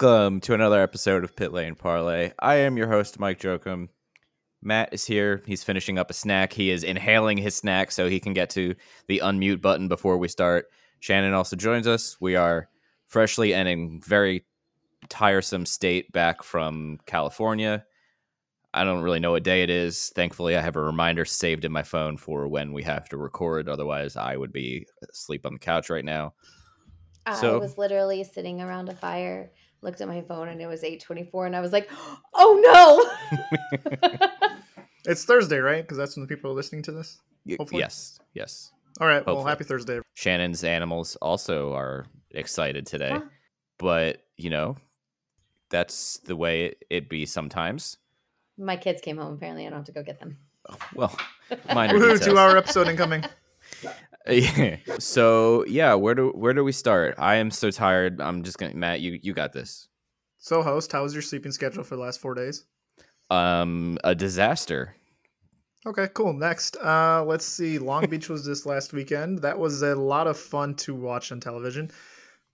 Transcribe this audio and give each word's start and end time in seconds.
Welcome 0.00 0.40
to 0.40 0.54
another 0.54 0.80
episode 0.80 1.24
of 1.24 1.36
Pit 1.36 1.52
Lane 1.52 1.74
Parlay. 1.74 2.32
I 2.38 2.54
am 2.56 2.78
your 2.78 2.88
host, 2.88 3.18
Mike 3.18 3.38
Jokum. 3.38 3.88
Matt 4.62 4.94
is 4.94 5.04
here. 5.04 5.42
He's 5.44 5.62
finishing 5.62 5.98
up 5.98 6.08
a 6.08 6.14
snack. 6.14 6.54
He 6.54 6.70
is 6.70 6.84
inhaling 6.84 7.36
his 7.36 7.54
snack 7.54 7.90
so 7.90 8.08
he 8.08 8.18
can 8.18 8.32
get 8.32 8.48
to 8.50 8.74
the 9.08 9.20
unmute 9.22 9.60
button 9.60 9.88
before 9.88 10.16
we 10.16 10.26
start. 10.28 10.68
Shannon 11.00 11.34
also 11.34 11.54
joins 11.54 11.86
us. 11.86 12.16
We 12.18 12.34
are 12.34 12.70
freshly 13.08 13.52
and 13.52 13.68
in 13.68 14.00
very 14.00 14.46
tiresome 15.10 15.66
state 15.66 16.10
back 16.12 16.42
from 16.42 16.98
California. 17.04 17.84
I 18.72 18.84
don't 18.84 19.02
really 19.02 19.20
know 19.20 19.32
what 19.32 19.42
day 19.42 19.62
it 19.62 19.68
is. 19.68 20.12
Thankfully, 20.14 20.56
I 20.56 20.62
have 20.62 20.76
a 20.76 20.80
reminder 20.80 21.26
saved 21.26 21.66
in 21.66 21.72
my 21.72 21.82
phone 21.82 22.16
for 22.16 22.48
when 22.48 22.72
we 22.72 22.84
have 22.84 23.06
to 23.10 23.18
record. 23.18 23.68
Otherwise, 23.68 24.16
I 24.16 24.34
would 24.38 24.52
be 24.52 24.86
asleep 25.12 25.44
on 25.44 25.52
the 25.52 25.58
couch 25.58 25.90
right 25.90 26.06
now. 26.06 26.32
I 27.26 27.34
So- 27.38 27.58
was 27.58 27.76
literally 27.76 28.24
sitting 28.24 28.62
around 28.62 28.88
a 28.88 28.94
fire, 28.94 29.50
looked 29.82 30.00
at 30.00 30.08
my 30.08 30.20
phone, 30.22 30.48
and 30.48 30.60
it 30.60 30.66
was 30.66 30.84
eight 30.84 31.00
twenty-four, 31.02 31.46
and 31.46 31.54
I 31.56 31.60
was 31.60 31.72
like, 31.72 31.88
"Oh 32.34 33.16
no!" 33.32 34.18
It's 35.06 35.24
Thursday, 35.24 35.58
right? 35.58 35.82
Because 35.82 35.96
that's 35.96 36.14
when 36.14 36.26
the 36.26 36.28
people 36.34 36.50
are 36.50 36.54
listening 36.54 36.82
to 36.82 36.92
this. 36.92 37.18
Y- 37.46 37.56
Hopefully. 37.58 37.80
Yes, 37.80 38.20
yes. 38.34 38.70
All 39.00 39.06
right. 39.06 39.24
Well, 39.24 39.42
happy 39.44 39.64
Thursday. 39.64 40.00
Shannon's 40.14 40.62
animals 40.62 41.16
also 41.22 41.72
are 41.72 42.04
excited 42.32 42.84
today. 42.86 43.12
Huh. 43.12 43.22
But, 43.78 44.24
you 44.36 44.50
know, 44.50 44.76
that's 45.70 46.18
the 46.18 46.36
way 46.36 46.66
it, 46.66 46.84
it 46.90 47.08
be 47.08 47.24
sometimes. 47.24 47.96
my 48.58 48.76
kids 48.76 49.00
came 49.00 49.16
home. 49.16 49.32
Apparently, 49.34 49.66
I 49.66 49.70
don't 49.70 49.78
have 49.78 49.86
to 49.86 49.92
go 49.92 50.02
get 50.02 50.20
them. 50.20 50.36
Oh, 50.68 50.76
Well, 50.94 51.16
minor 51.74 52.18
Two 52.18 52.36
hour 52.36 52.58
episode 52.58 52.86
incoming. 52.88 53.24
Yeah. 54.28 54.76
so 54.98 55.64
yeah, 55.66 55.94
where 55.94 56.14
do 56.14 56.30
where 56.30 56.52
do 56.52 56.62
we 56.62 56.72
start? 56.72 57.14
I 57.18 57.36
am 57.36 57.50
so 57.50 57.70
tired. 57.70 58.20
I'm 58.20 58.42
just 58.42 58.58
gonna 58.58 58.74
Matt, 58.74 59.00
you 59.00 59.18
you 59.22 59.32
got 59.32 59.52
this. 59.52 59.88
So, 60.38 60.62
host, 60.62 60.92
how 60.92 61.02
was 61.02 61.12
your 61.12 61.22
sleeping 61.22 61.52
schedule 61.52 61.84
for 61.84 61.96
the 61.96 62.02
last 62.02 62.20
four 62.20 62.34
days? 62.34 62.64
Um 63.30 63.98
a 64.04 64.14
disaster. 64.14 64.96
Okay, 65.86 66.08
cool. 66.12 66.34
Next, 66.34 66.76
uh, 66.76 67.24
let's 67.24 67.46
see. 67.46 67.78
Long 67.78 68.06
Beach 68.06 68.28
was 68.28 68.44
this 68.44 68.66
last 68.66 68.92
weekend. 68.92 69.38
That 69.38 69.58
was 69.58 69.80
a 69.80 69.94
lot 69.94 70.26
of 70.26 70.38
fun 70.38 70.74
to 70.76 70.94
watch 70.94 71.32
on 71.32 71.40
television. 71.40 71.90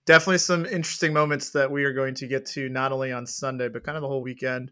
Definitely 0.05 0.37
some 0.37 0.65
interesting 0.65 1.11
moments 1.11 1.49
that 1.49 1.69
we 1.69 1.83
are 1.83 1.91
going 1.91 2.13
to 2.15 2.27
get 2.27 2.45
to 2.47 2.69
not 2.69 2.93
only 2.93 3.11
on 3.11 3.25
Sunday, 3.25 3.67
but 3.67 3.83
kind 3.83 3.97
of 3.97 4.01
the 4.01 4.07
whole 4.07 4.23
weekend. 4.23 4.71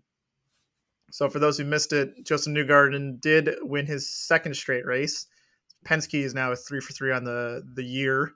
So, 1.11 1.29
for 1.29 1.39
those 1.39 1.57
who 1.57 1.65
missed 1.65 1.91
it, 1.91 2.25
Josef 2.25 2.53
Newgarden 2.53 3.19
did 3.19 3.49
win 3.61 3.85
his 3.85 4.09
second 4.09 4.55
straight 4.55 4.85
race. 4.85 5.27
Penske 5.85 6.23
is 6.23 6.33
now 6.33 6.51
a 6.51 6.55
three 6.55 6.81
for 6.81 6.93
three 6.93 7.11
on 7.11 7.23
the 7.23 7.63
the 7.73 7.83
year. 7.83 8.33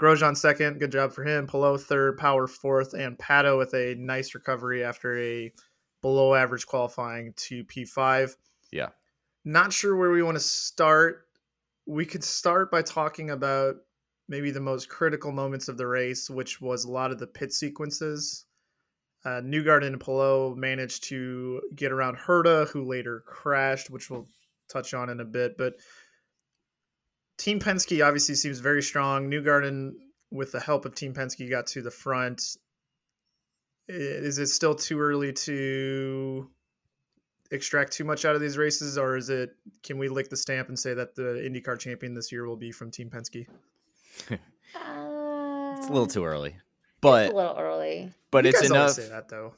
Grosjean 0.00 0.36
second, 0.36 0.80
good 0.80 0.92
job 0.92 1.12
for 1.12 1.24
him. 1.24 1.46
Palou 1.46 1.78
third, 1.78 2.18
Power 2.18 2.46
fourth, 2.46 2.94
and 2.94 3.16
Pato 3.18 3.56
with 3.56 3.72
a 3.74 3.94
nice 3.96 4.34
recovery 4.34 4.84
after 4.84 5.16
a 5.18 5.52
below 6.02 6.34
average 6.34 6.66
qualifying 6.66 7.32
to 7.36 7.64
P5 7.64 8.36
Yeah. 8.72 8.88
not 9.44 9.72
sure 9.72 9.96
where 9.96 10.10
we 10.10 10.22
want 10.22 10.36
to 10.36 10.40
start. 10.42 11.26
We 11.86 12.04
could 12.06 12.24
start 12.24 12.70
by 12.70 12.82
talking 12.82 13.30
about 13.30 13.76
maybe 14.28 14.50
the 14.50 14.60
most 14.60 14.88
critical 14.88 15.32
moments 15.32 15.68
of 15.68 15.76
the 15.76 15.86
race, 15.86 16.28
which 16.28 16.60
was 16.60 16.84
a 16.84 16.90
lot 16.90 17.10
of 17.12 17.18
the 17.18 17.26
pit 17.26 17.52
sequences. 17.52 18.46
Uh, 19.24 19.40
Newgarden 19.42 19.86
and 19.86 20.00
Palou 20.00 20.54
managed 20.56 21.04
to 21.04 21.62
get 21.74 21.92
around 21.92 22.16
Herta, 22.18 22.68
who 22.68 22.84
later 22.84 23.22
crashed, 23.26 23.88
which 23.90 24.10
we'll 24.10 24.26
touch 24.68 24.92
on 24.92 25.08
in 25.08 25.20
a 25.20 25.24
bit. 25.24 25.56
But 25.56 25.74
Team 27.36 27.58
Penske 27.60 28.04
obviously 28.06 28.34
seems 28.34 28.58
very 28.60 28.82
strong. 28.82 29.30
Newgarden, 29.30 29.92
with 30.30 30.52
the 30.52 30.60
help 30.60 30.84
of 30.84 30.94
Team 30.94 31.12
Penske, 31.14 31.48
got 31.50 31.66
to 31.68 31.82
the 31.82 31.90
front. 31.90 32.56
Is 33.88 34.38
it 34.38 34.46
still 34.46 34.74
too 34.74 34.98
early 35.00 35.32
to 35.32 36.48
extract 37.50 37.92
too 37.92 38.04
much 38.04 38.24
out 38.24 38.34
of 38.34 38.40
these 38.40 38.56
races, 38.56 38.96
or 38.96 39.16
is 39.16 39.28
it 39.30 39.54
can 39.82 39.98
we 39.98 40.08
lick 40.08 40.30
the 40.30 40.36
stamp 40.36 40.68
and 40.68 40.78
say 40.78 40.94
that 40.94 41.14
the 41.14 41.22
IndyCar 41.46 41.78
champion 41.78 42.14
this 42.14 42.32
year 42.32 42.46
will 42.46 42.56
be 42.56 42.72
from 42.72 42.90
Team 42.90 43.10
Penske? 43.10 43.46
Uh, 44.76 45.74
It's 45.78 45.86
a 45.88 45.92
little 45.92 46.06
too 46.08 46.24
early. 46.24 46.50
it's 46.50 46.58
But 47.00 47.30
a 47.30 47.36
little 47.36 47.56
early. 47.56 48.10
but 48.32 48.44
You 48.44 48.50
it's 48.50 48.60
guys 48.62 48.70
always 48.72 48.98
enough 48.98 49.06
say 49.06 49.14
that 49.14 49.28
though. 49.28 49.54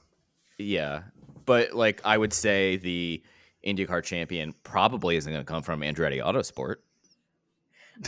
Yeah. 0.58 1.04
But 1.46 1.72
like 1.72 2.02
I 2.04 2.18
would 2.18 2.34
say 2.34 2.76
the 2.76 3.22
IndyCar 3.66 4.02
champion 4.02 4.52
probably 4.62 5.16
isn't 5.16 5.32
gonna 5.32 5.44
come 5.44 5.62
from 5.62 5.80
Andretti 5.80 6.22
Autosport. 6.22 6.76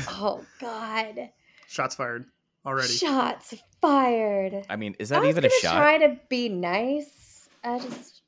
Oh 0.08 0.44
God! 0.60 1.30
Shots 1.66 1.94
fired 1.94 2.26
already. 2.64 2.88
Shots 2.92 3.54
fired. 3.80 4.64
I 4.68 4.76
mean, 4.76 4.96
is 4.98 5.12
I 5.12 5.16
that 5.16 5.20
was 5.22 5.30
even 5.30 5.44
a 5.44 5.50
shot? 5.50 5.76
Try 5.76 5.98
to 5.98 6.18
be 6.28 6.48
nice. 6.48 7.48
I 7.64 7.78
just 7.78 8.22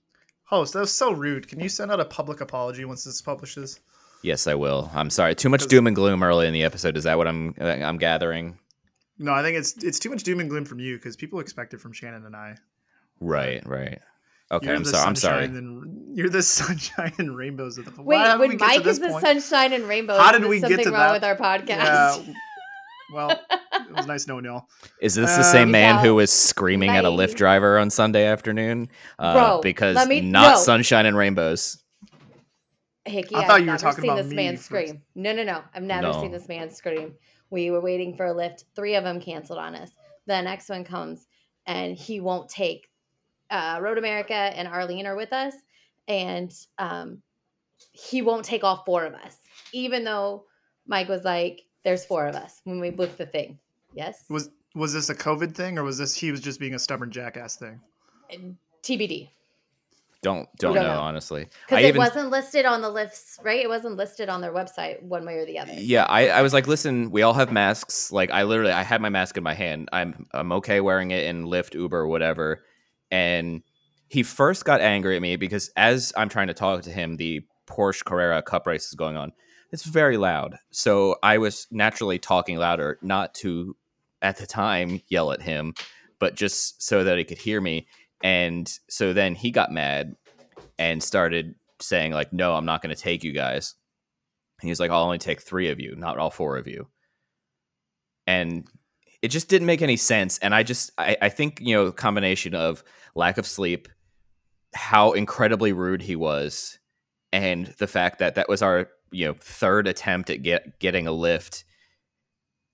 Host, 0.51 0.73
that 0.73 0.81
was 0.81 0.93
so 0.93 1.13
rude. 1.13 1.47
Can 1.47 1.61
you 1.61 1.69
send 1.69 1.93
out 1.93 2.01
a 2.01 2.05
public 2.05 2.41
apology 2.41 2.85
once 2.85 3.05
this 3.05 3.23
publishes? 3.23 3.79
Yes, 4.23 4.49
I 4.49 4.57
will. 4.57 4.91
I'm 4.93 5.09
sorry. 5.09 5.37
Too 5.37 5.49
much 5.49 5.65
doom 5.69 5.87
and 5.87 5.95
gloom 5.95 6.25
early 6.25 6.49
in 6.49 6.53
the 6.53 6.65
episode. 6.65 6.97
Is 6.97 7.05
that 7.05 7.17
what 7.17 7.29
I'm 7.29 7.55
uh, 7.61 7.67
I'm 7.67 7.99
gathering? 7.99 8.59
No, 9.17 9.33
I 9.33 9.43
think 9.43 9.57
it's 9.57 9.75
it's 9.85 10.01
too 10.01 10.11
much 10.11 10.25
doom 10.25 10.41
and 10.41 10.51
gloom 10.51 10.65
from 10.65 10.81
you 10.81 10.97
because 10.97 11.15
people 11.15 11.39
expect 11.39 11.73
it 11.73 11.81
from 11.81 11.93
Shannon 11.93 12.27
and 12.27 12.35
I. 12.35 12.57
Right, 13.21 13.65
right. 13.65 14.01
Okay, 14.53 14.67
You're 14.67 14.77
I'm 14.77 14.83
the 14.85 14.91
sorry. 14.91 15.07
I'm 15.07 15.15
sorry. 15.17 15.45
And, 15.45 16.17
you're 16.17 16.29
the 16.29 16.43
sunshine 16.59 17.13
and 17.19 17.37
rainbows 17.37 17.79
of 17.79 17.85
the. 17.95 18.03
wait. 18.03 18.17
Why 18.17 18.35
When 18.37 18.49
we 18.51 18.57
get 18.57 18.67
to 18.67 18.67
Mike 18.79 18.83
this 18.85 18.95
is 18.95 18.99
the 19.01 19.09
point? 19.11 19.25
sunshine 19.25 19.73
and 19.73 19.85
rainbow, 19.89 20.19
How 20.19 20.33
is 20.35 20.41
did 20.41 20.49
we 20.49 20.59
there 20.59 20.71
get 20.71 20.77
something 20.79 20.93
to 20.93 20.99
wrong 20.99 21.13
that? 21.13 21.13
with 21.13 21.25
our 21.25 21.37
podcast? 21.37 22.27
Yeah. 22.27 22.35
Well, 23.13 23.31
it 23.31 23.93
was 23.97 24.07
nice 24.07 24.29
knowing 24.29 24.45
y'all. 24.45 24.69
Is 25.03 25.17
this 25.17 25.33
the 25.33 25.39
Um, 25.39 25.43
same 25.43 25.71
man 25.73 25.97
Yeah. 25.97 26.03
who 26.03 26.15
was 26.15 26.31
screaming 26.31 26.91
at 26.91 27.05
a 27.05 27.09
Lyft 27.09 27.35
driver 27.35 27.77
on 27.77 27.91
Sunday 27.91 28.25
afternoon? 28.25 28.89
Uh, 29.19 29.33
Bro, 29.33 29.61
because 29.63 29.97
let 29.97 30.07
me- 30.07 30.21
not 30.21 30.51
no. 30.53 30.57
sunshine 30.61 31.07
and 31.07 31.17
rainbows. 31.17 31.83
Hickey, 33.05 33.35
I 33.35 33.41
I've 33.41 33.47
thought 33.49 33.65
you 33.65 33.71
were 33.73 33.79
talking 33.79 34.03
seen 34.03 34.11
about 34.13 34.23
this 34.23 34.31
me 34.31 34.37
man 34.37 34.53
first. 34.55 34.67
scream. 34.67 35.03
No, 35.17 35.33
no, 35.33 35.43
no. 35.43 35.61
I've 35.75 35.83
never 35.83 36.03
No. 36.03 36.21
seen 36.21 36.31
this 36.31 36.47
man 36.47 36.71
scream. 36.71 37.15
We 37.51 37.73
were 37.73 37.81
waiting 37.81 38.17
for 38.17 38.27
a 38.27 38.33
lift. 38.33 38.65
Three 38.77 38.95
of 38.95 39.03
them 39.03 39.21
canceled 39.21 39.59
on 39.59 39.75
us. 39.75 39.91
The 40.29 40.41
next 40.43 40.69
one 40.69 40.85
comes, 40.85 41.27
and 41.67 41.97
he 41.97 42.21
won't 42.21 42.49
take. 42.49 42.87
Uh, 43.51 43.79
Road 43.83 43.99
America 43.99 44.35
and 44.35 44.69
Arlene 44.69 45.07
are 45.07 45.17
with 45.17 45.33
us, 45.33 45.55
and 46.09 46.53
um, 46.79 47.23
he 47.93 48.23
won't 48.23 48.45
take 48.45 48.63
all 48.65 48.83
four 48.87 49.05
of 49.05 49.15
us, 49.15 49.37
even 49.73 50.05
though 50.05 50.45
Mike 50.87 51.09
was 51.09 51.25
like, 51.25 51.63
"There's 51.85 52.05
four 52.05 52.27
of 52.27 52.35
us" 52.35 52.61
when 52.65 52.81
we 52.81 52.91
booked 52.91 53.19
the 53.19 53.27
thing. 53.27 53.59
Yes, 53.95 54.25
Was 54.29 54.51
was 54.75 54.93
this 54.93 55.09
a 55.09 55.15
COVID 55.15 55.55
thing 55.55 55.79
or 55.79 55.83
was 55.83 55.99
this 55.99 56.15
he 56.15 56.31
was 56.31 56.41
just 56.41 56.61
being 56.61 56.75
a 56.75 56.79
stubborn 56.79 57.11
jackass 57.11 57.57
thing? 57.57 57.81
TBD 58.85 59.29
Don't 60.23 60.49
don't, 60.59 60.75
don't 60.75 60.85
know, 60.85 60.95
know. 60.95 61.01
honestly. 61.01 61.49
Because 61.67 61.85
it 61.85 61.89
even 61.89 61.99
wasn't 61.99 62.31
listed 62.31 62.67
on 62.67 62.81
the 62.83 62.89
lifts, 62.89 63.39
right? 63.43 63.59
It 63.61 63.69
wasn't 63.69 63.97
listed 63.97 64.29
on 64.29 64.41
their 64.41 64.53
website 64.53 65.03
one 65.03 65.25
way 65.27 65.35
or 65.39 65.45
the 65.47 65.59
other. 65.59 65.73
yeah, 65.73 66.05
I, 66.05 66.29
I 66.29 66.43
was 66.43 66.53
like, 66.53 66.69
listen, 66.69 67.11
we 67.11 67.23
all 67.23 67.35
have 67.35 67.51
masks. 67.51 68.13
Like 68.13 68.31
I 68.31 68.45
literally 68.45 68.73
I 68.73 68.83
had 68.85 69.01
my 69.01 69.09
mask 69.09 69.37
in 69.37 69.43
my 69.43 69.55
hand. 69.55 69.89
I'm 69.93 70.27
I'm 70.33 70.53
okay 70.53 70.81
wearing 70.81 71.11
it 71.11 71.25
in 71.25 71.47
Lyft, 71.47 71.75
Uber, 71.75 72.07
whatever. 72.07 72.63
And 73.11 73.63
he 74.09 74.23
first 74.23 74.65
got 74.65 74.81
angry 74.81 75.17
at 75.17 75.23
me 75.23 75.37
because 75.37 75.71
as 75.77 76.13
I'm 76.17 76.29
trying 76.29 76.49
to 76.49 76.55
talk 76.55 76.83
to 76.83 76.91
him, 76.91 77.17
the 77.17 77.43
Porsche 77.67 78.05
Carrera 78.05 78.43
Cup 78.43 78.67
race 78.67 78.87
is 78.89 78.95
going 78.95 79.17
on. 79.17 79.33
It's 79.73 79.85
very 79.85 80.17
loud. 80.17 80.59
So 80.71 81.17
I 81.23 81.39
was 81.39 81.69
naturally 81.71 82.19
talking 82.19 82.57
louder, 82.57 82.99
not 83.03 83.35
to 83.37 83.77
at 84.21 84.37
the 84.37 84.47
time 84.47 85.01
yell 85.09 85.33
at 85.33 85.43
him, 85.43 85.75
but 86.19 86.35
just 86.35 86.83
so 86.83 87.05
that 87.05 87.19
he 87.19 87.25
could 87.25 87.39
hear 87.39 87.61
me. 87.61 87.87
And 88.23 88.71
so 88.89 89.13
then 89.13 89.35
he 89.35 89.51
got 89.51 89.73
mad 89.73 90.17
and 90.79 91.03
started 91.03 91.55
saying, 91.81 92.13
like, 92.13 92.33
no, 92.33 92.55
I'm 92.55 92.67
not 92.67 92.83
going 92.83 92.95
to 92.95 93.01
take 93.01 93.25
you 93.25 93.33
guys. 93.33 93.75
And 94.61 94.67
he 94.67 94.71
was 94.71 94.81
like, 94.81 94.91
I'll 94.91 95.05
only 95.05 95.19
take 95.19 95.41
three 95.41 95.71
of 95.71 95.81
you, 95.81 95.95
not 95.97 96.19
all 96.19 96.31
four 96.31 96.57
of 96.57 96.67
you. 96.67 96.89
And 98.27 98.67
it 99.23 99.29
just 99.29 99.49
didn't 99.49 99.67
make 99.67 99.83
any 99.83 99.97
sense. 99.97 100.39
And 100.39 100.55
I 100.55 100.63
just, 100.63 100.91
I, 100.97 101.17
I 101.21 101.29
think, 101.29 101.61
you 101.61 101.75
know, 101.75 101.93
combination 101.93 102.55
of 102.55 102.83
lack 103.15 103.39
of 103.39 103.47
sleep, 103.47 103.89
how 104.75 105.13
incredibly 105.13 105.73
rude 105.73 106.03
he 106.03 106.17
was, 106.17 106.79
and 107.33 107.67
the 107.79 107.87
fact 107.87 108.19
that 108.19 108.37
that 108.37 108.49
was 108.49 108.63
our, 108.63 108.89
you 109.11 109.27
know, 109.27 109.35
third 109.41 109.87
attempt 109.87 110.31
at 110.31 110.43
get, 110.43 110.79
getting 110.79 111.07
a 111.07 111.13
lift. 111.13 111.65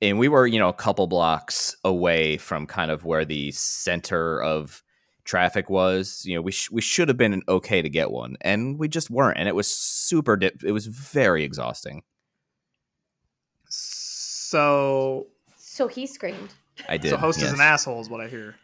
And 0.03 0.19
we 0.19 0.29
were, 0.29 0.47
you 0.47 0.59
know, 0.59 0.69
a 0.69 0.75
couple 0.75 1.07
blocks 1.07 1.75
away 1.83 2.37
from 2.37 2.67
kind 2.67 2.91
of 2.91 3.05
where 3.05 3.25
the 3.25 3.51
center 3.53 4.43
of 4.43 4.83
traffic 5.25 5.71
was. 5.71 6.23
You 6.27 6.35
know, 6.37 6.43
we 6.43 6.53
sh- 6.53 6.71
we 6.71 6.83
should 6.83 7.09
have 7.09 7.17
been 7.17 7.43
okay 7.49 7.81
to 7.81 7.89
get 7.89 8.11
one, 8.11 8.37
and 8.43 8.79
we 8.79 8.89
just 8.89 9.11
weren't. 9.11 9.39
And 9.39 9.49
it 9.49 9.55
was 9.55 9.69
super. 9.69 10.37
Di- 10.37 10.53
it 10.63 10.73
was 10.73 10.87
very 10.87 11.45
exhausting. 11.45 12.03
So 13.69 15.29
So 15.77 15.89
he 15.89 16.07
screamed. 16.07 16.55
I 16.89 16.97
did. 16.97 17.11
so 17.11 17.19
host 17.19 17.43
is 17.43 17.53
an 17.53 17.61
asshole 17.61 18.01
is 18.01 18.09
what 18.09 18.23
I 18.23 18.29
hear. 18.29 18.55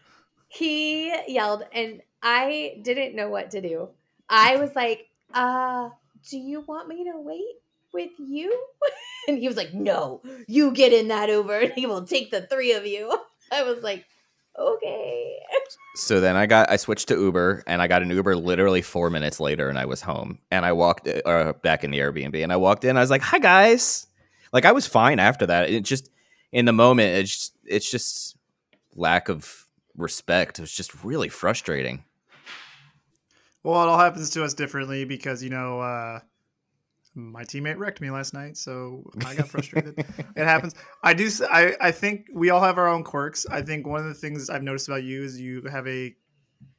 he 0.49 1.15
yelled 1.29 1.65
and 1.73 2.03
i 2.23 2.79
didn't 2.83 3.17
know 3.17 3.29
what 3.29 3.51
to 3.51 3.61
do 3.61 3.89
i 4.29 4.57
was 4.57 4.71
like 4.77 5.09
uh 5.33 5.89
do 6.29 6.39
you 6.39 6.61
want 6.61 6.89
me 6.89 7.05
to 7.05 7.13
wait 7.17 7.57
with 7.95 8.11
you 8.19 8.49
and 9.29 9.39
he 9.39 9.49
was 9.49 9.57
like 9.57 9.73
no 9.73 10.21
you 10.47 10.71
get 10.73 10.93
in 10.93 11.09
that 11.09 11.29
uber 11.31 11.59
and 11.61 11.73
he 11.73 11.87
will 11.87 12.05
take 12.05 12.31
the 12.31 12.43
three 12.43 12.73
of 12.73 12.87
you 12.87 13.11
i 13.53 13.63
was 13.63 13.83
like 13.83 14.05
okay. 14.59 15.39
So 15.97 16.21
then 16.21 16.37
I 16.37 16.45
got 16.45 16.71
I 16.71 16.77
switched 16.77 17.09
to 17.09 17.15
Uber 17.17 17.65
and 17.67 17.81
I 17.81 17.87
got 17.87 18.03
an 18.03 18.11
Uber 18.11 18.37
literally 18.37 18.83
four 18.83 19.09
minutes 19.09 19.41
later 19.41 19.71
and 19.71 19.79
I 19.79 19.87
was 19.87 20.03
home 20.03 20.41
and 20.51 20.67
I 20.67 20.73
walked 20.73 21.09
uh, 21.09 21.55
back 21.63 21.85
in 21.85 21.91
the 21.91 21.99
Airbnb 22.01 22.43
and 22.43 22.53
I 22.53 22.57
walked 22.57 22.85
in 22.85 22.99
I 22.99 23.01
was 23.01 23.09
like 23.09 23.23
hi 23.23 23.39
guys 23.39 24.07
like 24.53 24.67
I 24.67 24.73
was 24.73 24.87
fine 24.87 25.19
after 25.19 25.47
that 25.47 25.71
it 25.71 25.85
just 25.85 26.11
in 26.53 26.65
the 26.65 26.73
moment 26.73 27.09
it's 27.09 27.33
just, 27.33 27.57
it's 27.65 27.91
just 27.91 28.37
lack 28.95 29.29
of 29.29 29.67
respect 29.97 30.59
it 30.59 30.63
was 30.63 30.73
just 30.73 31.05
really 31.05 31.29
frustrating 31.29 32.05
Well, 33.63 33.81
it 33.83 33.89
all 33.89 33.99
happens 33.99 34.31
to 34.31 34.45
us 34.45 34.55
differently 34.55 35.05
because 35.05 35.43
you 35.43 35.51
know 35.51 35.81
uh, 35.81 36.21
my 37.15 37.45
teammate 37.45 37.79
wrecked 37.79 38.01
me 38.01 38.11
last 38.11 38.35
night, 38.35 38.57
so 38.57 39.05
I 39.25 39.35
got 39.35 39.49
frustrated. 39.49 39.99
it 40.37 40.45
happens. 40.45 40.75
I 41.03 41.15
do. 41.15 41.31
I 41.51 41.77
I 41.81 41.91
think 41.93 42.27
we 42.33 42.51
all 42.51 42.61
have 42.61 42.79
our 42.79 42.89
own 42.89 43.05
quirks. 43.05 43.47
I 43.47 43.63
think 43.63 43.87
one 43.87 44.01
of 44.01 44.07
the 44.07 44.15
things 44.15 44.51
I've 44.51 44.63
noticed 44.63 44.89
about 44.89 45.05
you 45.05 45.23
is 45.23 45.41
you 45.41 45.63
have 45.71 45.87
a 45.87 46.15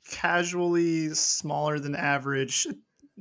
casually 0.09 1.13
smaller 1.13 1.79
than 1.79 1.95
average 1.95 2.67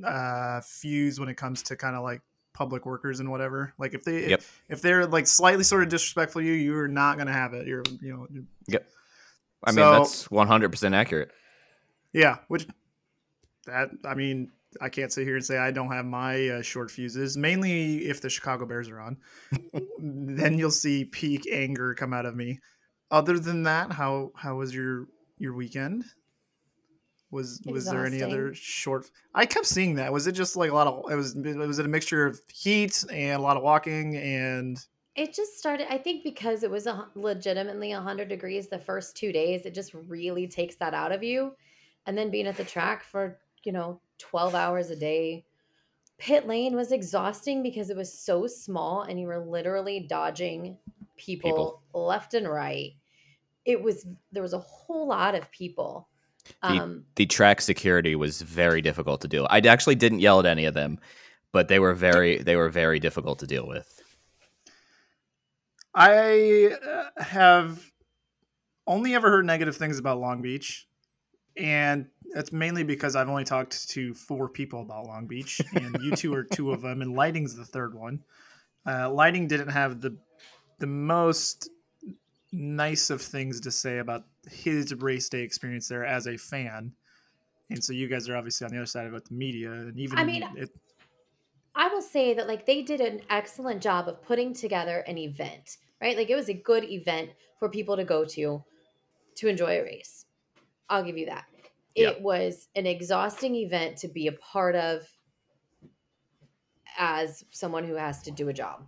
uh, 0.04 0.60
fuse 0.62 1.20
when 1.20 1.28
it 1.28 1.36
comes 1.36 1.62
to 1.64 1.76
kind 1.76 1.94
of 1.94 2.02
like 2.02 2.22
public 2.54 2.84
workers 2.86 3.20
and 3.20 3.30
whatever. 3.30 3.72
Like 3.78 3.94
if 3.94 4.04
they 4.04 4.28
Yep. 4.30 4.40
if, 4.40 4.62
if 4.68 4.82
they're 4.82 5.06
like 5.06 5.26
slightly 5.26 5.64
sort 5.64 5.82
of 5.82 5.88
disrespectful 5.88 6.40
to 6.42 6.46
you, 6.46 6.52
you're 6.52 6.88
not 6.88 7.18
gonna 7.18 7.32
have 7.32 7.54
it. 7.54 7.66
You're 7.66 7.82
you 8.00 8.12
know 8.12 8.26
you're- 8.68 8.84
I 9.64 9.70
mean 9.70 9.76
So- 9.76 9.92
that's 9.92 10.28
100% 10.28 10.94
accurate 10.94 11.30
yeah, 12.12 12.38
which 12.48 12.66
that 13.66 13.90
I 14.04 14.14
mean, 14.14 14.50
I 14.80 14.88
can't 14.90 15.10
sit 15.12 15.24
here 15.26 15.36
and 15.36 15.44
say 15.44 15.56
I 15.56 15.70
don't 15.70 15.90
have 15.92 16.04
my 16.04 16.48
uh, 16.48 16.62
short 16.62 16.90
fuses. 16.90 17.36
Mainly 17.38 18.06
if 18.06 18.20
the 18.20 18.28
Chicago 18.28 18.66
Bears 18.66 18.88
are 18.90 19.00
on, 19.00 19.16
then 19.98 20.58
you'll 20.58 20.70
see 20.70 21.04
peak 21.04 21.46
anger 21.50 21.94
come 21.94 22.12
out 22.12 22.26
of 22.26 22.34
me. 22.36 22.58
Other 23.10 23.38
than 23.38 23.62
that, 23.62 23.92
how 23.92 24.32
how 24.36 24.56
was 24.56 24.74
your 24.74 25.06
your 25.38 25.54
weekend? 25.54 26.04
Was 27.32 27.60
was 27.64 27.86
there 27.86 28.06
any 28.06 28.22
other 28.22 28.54
short? 28.54 29.10
I 29.34 29.46
kept 29.46 29.66
seeing 29.66 29.94
that. 29.96 30.12
Was 30.12 30.26
it 30.26 30.32
just 30.32 30.54
like 30.54 30.70
a 30.70 30.74
lot 30.74 30.86
of? 30.86 31.10
It 31.10 31.16
was 31.16 31.34
was 31.34 31.78
it 31.78 31.86
a 31.86 31.88
mixture 31.88 32.26
of 32.26 32.40
heat 32.52 33.04
and 33.10 33.40
a 33.40 33.42
lot 33.42 33.56
of 33.56 33.62
walking 33.62 34.16
and 34.16 34.78
It 35.16 35.34
just 35.34 35.58
started, 35.58 35.92
I 35.92 35.98
think, 35.98 36.24
because 36.24 36.62
it 36.62 36.70
was 36.70 36.86
a, 36.86 36.94
hu- 36.94 37.20
legitimately 37.20 37.90
100 37.92 38.28
degrees 38.28 38.68
the 38.68 38.78
first 38.78 39.16
two 39.16 39.32
days. 39.32 39.66
It 39.66 39.74
just 39.74 39.92
really 39.94 40.46
takes 40.46 40.76
that 40.76 40.94
out 40.94 41.10
of 41.12 41.22
you. 41.22 41.54
And 42.06 42.16
then 42.16 42.30
being 42.30 42.46
at 42.46 42.56
the 42.56 42.64
track 42.64 43.02
for, 43.02 43.38
you 43.64 43.72
know, 43.72 44.00
12 44.18 44.54
hours 44.54 44.90
a 44.90 44.96
day. 44.96 45.44
Pit 46.18 46.46
lane 46.46 46.76
was 46.76 46.92
exhausting 46.92 47.62
because 47.62 47.90
it 47.90 47.96
was 47.96 48.12
so 48.12 48.46
small 48.46 49.02
and 49.02 49.18
you 49.18 49.26
were 49.26 49.38
literally 49.44 50.00
dodging 50.00 50.76
people, 51.16 51.50
People. 51.50 51.82
left 52.06 52.34
and 52.34 52.48
right. 52.48 52.92
It 53.64 53.82
was, 53.82 54.06
there 54.32 54.42
was 54.42 54.52
a 54.52 54.58
whole 54.58 55.08
lot 55.08 55.34
of 55.34 55.50
people. 55.50 56.08
The- 56.62 56.68
Um, 56.68 57.04
the 57.16 57.26
track 57.26 57.60
security 57.60 58.14
was 58.14 58.42
very 58.42 58.80
difficult 58.82 59.20
to 59.22 59.28
deal. 59.28 59.46
I 59.50 59.58
actually 59.60 59.94
didn't 59.96 60.20
yell 60.20 60.40
at 60.40 60.46
any 60.46 60.64
of 60.64 60.74
them, 60.74 60.98
but 61.52 61.68
they 61.68 61.78
were 61.78 61.94
very 61.94 62.38
they 62.38 62.56
were 62.56 62.68
very 62.68 62.98
difficult 62.98 63.38
to 63.40 63.46
deal 63.46 63.66
with. 63.66 64.00
I 65.94 66.76
uh, 66.86 67.22
have 67.22 67.90
only 68.86 69.14
ever 69.14 69.30
heard 69.30 69.44
negative 69.44 69.76
things 69.76 69.98
about 69.98 70.18
Long 70.18 70.40
Beach, 70.42 70.88
and 71.56 72.06
that's 72.32 72.52
mainly 72.52 72.82
because 72.82 73.14
I've 73.14 73.28
only 73.28 73.44
talked 73.44 73.88
to 73.90 74.14
four 74.14 74.48
people 74.48 74.80
about 74.80 75.04
Long 75.06 75.26
Beach, 75.26 75.60
and 75.74 75.96
you 76.02 76.16
two 76.16 76.32
are 76.34 76.44
two 76.44 76.72
of 76.72 76.80
them, 76.80 77.02
and 77.02 77.14
Lighting's 77.14 77.54
the 77.54 77.64
third 77.64 77.94
one. 77.94 78.24
Uh, 78.86 79.10
Lighting 79.10 79.46
didn't 79.48 79.68
have 79.68 80.00
the 80.00 80.16
the 80.78 80.86
most 80.86 81.68
nice 82.50 83.10
of 83.10 83.20
things 83.22 83.60
to 83.60 83.70
say 83.70 83.98
about 83.98 84.24
his 84.50 84.94
race 84.94 85.28
day 85.28 85.42
experience 85.42 85.88
there 85.88 86.04
as 86.04 86.26
a 86.26 86.36
fan, 86.36 86.92
and 87.70 87.82
so 87.82 87.92
you 87.92 88.08
guys 88.08 88.28
are 88.28 88.36
obviously 88.36 88.64
on 88.64 88.70
the 88.70 88.78
other 88.78 88.86
side 88.86 89.06
about 89.06 89.24
the 89.24 89.34
media, 89.34 89.72
and 89.72 89.98
even 89.98 90.18
I 90.18 90.24
mean, 90.24 90.44
it, 90.56 90.70
I 91.74 91.88
will 91.88 92.02
say 92.02 92.34
that 92.34 92.46
like 92.48 92.66
they 92.66 92.82
did 92.82 93.00
an 93.00 93.20
excellent 93.30 93.82
job 93.82 94.08
of 94.08 94.22
putting 94.22 94.52
together 94.52 94.98
an 95.06 95.18
event, 95.18 95.78
right? 96.00 96.16
Like 96.16 96.30
it 96.30 96.36
was 96.36 96.48
a 96.48 96.54
good 96.54 96.84
event 96.84 97.30
for 97.58 97.68
people 97.68 97.96
to 97.96 98.04
go 98.04 98.24
to 98.24 98.62
to 99.36 99.48
enjoy 99.48 99.80
a 99.80 99.82
race. 99.82 100.26
I'll 100.88 101.04
give 101.04 101.16
you 101.16 101.26
that. 101.26 101.44
Yeah. 101.94 102.10
It 102.10 102.22
was 102.22 102.68
an 102.74 102.86
exhausting 102.86 103.54
event 103.54 103.98
to 103.98 104.08
be 104.08 104.26
a 104.26 104.32
part 104.32 104.74
of 104.74 105.06
as 106.98 107.44
someone 107.50 107.84
who 107.84 107.94
has 107.94 108.22
to 108.22 108.30
do 108.30 108.48
a 108.48 108.52
job. 108.52 108.86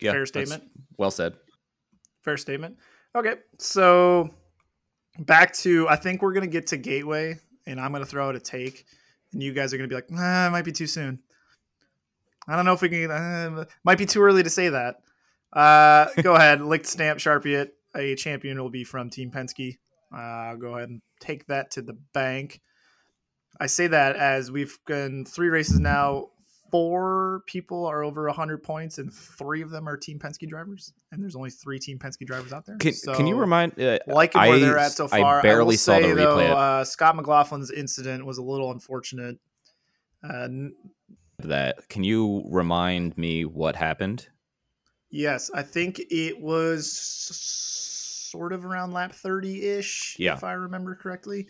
Yeah, 0.00 0.12
fair 0.12 0.26
statement. 0.26 0.64
Well 0.96 1.10
said. 1.10 1.34
Fair 2.22 2.36
statement. 2.36 2.78
Okay, 3.14 3.34
so 3.58 4.30
back 5.18 5.54
to 5.58 5.88
I 5.88 5.96
think 5.96 6.22
we're 6.22 6.32
gonna 6.32 6.46
get 6.46 6.68
to 6.68 6.76
Gateway, 6.76 7.38
and 7.66 7.80
I'm 7.80 7.92
gonna 7.92 8.06
throw 8.06 8.28
out 8.28 8.36
a 8.36 8.40
take, 8.40 8.84
and 9.32 9.42
you 9.42 9.52
guys 9.52 9.72
are 9.72 9.76
gonna 9.76 9.88
be 9.88 9.94
like, 9.94 10.10
nah, 10.10 10.46
it 10.46 10.50
might 10.50 10.64
be 10.64 10.72
too 10.72 10.86
soon. 10.86 11.20
I 12.46 12.56
don't 12.56 12.64
know 12.64 12.74
if 12.74 12.82
we 12.82 12.88
can. 12.88 13.10
Uh, 13.10 13.64
might 13.84 13.98
be 13.98 14.06
too 14.06 14.22
early 14.22 14.42
to 14.42 14.50
say 14.50 14.68
that. 14.68 14.96
Uh, 15.52 16.06
go 16.22 16.34
ahead, 16.34 16.60
lick 16.60 16.84
stamp, 16.84 17.18
sharpie 17.18 17.56
it. 17.56 17.74
A 17.96 18.14
champion 18.16 18.60
will 18.60 18.70
be 18.70 18.84
from 18.84 19.08
Team 19.08 19.30
Penske. 19.30 19.78
Uh, 20.14 20.54
go 20.56 20.76
ahead 20.76 20.90
and 20.90 21.00
take 21.20 21.46
that 21.46 21.70
to 21.72 21.82
the 21.82 21.96
bank. 22.12 22.60
I 23.60 23.66
say 23.66 23.86
that 23.86 24.16
as 24.16 24.50
we've 24.50 24.76
done 24.86 25.24
three 25.24 25.48
races 25.48 25.78
now. 25.78 26.30
Four 26.74 27.42
people 27.46 27.86
are 27.86 28.02
over 28.02 28.24
100 28.24 28.64
points, 28.64 28.98
and 28.98 29.14
three 29.14 29.62
of 29.62 29.70
them 29.70 29.88
are 29.88 29.96
Team 29.96 30.18
Penske 30.18 30.48
drivers. 30.48 30.92
And 31.12 31.22
there's 31.22 31.36
only 31.36 31.50
three 31.50 31.78
Team 31.78 32.00
Penske 32.00 32.26
drivers 32.26 32.52
out 32.52 32.66
there. 32.66 32.76
Can, 32.78 32.92
can 33.14 33.28
you 33.28 33.36
remind? 33.36 33.80
Uh, 33.80 34.00
liking 34.08 34.40
where 34.40 34.54
I 34.54 34.58
they're 34.58 34.78
at 34.78 34.90
so 34.90 35.06
far 35.06 35.38
I 35.38 35.42
barely 35.42 35.74
will 35.74 35.78
saw 35.78 36.00
the 36.00 36.02
say, 36.02 36.12
though, 36.14 36.36
replay 36.36 36.50
of 36.50 36.58
uh, 36.58 36.84
Scott 36.84 37.16
McLaughlin's 37.16 37.70
incident 37.70 38.26
was 38.26 38.38
a 38.38 38.42
little 38.42 38.72
unfortunate. 38.72 39.38
Uh, 40.28 40.48
that. 41.38 41.88
Can 41.88 42.02
you 42.02 42.42
remind 42.50 43.16
me 43.16 43.44
what 43.44 43.76
happened? 43.76 44.26
yes, 45.10 45.52
I 45.54 45.62
think 45.62 46.00
it 46.10 46.40
was 46.40 46.90
sort 46.90 48.52
of 48.52 48.64
around 48.64 48.92
lap 48.92 49.12
30 49.12 49.64
ish, 49.64 50.16
Yeah. 50.18 50.34
if 50.34 50.42
I 50.42 50.54
remember 50.54 50.96
correctly. 50.96 51.46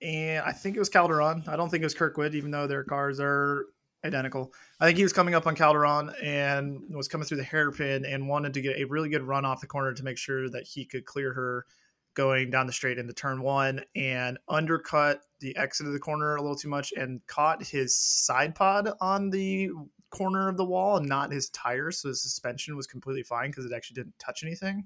And 0.00 0.42
I 0.46 0.52
think 0.52 0.76
it 0.76 0.78
was 0.78 0.88
Calderon. 0.88 1.44
I 1.46 1.56
don't 1.56 1.68
think 1.68 1.82
it 1.82 1.84
was 1.86 1.92
Kirkwood, 1.92 2.34
even 2.34 2.50
though 2.50 2.66
their 2.66 2.84
cars 2.84 3.20
are 3.20 3.66
identical. 4.04 4.52
I 4.80 4.86
think 4.86 4.96
he 4.96 5.04
was 5.04 5.12
coming 5.12 5.34
up 5.34 5.46
on 5.46 5.54
Calderon 5.54 6.12
and 6.22 6.82
was 6.94 7.08
coming 7.08 7.26
through 7.26 7.38
the 7.38 7.44
hairpin 7.44 8.04
and 8.04 8.28
wanted 8.28 8.54
to 8.54 8.60
get 8.60 8.78
a 8.78 8.84
really 8.84 9.08
good 9.08 9.22
run 9.22 9.44
off 9.44 9.60
the 9.60 9.66
corner 9.66 9.92
to 9.92 10.02
make 10.02 10.18
sure 10.18 10.48
that 10.50 10.66
he 10.66 10.84
could 10.84 11.04
clear 11.04 11.32
her 11.32 11.66
going 12.14 12.50
down 12.50 12.66
the 12.66 12.72
straight 12.72 12.98
into 12.98 13.12
turn 13.12 13.42
one 13.42 13.80
and 13.96 14.38
undercut 14.48 15.22
the 15.40 15.56
exit 15.56 15.86
of 15.86 15.92
the 15.92 15.98
corner 15.98 16.36
a 16.36 16.42
little 16.42 16.56
too 16.56 16.68
much 16.68 16.92
and 16.92 17.26
caught 17.26 17.64
his 17.64 17.96
side 17.96 18.54
pod 18.54 18.90
on 19.00 19.30
the 19.30 19.70
corner 20.10 20.48
of 20.48 20.56
the 20.56 20.64
wall 20.64 20.98
and 20.98 21.08
not 21.08 21.32
his 21.32 21.48
tires. 21.50 21.98
So 21.98 22.08
his 22.08 22.22
suspension 22.22 22.76
was 22.76 22.86
completely 22.86 23.22
fine 23.22 23.50
because 23.50 23.64
it 23.64 23.72
actually 23.72 23.94
didn't 23.94 24.18
touch 24.18 24.42
anything. 24.42 24.84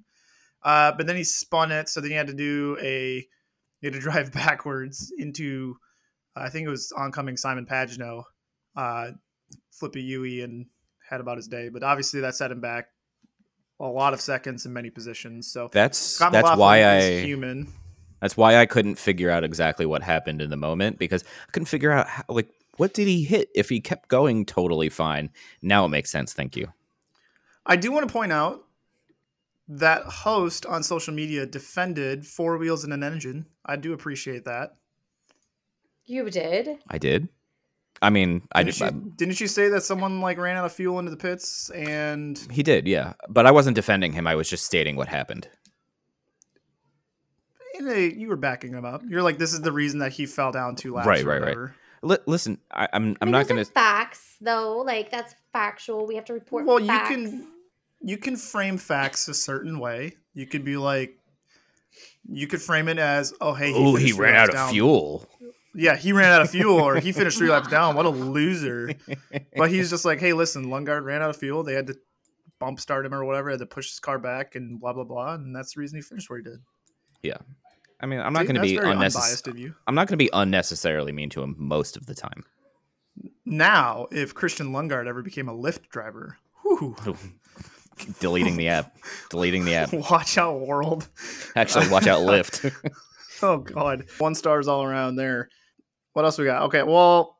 Uh, 0.62 0.92
but 0.92 1.06
then 1.06 1.16
he 1.16 1.24
spun 1.24 1.72
it, 1.72 1.88
so 1.88 2.00
then 2.00 2.10
he 2.10 2.16
had 2.16 2.28
to 2.28 2.34
do 2.34 2.76
a 2.80 3.26
he 3.80 3.86
had 3.86 3.94
to 3.94 4.00
drive 4.00 4.32
backwards 4.32 5.12
into 5.18 5.76
I 6.34 6.48
think 6.50 6.66
it 6.66 6.70
was 6.70 6.92
oncoming 6.92 7.36
Simon 7.36 7.66
Pagenaud, 7.66 8.24
uh, 8.76 9.12
Flippy 9.70 10.02
Yui, 10.02 10.42
and 10.42 10.66
had 11.08 11.20
about 11.20 11.36
his 11.36 11.48
day. 11.48 11.68
But 11.68 11.82
obviously 11.82 12.20
that 12.20 12.34
set 12.34 12.50
him 12.50 12.60
back 12.60 12.88
a 13.78 13.86
lot 13.86 14.14
of 14.14 14.20
seconds 14.20 14.66
in 14.66 14.72
many 14.72 14.90
positions. 14.90 15.50
So 15.52 15.68
That's 15.72 15.98
Scott 15.98 16.32
that's 16.32 16.44
McLaughlin 16.44 16.58
why 16.58 16.84
I 16.84 17.20
human. 17.20 17.68
that's 18.20 18.36
why 18.36 18.56
I 18.56 18.66
couldn't 18.66 18.96
figure 18.98 19.30
out 19.30 19.44
exactly 19.44 19.84
what 19.86 20.02
happened 20.02 20.40
in 20.40 20.50
the 20.50 20.56
moment 20.56 20.98
because 20.98 21.22
I 21.46 21.50
couldn't 21.52 21.66
figure 21.66 21.92
out 21.92 22.08
how, 22.08 22.24
like 22.28 22.48
what 22.78 22.94
did 22.94 23.06
he 23.06 23.22
hit 23.24 23.50
if 23.54 23.68
he 23.68 23.80
kept 23.80 24.08
going 24.08 24.44
totally 24.46 24.88
fine. 24.88 25.30
Now 25.62 25.84
it 25.84 25.88
makes 25.88 26.10
sense. 26.10 26.32
Thank 26.32 26.56
you. 26.56 26.72
I 27.64 27.76
do 27.76 27.90
want 27.92 28.06
to 28.08 28.12
point 28.12 28.32
out 28.32 28.64
that 29.68 30.04
host 30.04 30.64
on 30.66 30.82
social 30.82 31.12
media 31.12 31.44
defended 31.44 32.26
four 32.26 32.56
wheels 32.56 32.84
and 32.84 32.92
an 32.92 33.02
engine. 33.02 33.46
I 33.64 33.76
do 33.76 33.92
appreciate 33.92 34.44
that. 34.44 34.76
You 36.04 36.30
did. 36.30 36.78
I 36.88 36.98
did. 36.98 37.28
I 38.02 38.10
mean, 38.10 38.42
I 38.52 38.62
Didn't, 38.62 38.78
did. 38.78 38.94
you, 38.94 39.12
didn't 39.16 39.40
you 39.40 39.46
say 39.48 39.68
that 39.70 39.82
someone 39.82 40.20
like 40.20 40.38
ran 40.38 40.56
out 40.56 40.64
of 40.66 40.72
fuel 40.72 40.98
into 40.98 41.10
the 41.10 41.16
pits 41.16 41.70
and 41.70 42.38
He 42.50 42.62
did, 42.62 42.86
yeah. 42.86 43.14
But 43.28 43.46
I 43.46 43.50
wasn't 43.50 43.74
defending 43.74 44.12
him. 44.12 44.26
I 44.26 44.34
was 44.34 44.48
just 44.50 44.64
stating 44.66 44.96
what 44.96 45.08
happened. 45.08 45.48
in 47.78 47.88
a, 47.88 48.08
you 48.08 48.28
were 48.28 48.36
backing 48.36 48.72
him 48.72 48.84
up? 48.84 49.02
You're 49.08 49.22
like, 49.22 49.38
this 49.38 49.52
is 49.52 49.60
the 49.60 49.72
reason 49.72 50.00
that 50.00 50.12
he 50.12 50.26
fell 50.26 50.52
down 50.52 50.76
two 50.76 50.94
laps. 50.94 51.06
Right, 51.06 51.24
or 51.24 51.28
right, 51.28 51.34
right. 51.36 51.40
whatever. 51.42 51.74
Li- 52.02 52.18
listen, 52.26 52.58
I, 52.70 52.88
I'm 52.92 53.12
I 53.12 53.16
I'm 53.20 53.26
mean, 53.28 53.32
not 53.32 53.48
going 53.48 53.60
are 53.60 53.64
to. 53.64 53.70
facts 53.70 54.36
though. 54.40 54.78
Like 54.78 55.10
that's 55.10 55.34
factual. 55.52 56.06
We 56.06 56.14
have 56.16 56.24
to 56.26 56.34
report. 56.34 56.66
Well, 56.66 56.78
you 56.78 56.86
can 56.86 57.48
you 58.00 58.16
can 58.18 58.36
frame 58.36 58.76
facts 58.78 59.28
a 59.28 59.34
certain 59.34 59.78
way. 59.78 60.16
You 60.34 60.46
could 60.46 60.64
be 60.64 60.76
like, 60.76 61.18
you 62.28 62.46
could 62.46 62.60
frame 62.62 62.88
it 62.88 62.98
as, 62.98 63.32
oh 63.40 63.54
hey, 63.54 63.72
Oh, 63.74 63.96
he 63.96 64.12
finished 64.12 64.16
three 64.16 64.24
ran 64.26 64.34
laps 64.34 64.54
out 64.54 64.64
of 64.66 64.70
fuel. 64.72 65.26
Yeah, 65.76 65.96
he 65.96 66.12
ran 66.12 66.32
out 66.32 66.42
of 66.42 66.50
fuel, 66.50 66.78
or 66.78 66.96
he 66.96 67.12
finished 67.12 67.38
three 67.38 67.50
laps 67.50 67.68
down. 67.68 67.94
What 67.96 68.06
a 68.06 68.10
loser! 68.10 68.92
But 69.56 69.70
he's 69.70 69.88
just 69.88 70.04
like, 70.04 70.20
hey, 70.20 70.34
listen, 70.34 70.66
Lundgaard 70.66 71.04
ran 71.04 71.22
out 71.22 71.30
of 71.30 71.36
fuel. 71.38 71.62
They 71.62 71.72
had 71.72 71.86
to 71.86 71.96
bump 72.58 72.78
start 72.78 73.06
him 73.06 73.14
or 73.14 73.24
whatever. 73.24 73.50
Had 73.50 73.60
to 73.60 73.66
push 73.66 73.88
his 73.88 73.98
car 73.98 74.18
back 74.18 74.54
and 74.54 74.78
blah 74.78 74.92
blah 74.92 75.04
blah, 75.04 75.34
and 75.34 75.56
that's 75.56 75.74
the 75.74 75.80
reason 75.80 75.96
he 75.96 76.02
finished 76.02 76.28
where 76.28 76.38
he 76.38 76.42
did. 76.42 76.60
Yeah. 77.22 77.38
I 78.00 78.06
mean, 78.06 78.20
I'm 78.20 78.34
not 78.34 78.42
going 78.44 78.56
to 78.56 78.60
be 78.60 78.76
very 78.76 78.92
unnecessary. 78.92 79.24
unbiased 79.24 79.48
of 79.48 79.58
you. 79.58 79.74
I'm 79.86 79.94
not 79.94 80.08
going 80.08 80.18
to 80.18 80.22
be 80.22 80.28
unnecessarily 80.32 81.12
mean 81.12 81.30
to 81.30 81.42
him 81.42 81.54
most 81.58 81.96
of 81.96 82.04
the 82.04 82.14
time. 82.14 82.44
Now, 83.46 84.06
if 84.12 84.34
Christian 84.34 84.72
Lundgaard 84.72 85.06
ever 85.06 85.22
became 85.22 85.48
a 85.48 85.54
Lyft 85.54 85.88
driver, 85.88 86.36
whew, 86.62 86.94
Deleting 88.20 88.56
the 88.56 88.68
app. 88.68 88.96
Deleting 89.30 89.64
the 89.64 89.74
app. 89.74 89.92
watch 90.10 90.36
out, 90.36 90.60
world. 90.60 91.08
Actually, 91.54 91.88
watch 91.88 92.06
out, 92.06 92.20
Lyft. 92.20 92.74
Oh 93.42 93.58
God, 93.58 94.06
one 94.18 94.34
stars 94.34 94.68
all 94.68 94.82
around 94.82 95.16
there. 95.16 95.48
What 96.16 96.24
else 96.24 96.38
we 96.38 96.46
got? 96.46 96.62
Okay, 96.62 96.82
well, 96.82 97.36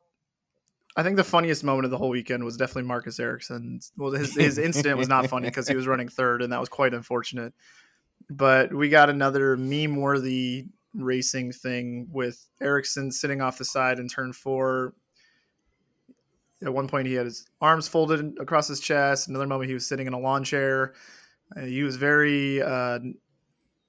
I 0.95 1.01
think 1.01 1.15
the 1.15 1.23
funniest 1.23 1.63
moment 1.63 1.85
of 1.85 1.89
the 1.89 1.97
whole 1.97 2.09
weekend 2.09 2.43
was 2.43 2.57
definitely 2.57 2.83
Marcus 2.83 3.19
Ericsson. 3.19 3.79
Well, 3.97 4.11
his 4.11 4.35
his 4.35 4.59
incident 4.59 4.99
was 4.99 5.07
not 5.07 5.25
funny 5.25 5.47
because 5.47 5.67
he 5.67 5.75
was 5.75 5.87
running 5.87 6.07
third, 6.07 6.43
and 6.43 6.53
that 6.53 6.59
was 6.59 6.69
quite 6.69 6.93
unfortunate. 6.93 7.55
But 8.29 8.71
we 8.71 8.89
got 8.89 9.09
another 9.09 9.57
meme-worthy 9.57 10.65
racing 10.93 11.53
thing 11.53 12.07
with 12.11 12.39
Ericsson 12.61 13.11
sitting 13.11 13.41
off 13.41 13.57
the 13.57 13.65
side 13.65 13.97
in 13.97 14.07
turn 14.07 14.31
four. 14.31 14.93
At 16.63 16.71
one 16.71 16.87
point, 16.87 17.07
he 17.07 17.15
had 17.15 17.25
his 17.25 17.47
arms 17.59 17.87
folded 17.87 18.37
across 18.39 18.67
his 18.67 18.79
chest. 18.79 19.27
Another 19.27 19.47
moment, 19.47 19.69
he 19.69 19.73
was 19.73 19.87
sitting 19.87 20.05
in 20.05 20.13
a 20.13 20.19
lawn 20.19 20.43
chair. 20.43 20.93
Uh, 21.55 21.61
he 21.61 21.81
was 21.81 21.95
very 21.95 22.61
uh, 22.61 22.99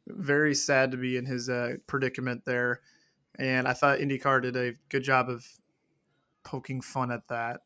very 0.07 0.55
sad 0.55 0.93
to 0.93 0.97
be 0.97 1.19
in 1.19 1.27
his 1.27 1.51
uh, 1.51 1.75
predicament 1.87 2.43
there. 2.47 2.81
And 3.39 3.69
I 3.69 3.73
thought 3.73 3.99
IndyCar 3.99 4.43
did 4.43 4.57
a 4.57 4.75
good 4.89 5.05
job 5.05 5.29
of 5.29 5.47
poking 6.45 6.81
fun 6.81 7.11
at 7.11 7.29
that. 7.29 7.61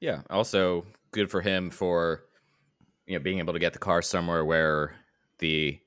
yeah. 0.00 0.22
Also, 0.30 0.86
good 1.10 1.30
for 1.30 1.40
him 1.40 1.70
for 1.70 2.24
you 3.06 3.18
know 3.18 3.22
being 3.22 3.38
able 3.38 3.52
to 3.52 3.58
get 3.58 3.72
the 3.72 3.78
car 3.78 4.02
somewhere 4.02 4.44
where 4.44 4.94
the 5.38 5.78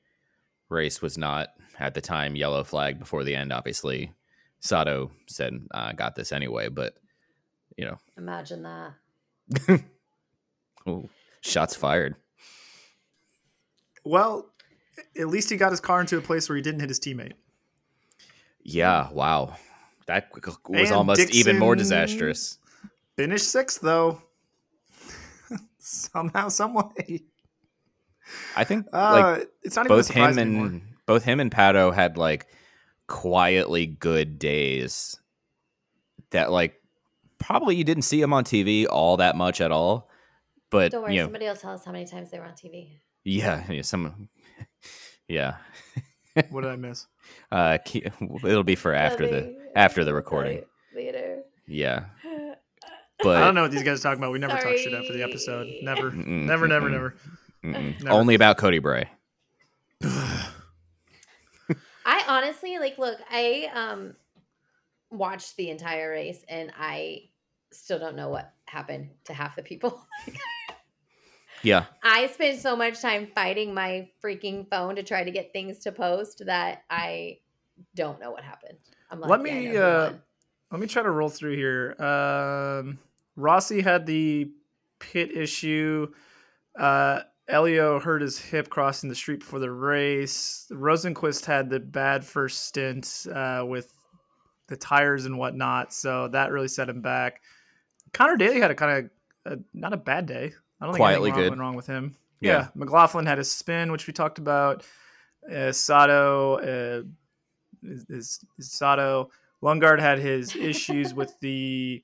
race 0.70 1.02
was 1.02 1.18
not 1.18 1.50
at 1.80 1.94
the 1.94 2.02
time 2.02 2.36
yellow 2.36 2.64
flag 2.64 3.00
before 3.00 3.24
the 3.24 3.36
end. 3.36 3.52
Obviously, 3.52 4.12
Sato 4.60 5.12
said, 5.28 5.54
"I 5.74 5.94
got 5.94 6.16
this 6.16 6.32
anyway," 6.32 6.70
but 6.70 6.96
you 7.78 7.86
know, 7.86 7.98
Imagine 8.18 8.64
that. 8.64 8.94
ooh, 10.88 11.10
shots 11.42 11.76
fired. 11.76 12.16
Well, 14.04 14.50
at 15.18 15.28
least 15.28 15.50
he 15.50 15.58
got 15.58 15.72
his 15.72 15.80
car 15.80 16.02
into 16.02 16.18
a 16.18 16.22
place 16.22 16.50
where 16.50 16.56
he 16.56 16.62
didn't 16.62 16.80
hit 16.80 16.90
his 16.90 17.00
teammate. 17.00 17.34
Yeah. 18.74 19.10
Wow. 19.12 19.56
That 20.08 20.30
was 20.34 20.58
And 20.90 20.92
almost 20.92 21.34
even 21.34 21.58
more 21.60 21.76
disastrous. 21.76 22.58
Finished 23.16 23.50
sixth, 23.50 23.82
though. 23.82 24.22
Somehow, 25.80 26.50
some 26.50 26.74
way. 26.74 27.24
I 28.56 28.64
think 28.64 28.88
Uh, 28.94 29.38
like 29.40 29.50
it's 29.64 29.76
not 29.76 29.86
even 29.86 29.98
both 29.98 30.06
surprise 30.06 30.38
him 30.38 30.42
and 30.48 30.58
anymore. 30.58 30.82
both 31.06 31.24
him 31.24 31.40
and 31.40 31.52
Pato 31.52 31.94
had 31.94 32.18
like 32.18 32.48
quietly 33.08 33.86
good 33.86 34.40
days 34.40 35.18
that 36.30 36.50
like 36.52 36.82
probably 37.40 37.76
you 37.76 37.84
didn't 37.84 38.04
see 38.04 38.22
him 38.22 38.32
on 38.32 38.46
TV 38.46 38.86
all 38.90 39.18
that 39.18 39.36
much 39.36 39.60
at 39.60 39.72
all. 39.72 40.10
But 40.70 40.92
Don't 40.94 41.04
worry, 41.04 41.16
you 41.16 41.20
know, 41.20 41.26
somebody 41.26 41.46
will 41.46 41.56
tell 41.58 41.74
us 41.74 41.84
how 41.84 41.92
many 41.92 42.06
times 42.06 42.32
they 42.32 42.40
were 42.40 42.46
on 42.46 42.54
TV. 42.54 43.00
yeah, 43.26 43.70
yeah, 43.70 43.82
some 43.82 44.30
yeah. 45.28 45.58
What 46.50 46.62
did 46.62 46.72
I 46.72 46.76
miss? 46.76 47.08
Uh, 47.52 47.78
it'll 48.46 48.64
be 48.64 48.76
for 48.76 48.94
after 48.94 49.28
the 49.28 49.56
after 49.76 50.04
the 50.04 50.14
recording. 50.14 50.64
Later. 50.96 51.44
Yeah, 51.68 52.06
But 53.24 53.38
I 53.38 53.46
don't 53.46 53.56
know 53.56 53.64
what 53.64 53.72
these 53.72 53.84
guys 53.84 54.00
are 54.00 54.04
talking 54.04 54.20
about. 54.24 54.32
We 54.32 54.40
never 54.40 54.58
talk 54.58 54.78
shit 54.78 54.94
after 54.94 55.14
the 55.14 55.24
episode. 55.24 55.68
Never, 55.84 56.12
Mm-mm, 56.12 56.46
never, 56.46 56.68
never, 56.68 56.90
never. 56.90 57.16
mm-mm. 57.64 58.02
Never. 58.04 58.16
only 58.16 58.36
about 58.36 58.58
Cody 58.58 58.80
Bray. 58.80 59.10
I 60.04 60.48
honestly 62.28 62.80
like 62.80 62.98
look, 62.98 63.20
I 63.30 63.70
um 63.74 64.16
watched 65.12 65.56
the 65.58 65.70
entire 65.70 66.10
race 66.10 66.44
and 66.48 66.72
I 66.78 67.30
still 67.72 68.00
don't 68.00 68.16
know 68.16 68.30
what 68.30 68.54
happened 68.66 69.10
to 69.26 69.34
half 69.34 69.56
the 69.56 69.64
people. 69.64 70.02
Yeah, 71.64 71.86
I 72.04 72.28
spent 72.28 72.60
so 72.60 72.76
much 72.76 73.02
time 73.02 73.28
fighting 73.34 73.74
my 73.74 74.10
freaking 74.24 74.68
phone 74.70 74.96
to 74.96 75.04
try 75.04 75.24
to 75.24 75.32
get 75.32 75.54
things 75.54 75.80
to 75.80 75.92
post 75.92 76.44
that 76.46 76.84
I 76.90 77.40
don't 77.96 78.20
know 78.20 78.32
what 78.32 78.44
happened. 78.44 78.78
I'm 79.10 79.20
like, 79.20 79.30
Let 79.30 79.42
me, 79.42 79.78
uh. 79.78 80.14
Let 80.72 80.80
me 80.80 80.88
try 80.88 81.04
to 81.04 81.12
roll 81.12 81.28
through 81.28 81.58
here. 81.58 82.02
Um, 82.02 82.98
Rossi 83.36 83.82
had 83.82 84.06
the 84.06 84.50
pit 85.00 85.36
issue. 85.36 86.08
Uh, 86.80 87.22
Elio 87.50 88.00
hurt 88.00 88.22
his 88.22 88.40
hip 88.40 88.70
crossing 88.70 89.10
the 89.10 89.16
street 89.16 89.42
before 89.42 89.60
the 89.60 89.70
race. 89.70 90.68
Rosenqvist 90.72 91.44
had 91.46 91.70
the 91.70 91.82
bad 91.82 92.24
first 92.24 92.68
stint 92.68 93.28
uh, 93.34 93.66
with 93.68 93.94
the 94.68 94.78
tires 94.78 95.26
and 95.26 95.38
whatnot, 95.38 95.92
so 95.92 96.30
that 96.30 96.52
really 96.52 96.70
set 96.70 96.88
him 96.88 97.02
back. 97.02 97.42
Conor 98.14 98.38
Daly 98.38 98.62
had 98.62 98.72
a 98.72 98.76
kind 98.76 99.12
of 99.46 99.54
uh, 99.54 99.62
not 99.74 99.92
a 99.92 99.98
bad 99.98 100.26
day. 100.26 100.54
I 100.82 100.86
don't 100.86 100.94
think 100.94 101.02
Quietly 101.02 101.30
anything 101.30 101.34
wrong, 101.34 101.44
good. 101.44 101.50
went 101.52 101.62
wrong 101.62 101.76
with 101.76 101.88
him. 101.88 102.16
Yeah. 102.40 102.52
Yeah. 102.52 102.68
McLaughlin 102.76 103.26
had 103.26 103.38
his 103.38 103.52
spin, 103.52 103.92
which 103.92 104.08
we 104.08 104.14
talked 104.14 104.40
about. 104.40 104.84
Uh, 105.52 105.72
Sato 105.72 106.56
uh, 106.58 107.04
is, 107.84 108.06
is, 108.10 108.40
is 108.58 108.72
Sato. 108.72 109.30
Lundgaard 109.64 110.00
had 110.00 110.20
his 110.20 110.56
issues 110.56 111.14
with 111.14 111.34
the 111.40 112.04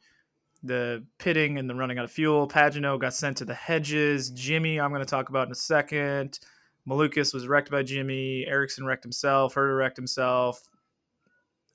the 0.64 1.04
pitting 1.20 1.58
and 1.58 1.70
the 1.70 1.76
running 1.76 1.98
out 1.98 2.06
of 2.06 2.12
fuel. 2.12 2.48
Pagenaud 2.48 3.00
got 3.00 3.14
sent 3.14 3.38
to 3.38 3.46
the 3.46 3.54
hedges. 3.54 4.32
Jimmie, 4.32 4.80
I'm 4.80 4.90
going 4.90 5.04
to 5.04 5.10
talk 5.10 5.30
about 5.30 5.48
in 5.48 5.52
a 5.52 5.56
second. 5.56 6.40
Malukas 6.88 7.34
was 7.34 7.48
wrecked 7.48 7.70
by 7.70 7.84
Jimmie. 7.84 8.46
Ericsson 8.48 8.86
wrecked 8.86 9.04
himself. 9.04 9.54
Herta 9.56 9.78
wrecked 9.78 9.98
himself. 9.98 10.62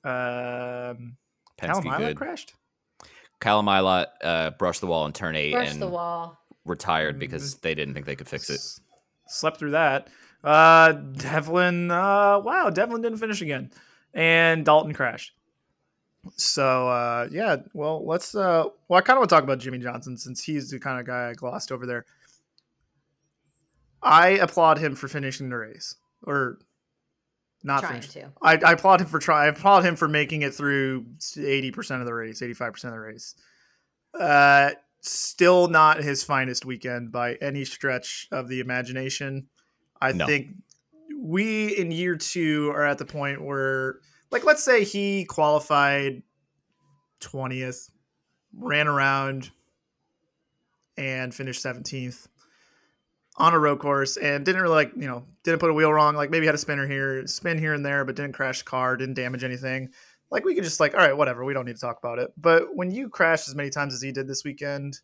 Um, 0.03 1.15
Penske 1.57 1.83
Callum 1.83 1.85
Ilott 1.85 2.15
crashed. 2.15 2.53
Callum 3.39 3.67
Ilott 3.67 4.07
uh, 4.23 4.51
brushed 4.51 4.81
the 4.81 4.87
wall 4.87 5.05
in 5.05 5.13
turn 5.13 5.35
eight 5.35 5.53
Brush 5.53 5.71
and 5.71 5.81
the 5.81 5.87
wall. 5.87 6.39
Retired 6.65 7.17
Mm, 7.17 7.19
because 7.19 7.55
they 7.55 7.75
didn't 7.75 7.93
think 7.93 8.05
they 8.05 8.15
could 8.15 8.27
fix 8.27 8.49
it. 8.49 8.55
S- 8.55 8.79
Slept 9.27 9.57
through 9.57 9.71
that. 9.71 10.07
Uh, 10.43 10.91
Devlin, 10.91 11.89
uh, 11.91 12.39
wow, 12.39 12.69
Devlin 12.69 13.01
didn't 13.01 13.17
finish 13.19 13.41
again, 13.41 13.71
and 14.13 14.65
Dalton 14.65 14.93
crashed. 14.93 15.33
So 16.37 16.87
uh, 16.87 17.27
yeah, 17.31 17.57
well, 17.73 18.05
let's. 18.05 18.33
Uh, 18.33 18.65
well, 18.87 18.97
I 18.97 19.01
kind 19.01 19.17
of 19.17 19.21
want 19.21 19.29
to 19.29 19.35
talk 19.35 19.43
about 19.43 19.59
Jimmie 19.59 19.79
Johnson 19.79 20.17
since 20.17 20.41
he's 20.43 20.69
the 20.69 20.79
kind 20.79 20.99
of 20.99 21.05
guy 21.05 21.29
I 21.29 21.33
glossed 21.33 21.71
over 21.71 21.85
there. 21.85 22.05
I 24.01 24.29
applaud 24.29 24.77
him 24.77 24.95
for 24.95 25.07
finishing 25.07 25.49
the 25.49 25.57
race, 25.57 25.95
or 26.25 26.59
not 27.63 27.81
trying 27.81 28.01
finishing. 28.01 28.23
to. 28.23 28.31
I, 28.41 28.53
I 28.57 28.71
applaud 28.73 29.01
him 29.01 29.07
for 29.07 29.19
trying. 29.19 29.45
I 29.45 29.47
applaud 29.47 29.85
him 29.85 29.95
for 29.95 30.07
making 30.07 30.41
it 30.43 30.53
through 30.53 31.05
eighty 31.37 31.71
percent 31.71 32.01
of 32.01 32.05
the 32.05 32.13
race, 32.13 32.41
eighty-five 32.41 32.73
percent 32.73 32.93
of 32.93 32.99
the 32.99 33.05
race. 33.05 33.35
Uh, 34.17 34.71
still 35.03 35.67
not 35.67 36.03
his 36.03 36.23
finest 36.23 36.65
weekend 36.65 37.11
by 37.11 37.35
any 37.35 37.65
stretch 37.65 38.27
of 38.31 38.47
the 38.47 38.59
imagination. 38.59 39.47
I 40.01 40.13
No. 40.13 40.25
think 40.25 40.55
we 41.17 41.77
in 41.77 41.91
year 41.91 42.15
two 42.15 42.71
are 42.71 42.85
at 42.85 42.97
the 42.97 43.05
point 43.05 43.43
where, 43.43 43.99
like, 44.31 44.43
let's 44.43 44.63
say 44.63 44.83
he 44.83 45.25
qualified 45.25 46.23
twentieth, 47.19 47.89
ran 48.53 48.87
around, 48.87 49.51
and 50.97 51.33
finished 51.33 51.61
seventeenth 51.61 52.27
on 53.37 53.53
a 53.53 53.59
road 53.59 53.79
course 53.79 54.15
and 54.17 54.45
didn't 54.45 54.61
really 54.61 54.75
like 54.75 54.91
you 54.95 55.07
know 55.07 55.25
didn't 55.43 55.59
put 55.59 55.69
a 55.71 55.73
wheel 55.73 55.91
wrong 55.91 56.15
like 56.15 56.29
maybe 56.29 56.45
had 56.45 56.53
a 56.53 56.57
spinner 56.57 56.87
here 56.87 57.25
spin 57.25 57.57
here 57.57 57.73
and 57.73 57.83
there 57.83 58.05
but 58.05 58.15
didn't 58.15 58.33
crash 58.33 58.59
the 58.59 58.65
car 58.65 58.95
didn't 58.95 59.15
damage 59.15 59.43
anything 59.43 59.89
like 60.33 60.43
we 60.43 60.55
could 60.55 60.63
just 60.65 60.79
like 60.81 60.93
all 60.93 60.99
right 60.99 61.15
whatever 61.15 61.45
we 61.45 61.53
don't 61.53 61.65
need 61.65 61.75
to 61.75 61.81
talk 61.81 61.99
about 61.99 62.19
it 62.19 62.33
but 62.35 62.75
when 62.75 62.91
you 62.91 63.07
crash 63.07 63.47
as 63.47 63.55
many 63.55 63.69
times 63.69 63.93
as 63.93 64.01
he 64.01 64.11
did 64.11 64.27
this 64.27 64.43
weekend 64.43 64.99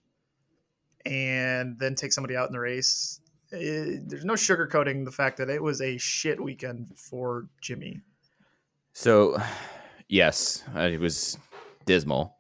and 1.06 1.80
then 1.80 1.96
take 1.96 2.12
somebody 2.12 2.36
out 2.36 2.48
in 2.48 2.54
the 2.54 2.60
race 2.60 3.22
it, 3.52 4.10
there's 4.10 4.26
no 4.26 4.34
sugarcoating 4.34 5.06
the 5.06 5.12
fact 5.12 5.38
that 5.38 5.50
it 5.50 5.64
was 5.64 5.80
a 5.82 5.98
shit 5.98 6.42
weekend 6.44 6.92
for 6.98 7.48
jimmie 7.62 8.02
So, 8.94 9.38
yes, 10.10 10.64
uh, 10.76 10.82
it 10.82 11.00
was 11.00 11.38
dismal. 11.86 12.36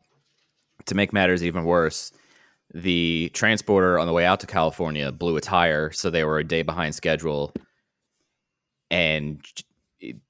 To 0.88 0.96
make 0.96 1.14
matters 1.14 1.44
even 1.44 1.64
worse, 1.66 2.12
the 2.74 3.30
transporter 3.34 4.00
on 4.00 4.08
the 4.08 4.14
way 4.14 4.26
out 4.26 4.40
to 4.42 4.48
California 4.48 5.12
blew 5.12 5.38
a 5.38 5.42
tire, 5.42 5.92
so 5.92 6.10
they 6.10 6.24
were 6.24 6.40
a 6.40 6.44
day 6.44 6.64
behind 6.64 6.96
schedule 6.96 7.54
and 8.92 9.42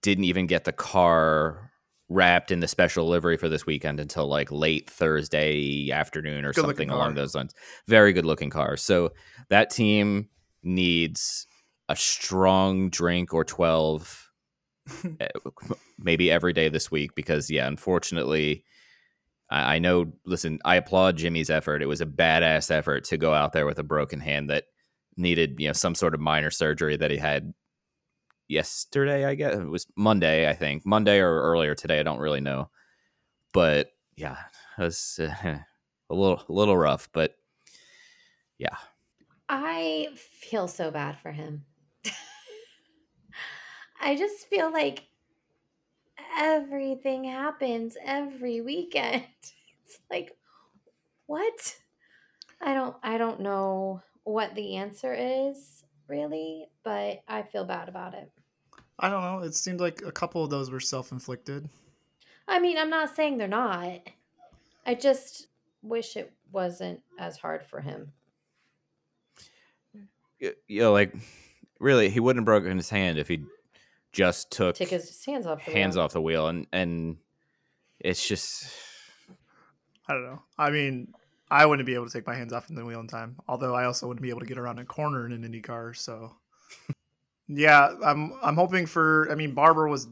didn't 0.02 0.26
even 0.26 0.48
get 0.48 0.66
the 0.66 0.72
car 0.72 1.69
wrapped 2.10 2.52
in 2.52 2.60
the 2.60 2.68
special 2.68 3.08
livery 3.08 3.38
for 3.38 3.48
this 3.48 3.66
weekend 3.66 4.00
until 4.00 4.28
like 4.28 4.52
late 4.52 4.90
Thursday 4.90 5.92
afternoon 5.92 6.44
or 6.44 6.52
Good 6.52 6.66
something 6.66 6.90
along 6.90 7.10
car. 7.10 7.16
those 7.16 7.36
lines. 7.36 7.54
Very 7.88 8.14
good 8.14 8.26
looking 8.26 8.50
car. 8.50 8.78
So 8.78 9.12
that 9.50 9.70
team 9.70 10.28
needs 10.64 11.48
a 11.88 11.96
strong 11.96 12.90
drink 12.90 13.34
or 13.34 13.44
12 13.44 14.32
eh, 15.20 15.28
maybe 15.98 16.32
every 16.32 16.54
day 16.54 16.70
this 16.70 16.90
week 16.90 17.16
because 17.16 17.50
yeah 17.50 17.68
unfortunately 17.68 18.64
I, 19.50 19.76
I 19.76 19.80
know 19.80 20.12
listen 20.26 20.60
i 20.66 20.76
applaud 20.76 21.18
jimmie's 21.18 21.50
effort 21.50 21.82
it 21.82 21.88
was 21.88 22.02
a 22.02 22.06
badass 22.06 22.72
effort 22.72 23.06
to 23.06 23.18
go 23.18 23.34
out 23.34 23.54
there 23.54 23.66
with 23.66 23.80
a 23.80 23.84
broken 23.84 24.20
hand 24.20 24.50
that 24.50 24.66
needed 25.18 25.56
you 25.60 25.68
know 25.68 25.74
some 25.74 25.96
sort 25.96 26.14
of 26.14 26.20
minor 26.20 26.50
surgery 26.52 26.98
that 26.98 27.12
he 27.12 27.18
had 27.18 27.54
yesterday. 28.50 29.26
I 29.26 29.36
guess 29.36 29.56
it 29.56 29.66
was 29.66 29.88
Monday. 29.96 30.50
I 30.50 30.54
think 30.54 30.86
Monday 30.86 31.20
or 31.20 31.42
earlier 31.42 31.76
today. 31.76 32.00
I 32.00 32.04
don't 32.04 32.20
really 32.20 32.42
know, 32.42 32.70
but 33.54 33.92
yeah, 34.16 34.38
it 34.78 34.82
was 34.82 35.20
uh, 35.22 35.34
a 36.10 36.16
little 36.16 36.44
a 36.48 36.54
little 36.54 36.78
rough. 36.78 37.10
But 37.14 37.36
yeah, 38.58 38.78
I 39.50 40.10
feel 40.16 40.68
so 40.68 40.92
bad 40.92 41.18
for 41.20 41.32
him. 41.32 41.66
I 44.00 44.16
just 44.16 44.48
feel 44.48 44.72
like 44.72 45.06
everything 46.38 47.26
happens 47.26 47.98
every 48.04 48.62
weekend. 48.62 49.26
It's 49.86 50.00
like 50.12 50.38
what? 51.26 51.78
I 52.62 52.74
don't 52.74 52.98
I 53.04 53.18
don't 53.18 53.42
know 53.42 54.04
what 54.24 54.56
the 54.56 54.78
answer 54.78 55.14
is 55.14 55.84
really, 56.08 56.70
but 56.84 57.24
I 57.28 57.44
feel 57.44 57.66
bad 57.66 57.90
about 57.90 58.14
it. 58.14 58.32
I 59.00 59.10
don't 59.10 59.22
know. 59.22 59.40
It 59.40 59.56
seemed 59.56 59.80
like 59.80 60.02
a 60.06 60.12
couple 60.12 60.44
of 60.44 60.50
those 60.50 60.70
were 60.72 60.80
self 60.80 61.12
inflicted. 61.12 61.70
I 62.48 62.60
mean, 62.60 62.78
I'm 62.78 62.90
not 62.90 63.16
saying 63.16 63.38
they're 63.38 63.48
not. 63.48 64.00
I 64.86 64.96
just 64.96 65.48
wish 65.82 66.18
it 66.18 66.34
wasn't 66.52 67.02
as 67.18 67.38
hard 67.38 67.64
for 67.66 67.80
him. 67.80 68.12
Y- 70.42 70.54
you 70.68 70.82
know, 70.82 70.92
like 70.92 71.14
really, 71.80 72.10
he 72.10 72.20
wouldn't 72.20 72.42
have 72.42 72.46
broken 72.46 72.76
his 72.78 72.90
hand 72.90 73.18
if 73.18 73.28
he 73.28 73.44
just 74.12 74.52
took 74.52 74.76
Take 74.76 74.90
his 74.90 75.24
hands 75.26 75.46
off 75.46 75.64
the 75.66 75.72
hands 75.72 75.96
wheel. 75.96 76.06
off 76.06 76.14
the 76.14 76.22
wheel, 76.22 76.48
and 76.48 76.68
and 76.72 77.18
it's 78.00 78.28
just 78.28 78.72
I 80.08 80.14
don't 80.14 80.24
know. 80.24 80.42
I 80.58 80.72
mean, 80.72 81.14
I 81.52 81.66
wouldn't 81.66 81.86
be 81.86 81.94
able 81.94 82.08
to 82.08 82.12
take 82.12 82.26
my 82.28 82.36
hands 82.36 82.52
off 82.54 82.68
the 82.68 82.86
wheel 82.86 83.00
in 83.00 83.08
time. 83.08 83.36
Although 83.48 83.76
I 83.76 83.86
also 83.86 84.08
wouldn't 84.08 84.24
be 84.24 84.30
able 84.30 84.40
to 84.40 84.46
get 84.46 84.58
around 84.58 84.80
a 84.80 84.86
corner 84.86 85.26
in 85.26 85.32
an 85.34 85.44
Indy 85.44 85.62
car. 85.62 85.94
So, 85.94 86.36
yeah, 87.50 87.96
I'm 88.06 88.34
I'm 88.42 88.56
hoping 88.56 88.86
for. 88.86 89.28
I 89.32 89.36
mean, 89.36 89.54
Barber 89.54 89.88
was 89.88 90.08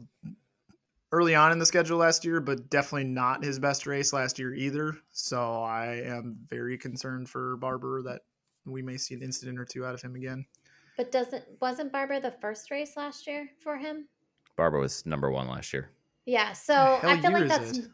early 1.12 1.34
on 1.34 1.52
in 1.52 1.58
the 1.58 1.66
schedule 1.66 1.98
last 1.98 2.24
year, 2.24 2.40
but 2.40 2.68
definitely 2.68 3.04
not 3.04 3.44
his 3.44 3.58
best 3.58 3.86
race 3.86 4.12
last 4.12 4.38
year 4.38 4.52
either. 4.54 4.96
So 5.12 5.62
I 5.62 6.02
am 6.04 6.36
very 6.50 6.76
concerned 6.76 7.28
for 7.30 7.56
Barber 7.56 8.02
that 8.02 8.22
we 8.66 8.82
may 8.82 8.96
see 8.96 9.14
an 9.14 9.22
incident 9.22 9.58
or 9.58 9.64
two 9.64 9.86
out 9.86 9.94
of 9.94 10.02
him 10.02 10.16
again. 10.16 10.44
But 10.96 11.12
doesn't 11.12 11.44
wasn't 11.60 11.92
Barber 11.92 12.18
the 12.20 12.34
first 12.40 12.70
race 12.72 12.96
last 12.96 13.26
year 13.26 13.48
for 13.60 13.76
him? 13.76 14.08
Barber 14.56 14.80
was 14.80 15.06
number 15.06 15.30
one 15.30 15.46
last 15.48 15.72
year. 15.72 15.90
Yeah, 16.26 16.52
so 16.52 16.98
I 17.02 17.20
feel 17.20 17.32
like 17.32 17.48
that's 17.48 17.78
it? 17.78 17.86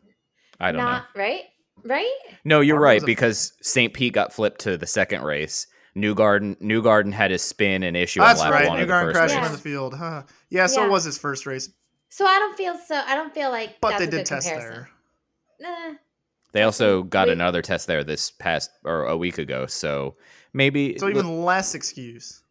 I 0.59 0.73
don't 0.73 0.83
know. 0.83 1.03
right. 1.15 1.43
Right? 1.85 2.11
No, 2.45 2.61
you're 2.61 2.77
Barber 2.77 2.85
right 2.85 3.05
because 3.05 3.53
St. 3.61 3.93
Pete 3.93 4.15
got 4.15 4.33
flipped 4.33 4.63
to 4.63 4.79
the 4.79 4.87
second 4.87 5.23
race. 5.23 5.67
Newgarden, 5.97 6.61
New 6.61 6.83
Garden 6.83 7.13
had 7.13 7.31
his 7.31 7.43
spin 7.43 7.83
and 7.85 7.97
issue 7.97 8.21
That's 8.21 8.41
on 8.41 8.51
lap 8.51 8.61
right. 8.61 8.69
one 8.69 8.81
of 8.81 8.89
the 8.89 8.93
Newgarden 8.93 9.03
first 9.05 9.17
crashed 9.17 9.35
race. 9.35 9.39
him 9.39 9.45
on 9.47 9.53
the 9.53 9.59
field. 9.59 9.95
Huh. 9.95 10.23
Yeah, 10.51 10.67
so 10.67 10.81
Yeah. 10.81 10.87
it 10.87 10.91
was 10.91 11.05
his 11.05 11.19
first 11.19 11.47
race, 11.47 11.69
So 12.09 12.27
I 12.27 12.39
don't 12.39 12.57
feel 12.57 12.77
so. 12.87 12.97
I 13.07 13.15
don't 13.15 13.33
feel 13.35 13.51
like. 13.51 13.81
but 13.81 13.91
that's 13.91 14.01
they 14.03 14.09
a 14.09 14.11
did 14.11 14.17
good 14.19 14.27
test 14.27 14.49
comparison. 14.49 14.87
there. 15.61 15.91
Nah. 15.91 15.95
They 16.53 16.63
also 16.63 17.03
got 17.03 17.27
Wait. 17.29 17.33
another 17.35 17.63
test 17.63 17.87
there 17.87 18.05
this 18.05 18.31
past 18.31 18.71
or 18.85 19.07
a 19.07 19.17
week 19.17 19.39
ago, 19.39 19.67
so 19.67 20.17
maybe 20.53 20.97
So 20.99 21.09
even 21.09 21.45
less 21.45 21.75
excuse. 21.75 22.43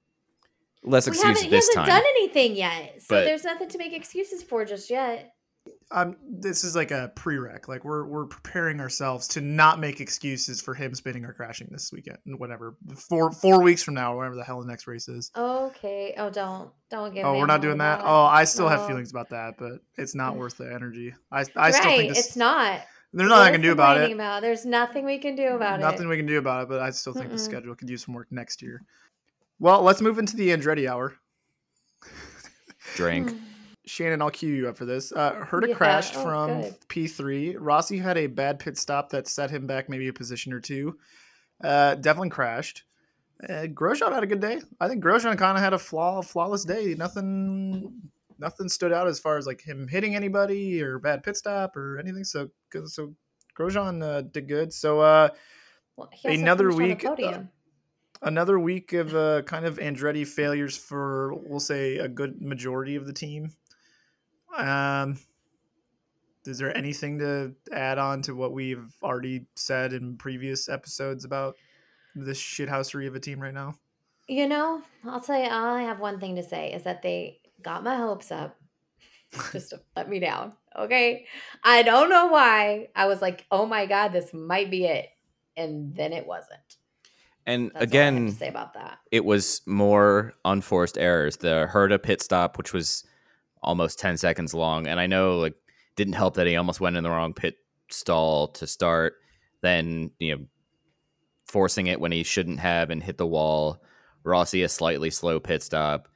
less 0.84 1.06
we 1.06 1.12
excuses 1.12 1.44
haven't. 1.44 1.50
He 1.50 1.56
hasn't 1.56 1.76
done 1.86 2.04
anything 2.18 2.56
yet, 2.56 3.02
so 3.02 3.06
But- 3.16 3.24
there's 3.26 3.44
nothing 3.46 3.70
to 3.70 3.78
make 3.78 3.94
excuses 3.94 4.44
for 4.44 4.66
just 4.66 4.90
yet. 4.90 5.33
Um, 5.92 6.16
this 6.28 6.64
is 6.64 6.76
like 6.76 6.92
a 6.92 7.12
prereq. 7.16 7.68
Like 7.68 7.86
we're 7.86 8.06
we're 8.06 8.26
preparing 8.26 8.80
ourselves 8.80 9.28
to 9.30 9.42
not 9.42 9.80
make 9.80 10.02
excuses 10.02 10.60
for 10.60 10.74
him 10.74 10.96
spinning 10.96 11.24
or 11.24 11.34
crashing 11.34 11.68
this 11.72 11.92
weekend, 11.92 12.18
whatever. 12.26 12.76
Four 12.98 13.32
four 13.32 13.62
weeks 13.62 13.84
from 13.84 13.94
now, 13.94 14.14
or 14.14 14.18
whatever 14.18 14.36
the 14.36 14.44
hell 14.44 14.60
the 14.60 14.68
next 14.68 14.88
race 14.88 15.08
is. 15.08 15.32
Okay. 15.38 16.16
Oh, 16.18 16.30
don't 16.30 16.72
don't 16.90 17.14
get. 17.14 17.26
Oh, 17.26 17.34
me 17.34 17.40
we're 17.40 17.46
not 17.46 17.62
doing 17.62 17.78
that. 17.78 18.00
that. 18.00 18.06
Oh, 18.06 18.24
I 18.24 18.44
still 18.44 18.68
have 18.68 18.88
feelings 18.88 19.12
about 19.12 19.30
that, 19.30 19.56
but 19.58 19.74
it's 19.96 20.16
not 20.16 20.36
worth 20.36 20.58
the 20.58 20.74
energy. 20.74 21.14
I 21.32 21.42
I 21.42 21.44
right. 21.56 21.74
still 21.74 21.92
think 21.92 22.16
this, 22.16 22.28
it's 22.28 22.36
not. 22.36 22.82
there's 23.14 23.30
nothing 23.30 23.48
I 23.48 23.52
can 23.52 23.62
do 23.62 23.72
about 23.72 23.98
it. 23.98 24.12
About. 24.12 24.42
There's 24.42 24.66
nothing 24.66 25.06
we 25.06 25.20
can 25.20 25.36
do 25.36 25.50
about 25.50 25.80
Nothing 25.80 26.08
it. 26.08 26.10
we 26.10 26.18
can 26.18 26.26
do 26.26 26.40
about 26.40 26.64
it, 26.64 26.70
but 26.70 26.82
I 26.82 26.90
still 26.90 27.14
think 27.14 27.30
the 27.30 27.36
Mm-mm. 27.36 27.40
schedule 27.40 27.76
could 27.76 27.90
use 27.90 28.04
some 28.04 28.16
work 28.16 28.28
next 28.32 28.62
year. 28.64 28.82
Well, 29.60 29.84
let's 29.84 30.02
move 30.02 30.18
into 30.18 30.36
the 30.36 30.50
Andretti 30.50 30.90
hour. 30.90 31.14
Drink. 32.96 33.32
Shannon, 33.86 34.22
I'll 34.22 34.32
cue 34.32 34.54
you 34.54 34.70
up 34.70 34.78
for 34.78 34.86
this. 34.86 35.12
Uh, 35.12 35.34
Herta 35.34 35.70
Yeah, 35.70 35.76
crashed 35.76 36.16
oh, 36.16 36.24
from 36.24 36.62
good. 36.62 36.76
P3. 36.88 37.56
Rossi 37.60 37.98
had 37.98 38.18
a 38.18 38.28
bad 38.28 38.60
pit 38.60 38.78
stop 38.78 39.10
that 39.10 39.28
set 39.28 39.50
him 39.50 39.68
back 39.68 39.90
maybe 39.90 40.08
a 40.08 40.14
position 40.14 40.54
or 40.54 40.60
two. 40.60 40.98
Uh, 41.64 41.96
Devlin 41.96 42.30
crashed. 42.30 42.84
Uh, 43.48 43.64
Grosjean 43.68 44.14
had 44.14 44.24
a 44.24 44.28
good 44.28 44.40
day. 44.40 44.62
I 44.80 44.88
think 44.88 45.04
Grosjean 45.04 45.38
kind 45.38 45.58
of 45.58 45.64
had 45.64 45.74
a 45.74 45.80
flaw, 45.80 46.22
flawless 46.22 46.64
day. 46.64 46.96
Nothing, 46.98 48.02
nothing 48.40 48.70
stood 48.70 48.94
out 48.94 49.08
as 49.08 49.20
far 49.20 49.38
as 49.38 49.46
like 49.46 49.62
him 49.62 49.88
hitting 49.88 50.16
anybody 50.16 50.82
or 50.82 50.98
bad 51.00 51.24
pit 51.24 51.36
stop 51.36 51.76
or 51.76 52.00
anything. 52.00 52.24
So, 52.24 52.50
so 52.86 53.14
Grosjean 53.58 54.02
uh, 54.02 54.22
did 54.22 54.48
good. 54.48 54.72
So, 54.72 55.02
uh, 55.02 55.30
Well, 55.98 56.10
Another 56.24 56.72
finished 56.72 57.06
on 57.06 57.16
the 57.18 57.26
week, 57.26 57.34
uh, 57.34 57.40
another 58.22 58.60
week 58.60 58.94
of 58.94 59.14
uh, 59.14 59.42
kind 59.42 59.66
of 59.66 59.78
Andretti 59.78 60.26
failures 60.26 60.78
for 60.78 61.34
we'll 61.34 61.60
say 61.60 61.98
a 61.98 62.08
good 62.08 62.42
majority 62.42 62.96
of 62.96 63.06
the 63.06 63.14
team. 63.14 63.52
Um, 64.58 65.18
is 66.46 66.58
there 66.58 66.76
anything 66.76 67.20
to 67.20 67.54
add 67.72 67.98
on 67.98 68.22
to 68.24 68.36
what 68.36 68.52
we've 68.52 68.94
already 69.02 69.46
said 69.56 69.94
in 69.94 70.18
previous 70.18 70.68
episodes 70.68 71.24
about 71.26 71.56
this 72.16 72.40
shithousery 72.40 73.08
of 73.08 73.16
a 73.16 73.20
team 73.20 73.40
right 73.40 73.54
now? 73.54 73.76
You 74.28 74.48
know, 74.48 74.82
I'll 75.06 75.22
tell 75.22 75.38
you. 75.40 75.46
I 75.48 75.72
only 75.72 75.86
have 75.86 76.00
one 76.00 76.20
thing 76.20 76.36
to 76.36 76.44
say 76.44 76.72
is 76.74 76.84
that 76.84 77.02
they 77.02 77.40
got 77.62 77.84
my 77.84 77.96
hopes 77.96 78.32
up, 78.32 78.58
just 79.52 79.72
to 79.72 79.82
let 79.96 80.10
me 80.10 80.20
down. 80.20 80.54
Okay, 80.78 81.26
I 81.64 81.84
don't 81.84 82.10
know 82.10 82.28
why. 82.28 82.88
I 82.96 83.06
was 83.08 83.22
like, 83.22 83.46
"Oh 83.52 83.66
my 83.66 83.86
god, 83.86 84.10
this 84.14 84.34
might 84.34 84.72
be 84.72 84.86
it," 84.86 85.10
and 85.58 85.96
then 85.96 86.14
it 86.14 86.26
wasn't. 86.26 86.78
And 87.46 87.72
That's 87.74 87.94
all 87.94 88.00
I 88.00 88.04
have 88.04 88.14
again, 88.14 88.26
to 88.28 88.32
say 88.32 88.48
about 88.48 88.74
that. 88.76 89.00
it 89.12 89.26
was 89.26 89.62
more 89.66 90.34
unforced 90.46 90.98
errors. 90.98 91.38
The 91.38 91.68
Herta 91.72 92.02
pit 92.02 92.22
stop, 92.22 92.58
which 92.58 92.72
was 92.72 93.04
almost 93.64 94.00
10 94.00 94.18
seconds 94.18 94.54
long. 94.54 94.88
And 94.88 95.00
I 95.00 95.08
know 95.08 95.38
like 95.38 95.56
didn't 95.96 96.14
help 96.14 96.36
that 96.36 96.48
he 96.48 96.56
almost 96.56 96.80
went 96.80 96.98
in 96.98 97.04
the 97.04 97.10
wrong 97.10 97.34
pit 97.34 97.56
stall 97.90 98.48
to 98.50 98.68
start. 98.68 99.16
Then, 99.62 100.12
you 100.20 100.36
know, 100.36 100.46
forcing 101.48 101.88
it 101.88 102.00
when 102.00 102.12
he 102.12 102.24
shouldn't 102.24 102.60
have 102.60 102.90
and 102.90 103.02
hit 103.02 103.18
the 103.18 103.28
wall. 103.28 103.82
Rossi 104.24 104.64
a 104.64 104.70
slightly 104.70 105.10
slow 105.10 105.40
pit 105.40 105.64
stop. 105.64 106.08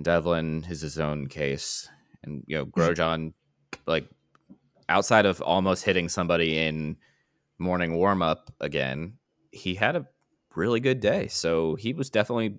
Devlin 0.00 0.66
is 0.68 0.80
his 0.80 0.98
own 0.98 1.26
case. 1.26 1.88
And, 2.22 2.42
you 2.46 2.56
know, 2.56 2.66
Grosjean, 2.66 3.32
like 3.86 4.08
outside 4.88 5.26
of 5.26 5.40
almost 5.40 5.84
hitting 5.84 6.08
somebody 6.08 6.58
in 6.58 6.96
morning 7.58 7.94
warm 7.94 8.22
up 8.22 8.52
again, 8.60 9.14
he 9.50 9.74
had 9.74 9.96
a 9.96 10.06
really 10.54 10.80
good 10.80 11.00
day. 11.00 11.28
So 11.28 11.74
he 11.76 11.92
was 11.92 12.10
definitely 12.10 12.58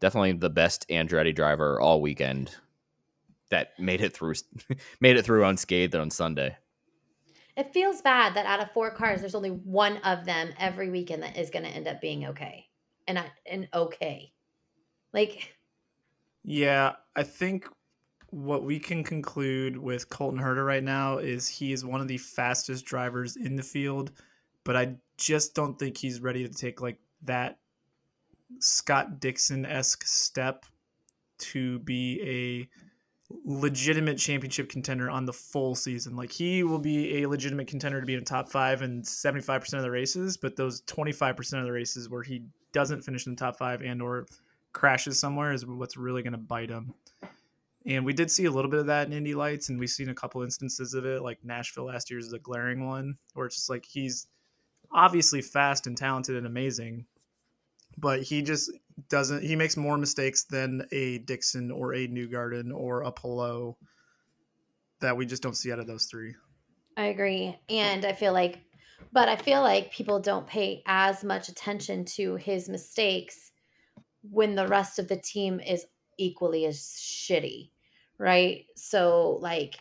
definitely 0.00 0.32
the 0.32 0.50
best 0.50 0.88
Andretti 0.88 1.34
driver 1.34 1.80
all 1.80 2.00
weekend 2.00 2.50
that 3.50 3.78
made 3.78 4.00
it 4.00 4.12
through 4.12 4.34
made 5.00 5.16
it 5.16 5.24
through 5.24 5.44
unscathed 5.44 5.94
on 5.94 6.10
Sunday. 6.10 6.56
It 7.56 7.72
feels 7.72 8.02
bad 8.02 8.34
that 8.34 8.44
out 8.44 8.60
of 8.60 8.70
four 8.72 8.90
cars, 8.90 9.20
there's 9.20 9.34
only 9.34 9.50
one 9.50 9.96
of 9.98 10.26
them 10.26 10.50
every 10.58 10.90
weekend 10.90 11.22
that 11.22 11.38
is 11.38 11.48
going 11.48 11.64
to 11.64 11.70
end 11.70 11.88
up 11.88 12.02
being 12.02 12.26
okay, 12.26 12.66
and 13.06 13.18
I, 13.18 13.30
and 13.50 13.68
okay, 13.72 14.32
like 15.14 15.54
Yeah, 16.44 16.92
I 17.14 17.22
think 17.22 17.68
what 18.30 18.64
we 18.64 18.78
can 18.78 19.02
conclude 19.02 19.78
with 19.78 20.10
Colton 20.10 20.40
Herta 20.40 20.64
right 20.66 20.82
now 20.82 21.18
is 21.18 21.48
he 21.48 21.72
is 21.72 21.84
one 21.84 22.00
of 22.00 22.08
the 22.08 22.18
fastest 22.18 22.84
drivers 22.84 23.36
in 23.36 23.56
the 23.56 23.62
field, 23.62 24.12
but 24.64 24.76
I 24.76 24.96
just 25.16 25.54
don't 25.54 25.78
think 25.78 25.96
he's 25.96 26.20
ready 26.20 26.46
to 26.46 26.52
take 26.52 26.82
like 26.82 26.98
that 27.22 27.58
Scott 28.60 29.20
Dixon 29.20 29.66
esque 29.66 30.04
step 30.06 30.64
to 31.38 31.78
be 31.80 32.20
a 32.22 32.68
legitimate 33.44 34.18
championship 34.18 34.68
contender 34.68 35.10
on 35.10 35.24
the 35.24 35.32
full 35.32 35.74
season. 35.74 36.16
Like 36.16 36.30
he 36.30 36.62
will 36.62 36.78
be 36.78 37.22
a 37.22 37.28
legitimate 37.28 37.66
contender 37.66 38.00
to 38.00 38.06
be 38.06 38.14
in 38.14 38.24
top 38.24 38.48
five 38.48 38.82
in 38.82 39.02
75% 39.02 39.74
of 39.74 39.82
the 39.82 39.90
races, 39.90 40.36
but 40.36 40.56
those 40.56 40.82
25% 40.82 41.58
of 41.58 41.64
the 41.64 41.72
races 41.72 42.08
where 42.08 42.22
he 42.22 42.44
doesn't 42.72 43.02
finish 43.02 43.26
in 43.26 43.34
the 43.34 43.38
top 43.38 43.56
five 43.58 43.82
and 43.82 44.00
or 44.00 44.26
crashes 44.72 45.18
somewhere 45.18 45.52
is 45.52 45.66
what's 45.66 45.96
really 45.96 46.22
going 46.22 46.32
to 46.32 46.38
bite 46.38 46.70
him. 46.70 46.94
And 47.86 48.04
we 48.04 48.12
did 48.12 48.30
see 48.30 48.44
a 48.44 48.50
little 48.50 48.70
bit 48.70 48.80
of 48.80 48.86
that 48.86 49.06
in 49.06 49.12
Indy 49.12 49.34
Lights, 49.34 49.68
and 49.68 49.78
we've 49.78 49.88
seen 49.88 50.08
a 50.08 50.14
couple 50.14 50.42
instances 50.42 50.92
of 50.92 51.06
it, 51.06 51.22
like 51.22 51.44
Nashville 51.44 51.86
last 51.86 52.10
year 52.10 52.18
is 52.18 52.30
the 52.30 52.38
glaring 52.38 52.86
one, 52.86 53.16
where 53.34 53.46
it's 53.46 53.56
just 53.56 53.70
like 53.70 53.84
he's 53.84 54.26
obviously 54.90 55.40
fast 55.40 55.86
and 55.86 55.96
talented 55.96 56.36
and 56.36 56.46
amazing, 56.46 57.06
but 57.98 58.22
he 58.22 58.42
just 58.42 58.70
doesn't. 59.08 59.42
He 59.42 59.56
makes 59.56 59.76
more 59.76 59.98
mistakes 59.98 60.44
than 60.44 60.86
a 60.92 61.18
Dixon 61.18 61.70
or 61.70 61.94
a 61.94 62.08
Newgarden 62.08 62.74
or 62.74 63.02
a 63.02 63.12
Palou 63.12 63.76
that 65.00 65.16
we 65.16 65.26
just 65.26 65.42
don't 65.42 65.56
see 65.56 65.72
out 65.72 65.78
of 65.78 65.86
those 65.86 66.06
three. 66.06 66.34
I 66.96 67.06
agree. 67.06 67.58
And 67.68 68.04
I 68.04 68.12
feel 68.12 68.32
like, 68.32 68.60
but 69.12 69.28
I 69.28 69.36
feel 69.36 69.60
like 69.60 69.92
people 69.92 70.20
don't 70.20 70.46
pay 70.46 70.82
as 70.86 71.22
much 71.22 71.48
attention 71.48 72.04
to 72.16 72.36
his 72.36 72.68
mistakes 72.68 73.52
when 74.22 74.54
the 74.54 74.66
rest 74.66 74.98
of 74.98 75.08
the 75.08 75.16
team 75.16 75.60
is 75.60 75.86
equally 76.18 76.64
as 76.64 76.78
shitty, 76.78 77.70
right? 78.18 78.64
So 78.76 79.38
like 79.40 79.76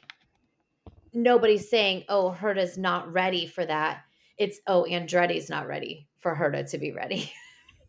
nobody's 1.13 1.69
saying, 1.69 2.04
"Oh, 2.10 2.36
Herta's 2.38 2.78
not 2.78 3.12
ready 3.12 3.47
for 3.47 3.65
that." 3.65 4.04
It's, 4.38 4.60
"Oh, 4.67 4.86
Andretti's 4.88 5.49
not 5.49 5.67
ready 5.67 6.10
for 6.19 6.36
Herta 6.36 6.69
to 6.71 6.78
be 6.78 6.91
ready." 6.91 7.32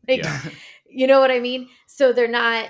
like, 0.08 0.22
Yeah. 0.24 0.40
you 0.88 1.06
know 1.06 1.20
what 1.20 1.30
I 1.30 1.40
mean? 1.40 1.68
So 1.86 2.12
they're 2.12 2.28
not. 2.28 2.68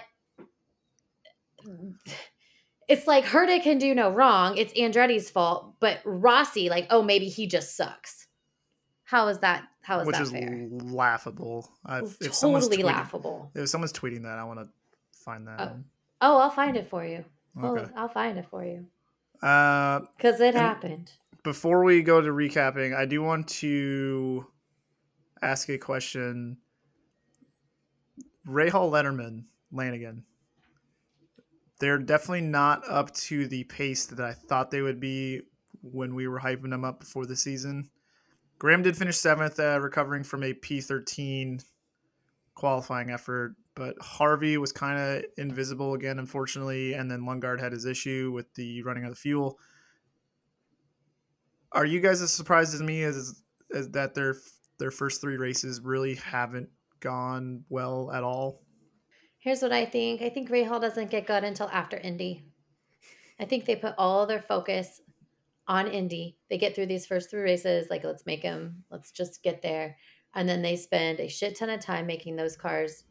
It's 2.88 3.06
like 3.06 3.24
Herta 3.24 3.60
can 3.62 3.78
do 3.78 3.94
no 3.94 4.10
wrong. 4.10 4.56
It's 4.56 4.72
Andretti's 4.74 5.28
fault, 5.28 5.74
but 5.80 5.98
Rossi, 6.04 6.68
like, 6.70 6.86
oh, 6.90 7.02
maybe 7.02 7.28
he 7.28 7.46
just 7.48 7.76
sucks. 7.76 8.28
How 9.04 9.26
is 9.28 9.38
that? 9.40 9.64
How 9.82 10.00
is 10.00 10.06
which 10.06 10.14
that 10.16 10.22
is 10.22 10.30
fair? 10.30 10.68
laughable. 10.70 11.68
I've, 11.84 12.16
if 12.20 12.38
totally 12.40 12.76
tweeting- 12.78 12.84
laughable. 12.84 13.50
If 13.54 13.68
someone's 13.68 13.92
tweeting 13.92 14.22
that, 14.22 14.38
I 14.38 14.44
want 14.44 14.60
to 14.60 14.68
find 15.12 15.46
that. 15.48 15.60
Oh, 15.60 15.76
Oh, 16.22 16.38
I'll 16.38 16.50
find 16.50 16.76
it 16.76 16.88
for 16.88 17.04
you. 17.04 17.24
Oh, 17.60 17.76
Okay. 17.76 17.92
I'll 17.96 18.08
find 18.08 18.38
it 18.38 18.46
for 18.50 18.64
you 18.64 18.86
Uh, 19.42 20.00
because 20.16 20.40
it 20.40 20.54
happened. 20.54 21.12
before 21.44 21.84
we 21.84 22.02
go 22.02 22.20
to 22.22 22.28
recapping, 22.30 22.96
I 22.96 23.04
do 23.04 23.22
want 23.22 23.48
to 23.48 24.46
ask 25.42 25.68
a 25.68 25.76
question. 25.78 26.56
Rahal 28.46 28.90
Letterman, 28.90 29.44
Lanigan. 29.72 30.24
They're 31.78 31.98
definitely 31.98 32.42
not 32.42 32.88
up 32.88 33.12
to 33.14 33.46
the 33.46 33.64
pace 33.64 34.06
that 34.06 34.20
I 34.20 34.32
thought 34.32 34.70
they 34.70 34.82
would 34.82 35.00
be 35.00 35.42
when 35.82 36.14
we 36.14 36.26
were 36.26 36.40
hyping 36.40 36.70
them 36.70 36.84
up 36.84 37.00
before 37.00 37.26
the 37.26 37.36
season. 37.36 37.90
Graham 38.58 38.82
did 38.82 38.96
finish 38.96 39.18
seventh, 39.18 39.60
uh, 39.60 39.78
recovering 39.80 40.24
from 40.24 40.42
a 40.42 40.54
P13 40.54 41.62
qualifying 42.54 43.10
effort, 43.10 43.56
but 43.74 43.94
Harvey 44.00 44.56
was 44.56 44.72
kind 44.72 44.98
of 44.98 45.24
invisible 45.36 45.92
again, 45.92 46.18
unfortunately, 46.18 46.94
and 46.94 47.10
then 47.10 47.22
Lundgaard 47.22 47.60
had 47.60 47.72
his 47.72 47.84
issue 47.84 48.32
with 48.34 48.54
the 48.54 48.82
running 48.82 49.04
of 49.04 49.10
the 49.10 49.16
fuel. 49.16 49.58
Are 51.72 51.84
you 51.84 52.00
guys 52.00 52.22
as 52.22 52.32
surprised 52.32 52.74
as 52.74 52.82
me 52.82 53.02
as, 53.02 53.42
as 53.74 53.90
that 53.90 54.14
their 54.14 54.36
their 54.78 54.90
first 54.90 55.20
three 55.20 55.36
races 55.36 55.80
really 55.80 56.16
haven't 56.16 56.68
gone 57.06 57.64
well 57.68 58.10
at 58.12 58.24
all? 58.24 58.62
Here's 59.38 59.62
what 59.62 59.72
I 59.72 59.84
think. 59.84 60.22
I 60.22 60.28
think 60.28 60.50
Rahal 60.50 60.80
doesn't 60.80 61.10
get 61.10 61.26
good 61.26 61.44
until 61.44 61.68
after 61.68 61.96
Indy. 61.96 62.42
I 63.38 63.44
think 63.44 63.64
they 63.64 63.76
put 63.76 63.94
all 63.96 64.26
their 64.26 64.42
focus 64.42 65.00
on 65.68 65.86
Indy. 65.86 66.36
They 66.50 66.58
get 66.58 66.74
through 66.74 66.86
these 66.86 67.06
first 67.06 67.30
three 67.30 67.42
races, 67.42 67.86
like 67.90 68.02
let's 68.02 68.26
make 68.26 68.42
them, 68.42 68.82
let's 68.90 69.12
just 69.12 69.44
get 69.44 69.62
there. 69.62 69.96
And 70.34 70.48
then 70.48 70.62
they 70.62 70.74
spend 70.74 71.20
a 71.20 71.28
shit 71.28 71.56
ton 71.56 71.70
of 71.70 71.80
time 71.80 72.06
making 72.06 72.34
those 72.34 72.56
cars 72.56 73.04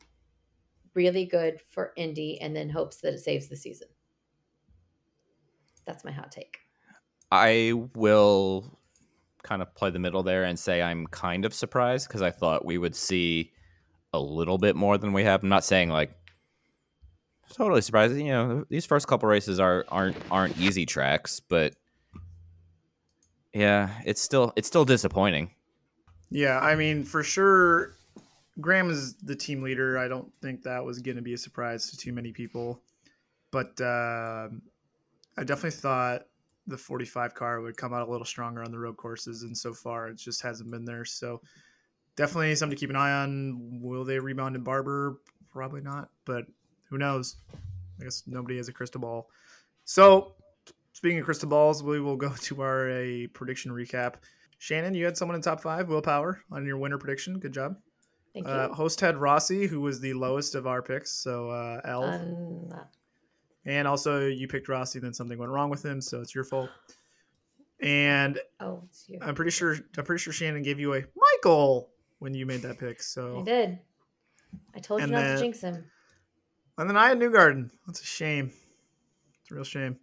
really 0.93 1.25
good 1.25 1.61
for 1.69 1.93
Indy 1.95 2.39
and 2.41 2.53
then 2.53 2.69
hopes 2.69 2.97
that 2.97 3.13
it 3.13 3.19
saves 3.19 3.47
the 3.47 3.55
season. 3.55 3.87
That's 5.85 6.03
my 6.03 6.11
hot 6.11 6.31
take. 6.31 6.57
I 7.31 7.73
will 7.95 8.77
kind 9.43 9.61
of 9.61 9.73
play 9.73 9.89
the 9.89 9.99
middle 9.99 10.23
there 10.23 10.43
and 10.43 10.59
say 10.59 10.81
I'm 10.81 11.07
kind 11.07 11.45
of 11.45 11.53
surprised 11.53 12.09
because 12.09 12.21
I 12.21 12.31
thought 12.31 12.65
we 12.65 12.77
would 12.77 12.95
see 12.95 13.53
a 14.15 14.19
little 14.19 14.57
bit 14.57 14.75
more 14.75 14.97
than 14.97 15.13
we 15.13 15.23
have. 15.23 15.43
I'm 15.43 15.49
not 15.49 15.63
saying 15.63 15.89
like 15.89 16.11
totally 17.53 17.81
surprised. 17.81 18.15
You 18.15 18.25
know, 18.25 18.65
these 18.69 18.85
first 18.85 19.07
couple 19.07 19.29
races 19.29 19.59
are 19.59 19.85
aren't 19.89 20.17
aren't 20.31 20.57
easy 20.57 20.85
tracks, 20.85 21.39
but 21.39 21.73
yeah, 23.53 23.89
it's 24.05 24.21
still 24.21 24.53
it's 24.55 24.67
still 24.67 24.85
disappointing. 24.85 25.51
Yeah, 26.29 26.59
I 26.59 26.75
mean, 26.75 27.03
for 27.03 27.23
sure, 27.23 27.95
Graham 28.59 28.89
is 28.89 29.15
the 29.15 29.35
team 29.35 29.61
leader. 29.61 29.97
I 29.97 30.07
don't 30.07 30.31
think 30.41 30.63
that 30.63 30.83
was 30.83 30.99
going 30.99 31.17
to 31.17 31.21
be 31.21 31.33
a 31.33 31.37
surprise 31.37 31.89
to 31.91 31.97
too 31.97 32.13
many 32.13 32.31
people. 32.31 32.81
But 33.51 33.79
um 33.81 34.61
I 35.37 35.43
definitely 35.43 35.71
thought 35.71 36.23
the 36.67 36.77
45 36.77 37.35
car 37.35 37.61
would 37.61 37.77
come 37.77 37.93
out 37.93 38.07
a 38.07 38.11
little 38.11 38.25
stronger 38.25 38.63
on 38.63 38.71
the 38.71 38.79
road 38.79 38.97
courses, 38.97 39.43
and 39.43 39.57
so 39.57 39.73
far 39.73 40.07
it 40.07 40.17
just 40.17 40.41
hasn't 40.41 40.71
been 40.71 40.85
there. 40.85 41.05
So 41.05 41.41
definitely 42.15 42.55
something 42.55 42.75
to 42.75 42.79
keep 42.79 42.89
an 42.89 42.95
eye 42.95 43.11
on. 43.23 43.79
Will 43.81 44.03
they 44.03 44.19
rebound 44.19 44.55
in 44.55 44.63
Barber? 44.63 45.19
Probably 45.51 45.81
not, 45.81 46.09
but 46.25 46.45
who 46.89 46.97
knows? 46.97 47.37
I 47.99 48.03
guess 48.03 48.23
nobody 48.27 48.57
has 48.57 48.67
a 48.67 48.73
crystal 48.73 48.99
ball. 49.01 49.29
So 49.85 50.33
speaking 50.93 51.19
of 51.19 51.25
crystal 51.25 51.49
balls, 51.49 51.81
we 51.83 51.99
will 51.99 52.17
go 52.17 52.29
to 52.41 52.61
our 52.61 52.89
a 52.89 53.27
prediction 53.27 53.71
recap. 53.71 54.15
Shannon, 54.57 54.93
you 54.93 55.05
had 55.05 55.17
someone 55.17 55.35
in 55.35 55.41
top 55.41 55.61
five, 55.61 55.89
Will 55.89 56.01
Power, 56.01 56.41
on 56.51 56.65
your 56.65 56.77
winner 56.77 56.97
prediction. 56.97 57.39
Good 57.39 57.53
job. 57.53 57.77
Thank 58.33 58.47
Uh, 58.47 58.67
you. 58.69 58.73
host 58.73 58.99
had 58.99 59.17
Rossi, 59.17 59.67
who 59.67 59.79
was 59.81 59.99
the 59.99 60.13
lowest 60.13 60.55
of 60.55 60.65
our 60.67 60.81
picks, 60.81 61.11
so 61.11 61.49
uh, 61.49 61.81
L. 61.85 62.03
Um, 62.03 62.73
and 63.65 63.87
also, 63.87 64.27
you 64.27 64.47
picked 64.47 64.67
Rossi, 64.67 64.99
then 64.99 65.13
something 65.13 65.37
went 65.37 65.51
wrong 65.51 65.69
with 65.69 65.83
him, 65.83 66.01
so 66.01 66.21
it's 66.21 66.35
your 66.35 66.43
fault. 66.43 66.69
And 67.81 68.39
oh, 68.59 68.81
it's 68.89 69.05
you. 69.07 69.19
I'm 69.21 69.35
pretty 69.35 69.51
sure 69.51 69.75
I'm 69.97 70.05
pretty 70.05 70.21
sure 70.21 70.31
Shannon 70.33 70.63
gave 70.63 70.79
you 70.79 70.93
a 70.95 71.03
Michael 71.15 71.89
when 72.19 72.33
you 72.33 72.45
made 72.45 72.61
that 72.63 72.79
pick. 72.79 73.01
So 73.01 73.39
I 73.41 73.43
did. 73.43 73.79
I 74.75 74.79
told 74.79 74.99
you 75.01 75.03
And 75.03 75.11
not 75.11 75.21
then- 75.21 75.35
to 75.37 75.41
jinx 75.41 75.61
him. 75.61 75.85
and 76.77 76.89
then 76.89 76.97
I 76.97 77.09
had 77.09 77.19
Newgarden. 77.19 77.69
That's 77.87 78.01
a 78.01 78.05
shame. 78.05 78.51
It's 79.41 79.51
a 79.51 79.55
real 79.55 79.63
shame. 79.63 79.97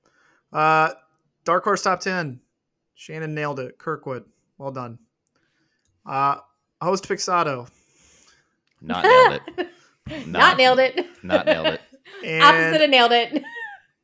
Uh, 0.53 0.91
Dark 1.45 1.65
Horse 1.65 1.83
top 1.83 2.01
ten. 2.01 2.41
Shannon 2.95 3.35
nailed 3.35 3.59
it. 3.59 3.79
Kirkwood, 3.79 4.25
well 4.59 4.71
done. 4.71 4.99
Uh, 6.07 6.37
host 6.81 7.09
Pixado. 7.09 7.69
Not 8.81 9.05
nailed 9.05 9.41
it. 9.57 9.69
Not, 10.27 10.27
Not- 10.27 10.57
nailed 10.59 10.79
it. 10.81 11.07
not 11.23 11.47
nailed 11.47 11.67
it. 11.69 11.81
And 12.25 12.43
Opposite 12.43 12.83
of 12.85 12.91
nailed 12.91 13.13
it. 13.13 13.43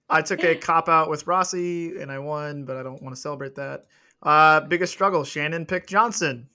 I 0.09 0.23
took 0.23 0.43
a 0.45 0.55
cop 0.55 0.89
out 0.89 1.11
with 1.11 1.27
Rossi 1.27 2.01
and 2.01 2.11
I 2.11 2.19
won, 2.21 2.65
but 2.65 2.77
I 2.77 2.83
don't 2.83 3.03
want 3.03 3.15
to 3.15 3.21
celebrate 3.21 3.57
that. 3.57 3.85
Uh, 4.23 4.61
biggest 4.61 4.93
struggle. 4.93 5.23
Shannon 5.25 5.67
picked 5.67 5.91
Johnson. 5.91 6.49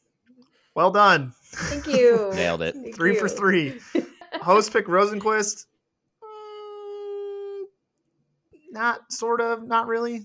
Well 0.76 0.92
done. 0.92 1.34
Thank 1.44 1.88
you. 1.88 2.32
Nailed 2.34 2.62
it. 2.62 2.76
Thank 2.76 2.96
Three 2.96 3.16
for 3.16 3.30
three. 3.30 3.80
Host 4.42 4.74
pick 4.74 4.88
Rosenqvist. 4.88 5.66
Mm, 6.24 7.64
Not 8.72 9.12
sort 9.12 9.42
of, 9.42 9.64
not 9.64 9.88
really. 9.88 10.24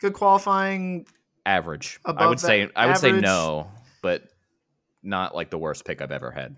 Good 0.00 0.14
qualifying. 0.14 1.06
Average. 1.46 2.00
I 2.04 2.26
would 2.26 2.40
say 2.40 2.64
that 2.64 2.72
I 2.74 2.86
would 2.86 2.96
say 2.96 3.12
no, 3.12 3.68
but 4.02 4.22
not 5.02 5.34
like 5.34 5.50
the 5.50 5.58
worst 5.58 5.84
pick 5.84 6.00
I've 6.00 6.10
ever 6.10 6.30
had. 6.30 6.56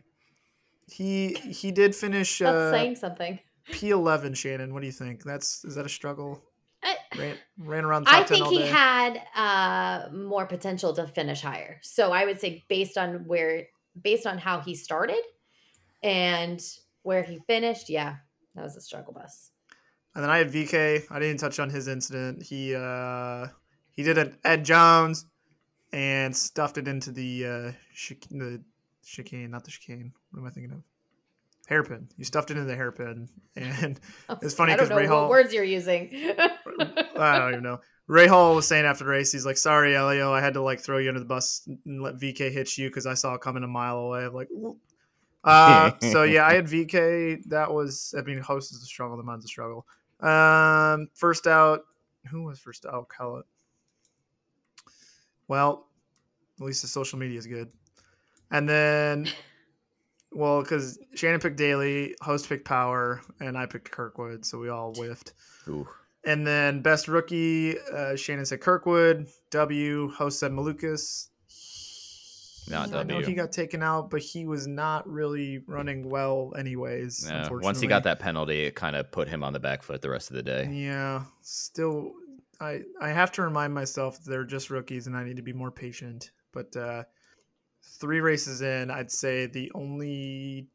He 0.89 1.35
he 1.35 1.73
did 1.73 1.95
finish 1.95 2.39
That's 2.39 2.55
uh, 2.55 2.71
saying 2.71 2.97
something. 2.97 3.39
P 3.73 3.91
eleven. 3.91 4.33
Shannon, 4.33 4.73
what 4.73 4.81
do 4.81 4.87
you 4.87 4.93
think? 4.93 5.25
That's 5.25 5.65
is 5.65 5.75
that 5.75 5.85
a 5.85 5.89
struggle? 5.89 6.41
I, 6.87 6.97
Ran 7.19 7.37
ran 7.59 7.85
around 7.85 8.07
I 8.09 8.23
10 8.23 8.27
think 8.27 8.47
he 8.49 8.63
had 8.67 9.21
uh, 9.35 10.09
more 10.13 10.47
potential 10.47 10.93
to 10.95 11.07
finish 11.07 11.41
higher. 11.41 11.81
So 11.83 12.13
I 12.13 12.25
would 12.25 12.41
say 12.41 12.65
based 12.69 12.97
on 12.97 13.27
where, 13.27 13.67
based 14.01 14.27
on 14.27 14.39
how 14.39 14.61
he 14.61 14.75
started, 14.75 15.23
and 16.03 16.63
where 17.03 17.23
he 17.23 17.41
finished, 17.47 17.89
yeah, 17.91 18.17
that 18.55 18.63
was 18.63 18.77
a 18.77 18.81
struggle 18.81 19.13
bus. 19.13 19.51
And 20.15 20.23
then 20.23 20.31
I 20.31 20.39
had 20.39 20.51
VeeKay. 20.51 21.05
I 21.11 21.19
didn't 21.19 21.41
touch 21.41 21.59
on 21.59 21.71
his 21.71 21.89
incident. 21.89 22.43
He 22.43 22.75
uh 22.75 23.49
he 23.91 24.03
did 24.03 24.19
an 24.19 24.39
Ed 24.45 24.65
Jones 24.65 25.27
and 25.93 26.35
stuffed 26.35 26.79
it 26.79 26.89
into 26.89 27.11
the 27.11 27.47
uh 27.47 27.73
chic- 27.93 28.29
the 28.31 28.63
chicane, 29.05 29.51
not 29.51 29.65
the 29.65 29.71
chicane. 29.71 30.13
What 30.31 30.41
am 30.41 30.47
I 30.47 30.51
thinking 30.51 30.73
of? 30.73 30.83
Hairpin. 31.67 32.09
You 32.17 32.25
stuffed 32.25 32.51
it 32.51 32.57
in 32.57 32.67
the 32.67 32.77
hairpin, 32.77 33.29
and 33.57 34.01
It's 34.43 34.55
funny 34.55 34.73
because 34.73 34.89
Ray 34.91 34.97
what 34.97 35.07
Hall- 35.07 35.29
words 35.29 35.53
you're 35.53 35.65
using. 35.65 36.11
I 37.19 37.39
don't 37.39 37.53
even 37.53 37.63
know. 37.63 37.81
Rahal 38.09 38.55
was 38.55 38.69
saying 38.69 38.85
after 38.85 39.03
the 39.03 39.11
race, 39.11 39.33
he's 39.33 39.45
like, 39.45 39.57
"Sorry, 39.57 39.97
Elio, 39.97 40.33
I 40.33 40.41
had 40.41 40.55
to 40.55 40.63
like 40.63 40.79
throw 40.81 40.99
you 40.99 41.09
under 41.09 41.19
the 41.19 41.27
bus 41.27 41.69
and 41.85 42.01
let 42.01 42.15
VeeKay 42.15 42.53
hit 42.53 42.79
you 42.79 42.89
because 42.89 43.05
I 43.05 43.15
saw 43.15 43.35
it 43.35 43.41
coming 43.41 43.65
a 43.65 43.69
mile 43.69 43.99
away." 43.99 44.25
I'm 44.27 44.33
like, 44.33 44.49
uh, 45.43 45.91
so 46.01 46.23
yeah, 46.23 46.47
I 46.47 46.55
had 46.55 46.67
VeeKay. 46.67 47.45
That 47.47 47.73
was, 47.73 48.15
I 48.17 48.23
mean, 48.23 48.39
host 48.39 48.73
is 48.73 48.81
a 48.83 48.87
struggle. 48.87 49.17
The 49.17 49.25
mine's 49.25 49.45
a 49.45 49.49
struggle. 49.49 49.87
Um, 50.21 51.09
first 51.15 51.49
out, 51.49 51.81
who 52.31 52.45
was 52.45 52.61
first 52.61 52.87
out? 52.87 53.09
Call 53.09 53.39
it. 53.39 53.45
Well, 55.49 55.87
at 56.61 56.67
least 56.67 56.83
the 56.83 56.89
social 56.89 57.19
media 57.19 57.39
is 57.39 57.47
good. 57.47 57.71
And 58.51 58.69
then, 58.69 59.29
well, 60.37 60.63
because 60.63 60.99
Shannon 61.15 61.41
picked 61.41 61.57
Daly, 61.57 62.15
host 62.21 62.49
picked 62.49 62.67
Power, 62.67 63.23
and 63.41 63.57
I 63.57 63.65
picked 63.67 63.91
Kirkwood, 63.91 64.45
so 64.45 64.59
we 64.59 64.69
all 64.69 64.93
whiffed. 64.95 65.33
Ooh. 65.67 65.89
And 66.25 66.47
then 66.47 66.83
best 66.83 67.09
rookie, 67.09 67.79
uh, 67.79 68.17
Shannon 68.17 68.45
said 68.45 68.61
Kirkwood. 68.61 69.29
W, 69.51 70.11
host 70.11 70.41
said 70.41 70.53
Malukas. 70.53 71.29
Not 72.69 72.93
I 72.93 73.05
know 73.05 73.21
he 73.21 73.33
got 73.33 73.53
taken 73.53 73.83
out, 73.83 74.11
but 74.11 74.21
he 74.21 74.45
was 74.45 74.67
not 74.67 75.09
really 75.09 75.63
running 75.67 76.09
well, 76.09 76.53
anyways. 76.59 77.27
Yeah, 77.27 77.43
unfortunately. 77.43 77.65
once 77.65 77.81
he 77.81 77.87
got 77.87 78.03
that 78.05 78.19
penalty, 78.19 78.65
it 78.65 78.75
kind 78.75 78.97
of 78.97 79.11
put 79.13 79.29
him 79.29 79.45
on 79.45 79.53
the 79.53 79.61
back 79.61 79.83
foot 79.83 80.03
the 80.03 80.11
rest 80.11 80.31
of 80.31 80.37
the 80.37 80.43
day. 80.43 80.69
Yeah, 80.71 81.23
still, 81.43 82.13
I 82.61 82.83
I 83.01 83.11
have 83.11 83.31
to 83.33 83.43
remind 83.43 83.73
myself 83.73 84.23
they're 84.25 84.45
just 84.45 84.69
rookies, 84.69 85.07
and 85.07 85.17
I 85.17 85.25
need 85.25 85.37
to 85.37 85.43
be 85.43 85.53
more 85.53 85.71
patient. 85.71 86.33
But 86.53 86.77
uh, 86.77 87.05
three 87.87 88.21
races 88.21 88.63
in, 88.63 88.91
I'd 88.91 89.11
say 89.11 89.47
the 89.47 89.71
only 89.75 90.69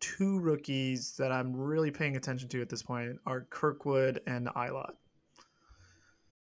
two 0.00 0.38
rookies 0.38 1.16
that 1.16 1.32
I'm 1.32 1.56
really 1.56 1.90
paying 1.90 2.16
attention 2.16 2.48
to 2.50 2.60
at 2.60 2.68
this 2.68 2.82
point 2.82 3.18
are 3.26 3.46
Kirkwood 3.48 4.20
and 4.26 4.48
Ilott. 4.48 4.94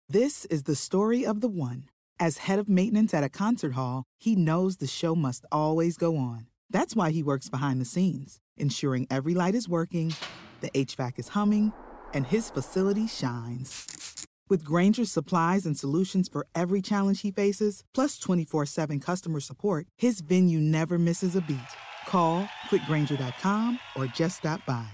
This 0.09 0.45
is 0.47 0.65
the 0.65 0.77
story 0.77 1.25
of 1.25 1.41
the 1.41 1.49
one. 1.49 1.89
As 2.21 2.39
head 2.39 2.59
of 2.59 2.69
maintenance 2.69 3.15
at 3.15 3.25
a 3.25 3.29
concert 3.29 3.73
hall, 3.73 4.05
he 4.19 4.35
knows 4.35 4.77
the 4.77 4.87
show 4.87 5.15
must 5.15 5.47
always 5.53 5.97
go 5.97 6.17
on. 6.17 6.47
That's 6.71 6.97
why 6.97 7.11
he 7.11 7.23
works 7.23 7.49
behind 7.49 7.81
the 7.81 7.85
scenes, 7.85 8.41
ensuring 8.57 9.07
every 9.11 9.35
light 9.35 9.55
is 9.55 9.69
working, 9.69 10.15
the 10.61 10.71
HVAC 10.71 11.19
is 11.19 11.29
humming, 11.29 11.73
and 12.13 12.27
his 12.27 12.51
facility 12.51 13.07
shines. 13.07 14.08
With 14.49 14.65
Grainger's 14.65 15.13
supplies 15.13 15.67
and 15.67 15.77
solutions 15.77 16.29
for 16.29 16.47
every 16.55 16.81
challenge 16.81 17.21
he 17.21 17.31
faces, 17.31 17.85
plus 17.95 18.19
24 18.19 18.67
7 18.67 19.01
customer 19.01 19.41
support, 19.41 19.87
his 19.99 20.21
venue 20.21 20.61
never 20.61 20.99
misses 20.99 21.37
a 21.37 21.41
beat. 21.43 21.59
Call 22.07 22.49
quickgranger.com 22.71 23.79
or 23.97 24.07
just 24.07 24.39
stop 24.39 24.65
by. 24.65 24.89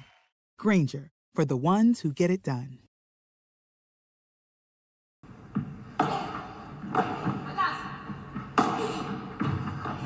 Grainger, 0.58 1.10
for 1.34 1.44
the 1.44 1.56
ones 1.56 2.00
who 2.00 2.12
get 2.12 2.30
it 2.30 2.42
done. 2.42 2.78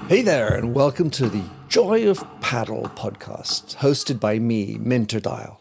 Hey 0.09 0.23
there, 0.23 0.55
and 0.55 0.75
welcome 0.75 1.11
to 1.11 1.29
the 1.29 1.43
Joy 1.69 2.09
of 2.09 2.25
Paddle 2.41 2.91
podcast, 2.97 3.77
hosted 3.77 4.19
by 4.19 4.39
me, 4.39 4.79
Minter 4.81 5.21
Dial, 5.21 5.61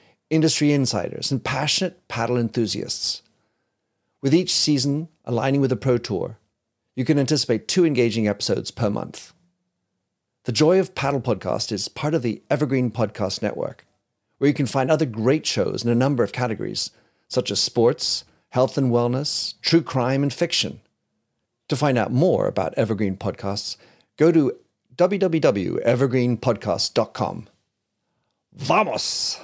industry 0.31 0.71
insiders, 0.71 1.31
and 1.31 1.43
passionate 1.43 2.07
paddle 2.07 2.37
enthusiasts. 2.37 3.21
With 4.21 4.33
each 4.33 4.51
season 4.51 5.09
aligning 5.25 5.61
with 5.61 5.69
the 5.69 5.75
Pro 5.75 5.99
Tour, 5.99 6.39
you 6.95 7.05
can 7.05 7.19
anticipate 7.19 7.67
two 7.67 7.85
engaging 7.85 8.27
episodes 8.27 8.71
per 8.71 8.89
month. 8.89 9.33
The 10.45 10.51
Joy 10.51 10.79
of 10.79 10.95
Paddle 10.95 11.21
podcast 11.21 11.71
is 11.71 11.87
part 11.87 12.15
of 12.15 12.23
the 12.23 12.41
Evergreen 12.49 12.89
Podcast 12.89 13.43
Network, 13.43 13.85
where 14.39 14.47
you 14.47 14.55
can 14.55 14.65
find 14.65 14.89
other 14.89 15.05
great 15.05 15.45
shows 15.45 15.83
in 15.83 15.91
a 15.91 15.95
number 15.95 16.23
of 16.23 16.31
categories, 16.31 16.89
such 17.27 17.51
as 17.51 17.59
sports, 17.59 18.23
health 18.49 18.75
and 18.77 18.91
wellness, 18.91 19.53
true 19.61 19.83
crime, 19.83 20.23
and 20.23 20.33
fiction. 20.33 20.81
To 21.69 21.75
find 21.75 21.95
out 21.97 22.11
more 22.11 22.47
about 22.47 22.73
Evergreen 22.75 23.17
Podcasts, 23.17 23.77
go 24.17 24.31
to 24.31 24.57
www.evergreenpodcast.com. 24.95 27.47
Vamos! 28.53 29.39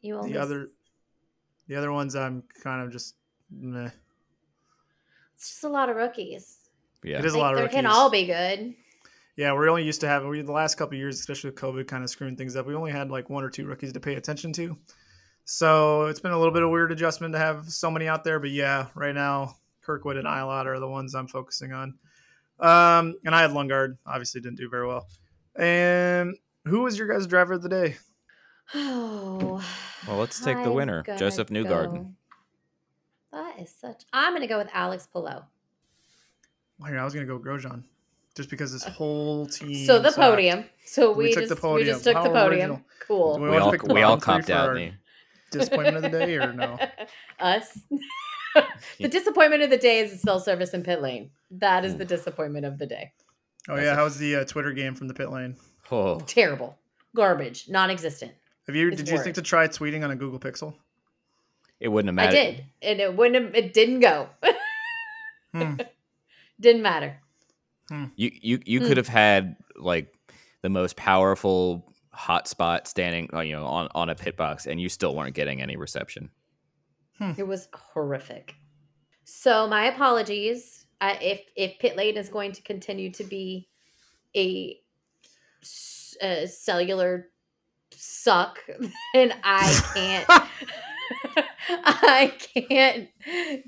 You 0.00 0.16
only 0.16 0.32
The 0.32 0.40
other, 0.40 0.68
the 1.66 1.76
other 1.76 1.92
ones 1.92 2.14
I'm 2.14 2.44
kind 2.62 2.84
of 2.84 2.92
just 2.92 3.16
meh. 3.50 3.90
It's 5.34 5.50
just 5.50 5.64
a 5.64 5.68
lot 5.68 5.88
of 5.88 5.96
rookies. 5.96 6.56
Yeah. 7.04 7.18
It 7.18 7.24
is 7.24 7.34
a 7.34 7.38
lot 7.38 7.54
of 7.54 7.60
rookies. 7.60 7.72
they 7.72 7.78
rookies. 7.78 7.90
can 7.90 8.00
all 8.00 8.10
be 8.10 8.26
good. 8.26 8.74
Yeah, 9.36 9.52
we're 9.52 9.68
only 9.68 9.84
used 9.84 10.00
to 10.00 10.08
having 10.08 10.28
we 10.28 10.42
the 10.42 10.50
last 10.50 10.74
couple 10.74 10.94
of 10.94 10.98
years, 10.98 11.20
especially 11.20 11.50
with 11.50 11.60
COVID 11.60 11.86
kind 11.86 12.02
of 12.02 12.10
screwing 12.10 12.34
things 12.34 12.56
up. 12.56 12.66
We 12.66 12.74
only 12.74 12.90
had 12.90 13.08
like 13.08 13.30
one 13.30 13.44
or 13.44 13.50
two 13.50 13.66
rookies 13.66 13.92
to 13.92 14.00
pay 14.00 14.16
attention 14.16 14.52
to, 14.54 14.76
so 15.44 16.06
it's 16.06 16.18
been 16.18 16.32
a 16.32 16.36
little 16.36 16.52
bit 16.52 16.64
of 16.64 16.70
weird 16.70 16.90
adjustment 16.90 17.34
to 17.34 17.38
have 17.38 17.68
so 17.70 17.88
many 17.88 18.08
out 18.08 18.24
there. 18.24 18.40
But 18.40 18.50
yeah, 18.50 18.88
right 18.96 19.14
now 19.14 19.54
Kirkwood 19.82 20.16
and 20.16 20.26
Ilott 20.26 20.66
are 20.66 20.80
the 20.80 20.88
ones 20.88 21.14
I'm 21.14 21.28
focusing 21.28 21.72
on. 21.72 21.94
Um, 22.60 23.16
and 23.24 23.34
I 23.34 23.40
had 23.40 23.52
Lundgaard, 23.52 23.96
obviously 24.04 24.40
didn't 24.40 24.58
do 24.58 24.68
very 24.68 24.86
well. 24.86 25.06
And 25.56 26.36
who 26.64 26.80
was 26.80 26.98
your 26.98 27.08
guys' 27.08 27.26
driver 27.26 27.54
of 27.54 27.62
the 27.62 27.68
day? 27.68 27.96
Oh. 28.74 29.64
Well, 30.06 30.16
let's 30.18 30.40
take 30.40 30.56
the 30.58 30.64
I'm 30.64 30.74
winner, 30.74 31.02
Josef 31.18 31.48
Newgarden. 31.48 31.94
go- 31.94 32.10
That 33.32 33.58
is 33.60 33.74
such. 33.78 34.04
I'm 34.12 34.32
gonna 34.34 34.46
go 34.46 34.58
with 34.58 34.68
Alex 34.72 35.06
Palou. 35.12 35.42
Well, 36.78 36.90
here, 36.90 36.98
I 36.98 37.04
was 37.04 37.14
gonna 37.14 37.26
go 37.26 37.38
Grosjean, 37.38 37.82
just 38.36 38.50
because 38.50 38.72
this 38.72 38.84
whole 38.84 39.46
team. 39.46 39.86
So 39.86 39.98
the 39.98 40.10
sucked. 40.10 40.20
podium. 40.20 40.64
So 40.84 41.12
We 41.12 41.24
we, 41.24 41.32
took 41.34 41.48
just 41.48 41.60
the 41.60 41.68
we 41.70 41.84
just 41.84 42.04
took 42.04 42.14
How 42.14 42.22
the 42.24 42.28
podium. 42.30 42.50
original. 42.70 42.82
Cool. 43.06 43.38
We 43.38 43.48
We 43.50 43.56
all 43.56 43.70
we 43.88 44.02
all 44.02 44.16
bottom 44.16 44.20
copped 44.20 44.50
out. 44.50 44.68
for- 44.70 44.74
Me. 44.74 44.94
Disappointment 45.50 45.96
of 45.96 46.02
the 46.02 46.10
day 46.10 46.36
or 46.36 46.52
no? 46.52 46.78
Us. 47.40 47.78
the 49.00 49.08
disappointment 49.08 49.62
of 49.62 49.70
the 49.70 49.78
day 49.78 50.00
is 50.00 50.12
the 50.12 50.18
cell 50.18 50.40
service 50.40 50.74
in 50.74 50.82
pit 50.82 51.00
lane. 51.00 51.30
That 51.50 51.84
is 51.86 51.96
the 51.96 52.04
disappointment 52.04 52.66
of 52.66 52.76
the 52.78 52.86
day. 52.86 53.12
Oh 53.68 53.76
yeah, 53.76 53.94
how's 53.94 54.18
the 54.18 54.36
uh, 54.36 54.44
Twitter 54.44 54.72
game 54.72 54.94
from 54.94 55.08
the 55.08 55.14
pit 55.14 55.30
lane? 55.30 55.56
Oh, 55.90 56.20
Terrible. 56.20 56.76
Garbage. 57.16 57.66
Non-existent. 57.68 58.32
Have 58.68 58.76
you? 58.76 58.90
Did 58.92 59.08
you 59.08 59.14
worse. 59.16 59.24
think 59.24 59.34
to 59.34 59.42
try 59.42 59.66
tweeting 59.66 60.04
on 60.04 60.10
a 60.12 60.16
Google 60.16 60.38
Pixel? 60.38 60.74
it 61.80 61.88
wouldn't 61.88 62.16
have 62.18 62.28
I 62.28 62.30
did, 62.30 62.64
and 62.82 63.00
it 63.00 63.16
wouldn't. 63.16 63.44
Have, 63.46 63.54
it 63.54 63.72
didn't 63.72 64.00
go. 64.00 64.28
Hmm. 65.52 65.74
didn't 66.60 66.82
matter. 66.82 67.16
You 68.16 68.30
you 68.40 68.60
you 68.66 68.80
Hmm. 68.80 68.86
could 68.86 68.96
have 68.98 69.08
had 69.08 69.56
like 69.76 70.14
the 70.62 70.68
most 70.68 70.96
powerful 70.96 71.90
hotspot 72.14 72.86
standing, 72.86 73.30
uh, 73.32 73.40
you 73.40 73.54
know, 73.56 73.64
on 73.64 73.88
on 73.94 74.10
a 74.10 74.14
pit 74.14 74.36
box, 74.36 74.66
and 74.66 74.78
you 74.80 74.88
still 74.88 75.16
weren't 75.16 75.34
getting 75.34 75.62
any 75.62 75.76
reception. 75.76 76.30
It 77.36 77.46
was 77.46 77.68
horrific. 77.72 78.54
So 79.24 79.66
my 79.66 79.86
apologies. 79.86 80.84
I, 81.00 81.12
if 81.14 81.40
if 81.56 81.78
pit 81.78 81.96
lane 81.96 82.16
is 82.16 82.28
going 82.28 82.52
to 82.52 82.62
continue 82.62 83.10
to 83.12 83.24
be 83.24 83.68
a 84.36 84.78
cellular 85.62 87.28
suck, 87.92 88.58
then 89.14 89.34
I 89.42 89.80
can't. 89.94 90.26
I 91.68 92.32
can't 92.38 93.08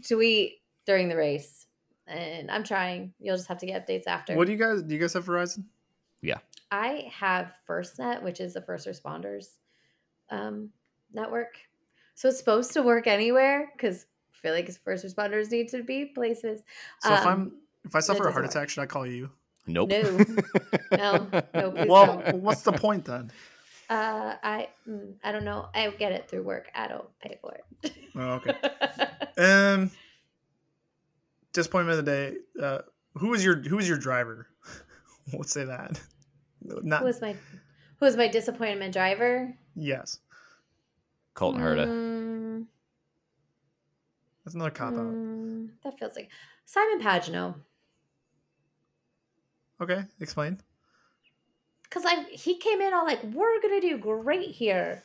tweet 0.06 0.60
during 0.86 1.08
the 1.08 1.16
race, 1.16 1.66
and 2.06 2.50
I'm 2.50 2.64
trying. 2.64 3.12
You'll 3.20 3.36
just 3.36 3.48
have 3.48 3.58
to 3.58 3.66
get 3.66 3.86
updates 3.86 4.06
after. 4.06 4.34
What 4.34 4.46
do 4.46 4.52
you 4.52 4.58
guys? 4.58 4.82
Do 4.82 4.94
you 4.94 5.00
guys 5.00 5.12
have 5.14 5.24
Verizon? 5.26 5.64
Yeah. 6.22 6.38
I 6.70 7.10
have 7.12 7.52
FirstNet, 7.68 8.22
which 8.22 8.40
is 8.40 8.54
the 8.54 8.60
first 8.60 8.86
responders 8.86 9.46
um, 10.30 10.70
network. 11.12 11.56
So 12.14 12.28
it's 12.28 12.38
supposed 12.38 12.72
to 12.74 12.82
work 12.82 13.06
anywhere 13.06 13.70
because 13.76 14.06
I 14.34 14.36
feel 14.42 14.52
like 14.52 14.70
first 14.84 15.04
responders 15.04 15.50
need 15.50 15.68
to 15.70 15.82
be 15.82 16.04
places. 16.06 16.62
So 17.00 17.12
if 17.12 17.20
Um, 17.20 17.26
I'm 17.28 17.52
if 17.86 17.96
I 17.96 18.00
suffer 18.00 18.18
a 18.18 18.26
doesn't 18.26 18.32
heart 18.34 18.44
work. 18.44 18.50
attack, 18.52 18.68
should 18.68 18.82
I 18.82 18.86
call 18.86 19.06
you? 19.06 19.30
Nope. 19.66 19.90
No. 19.90 20.24
No, 20.96 21.28
no, 21.54 21.84
Well, 21.88 22.22
don't. 22.24 22.42
what's 22.42 22.62
the 22.62 22.72
point 22.72 23.04
then? 23.04 23.30
Uh, 23.90 24.36
I 24.42 24.68
mm, 24.88 25.14
I 25.24 25.32
don't 25.32 25.44
know. 25.44 25.68
I 25.74 25.90
get 25.90 26.12
it 26.12 26.30
through 26.30 26.44
work. 26.44 26.70
I 26.74 26.86
don't 26.86 27.08
pay 27.20 27.38
for 27.42 27.54
it. 27.54 27.92
Oh, 28.16 28.40
okay. 28.42 28.54
Um, 29.38 29.90
disappointment 31.52 31.98
of 31.98 32.04
the 32.04 32.10
day. 32.10 32.36
Uh, 32.60 32.78
who 33.14 33.28
was 33.28 33.44
your 33.44 33.56
who 33.56 33.76
was 33.76 33.88
your 33.88 33.98
driver? 33.98 34.48
Let's 35.32 35.52
say 35.52 35.64
that. 35.64 36.00
Not 36.60 37.00
who 37.00 37.06
was 37.06 37.20
my 37.20 37.32
who 37.32 38.06
was 38.06 38.16
my 38.16 38.28
disappointment 38.28 38.92
driver? 38.92 39.54
yes. 39.74 40.18
Colton 41.34 41.60
Herta. 41.62 41.86
Mm, 41.86 42.66
That's 44.44 44.54
another 44.54 44.70
cop 44.70 44.92
out. 44.94 44.98
mm, 44.98 45.68
that 45.84 45.98
feels 45.98 46.16
like 46.16 46.30
Simon 46.66 47.00
Pagenaud. 47.00 47.54
Okay, 49.80 50.02
explain. 50.20 50.60
Because 51.90 52.04
I 52.06 52.22
he 52.30 52.56
came 52.56 52.80
in 52.80 52.94
all 52.94 53.04
like 53.04 53.22
we're 53.24 53.60
gonna 53.60 53.80
do 53.80 53.98
great 53.98 54.50
here, 54.50 55.02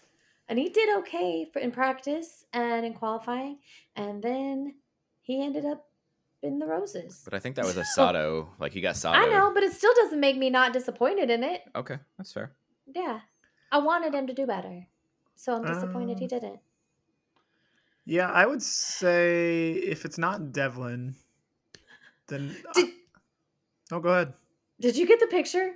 and 0.48 0.60
he 0.60 0.70
did 0.70 0.96
okay 1.00 1.50
for 1.52 1.60
in 1.60 1.72
practice 1.72 2.46
and 2.54 2.86
in 2.86 2.94
qualifying, 2.94 3.58
and 3.96 4.22
then 4.24 4.76
he 5.22 5.44
ended 5.44 5.66
up 5.66 5.88
in 6.44 6.60
the 6.60 6.68
roses. 6.68 7.22
But 7.26 7.34
I 7.34 7.40
think 7.40 7.56
that 7.56 7.66
was 7.66 7.78
a 7.78 7.84
Sato. 7.96 8.50
Like 8.60 8.72
he 8.72 8.82
got 8.82 8.96
Sato. 8.96 9.20
I 9.20 9.26
know, 9.26 9.52
but 9.54 9.64
it 9.64 9.74
still 9.74 9.94
doesn't 9.96 10.20
make 10.20 10.38
me 10.38 10.50
not 10.50 10.74
disappointed 10.74 11.30
in 11.30 11.44
it. 11.44 11.64
Okay, 11.76 11.98
that's 12.18 12.32
fair. 12.32 12.54
Yeah, 12.94 13.22
I 13.72 13.80
wanted 13.80 14.14
him 14.14 14.28
to 14.28 14.34
do 14.34 14.46
better, 14.46 14.86
so 15.36 15.56
I'm 15.56 15.66
disappointed 15.66 16.20
he 16.20 16.26
Um, 16.26 16.30
didn't. 16.30 16.60
Yeah, 18.08 18.30
I 18.32 18.46
would 18.46 18.62
say 18.62 19.72
if 19.72 20.06
it's 20.06 20.20
not 20.20 20.52
Devlin, 20.52 21.16
then 22.28 22.56
Did- 22.76 22.94
oh, 23.92 24.00
go 24.00 24.10
ahead. 24.10 24.34
Did 24.80 24.96
you 24.96 25.08
get 25.08 25.20
the 25.20 25.26
picture? 25.26 25.74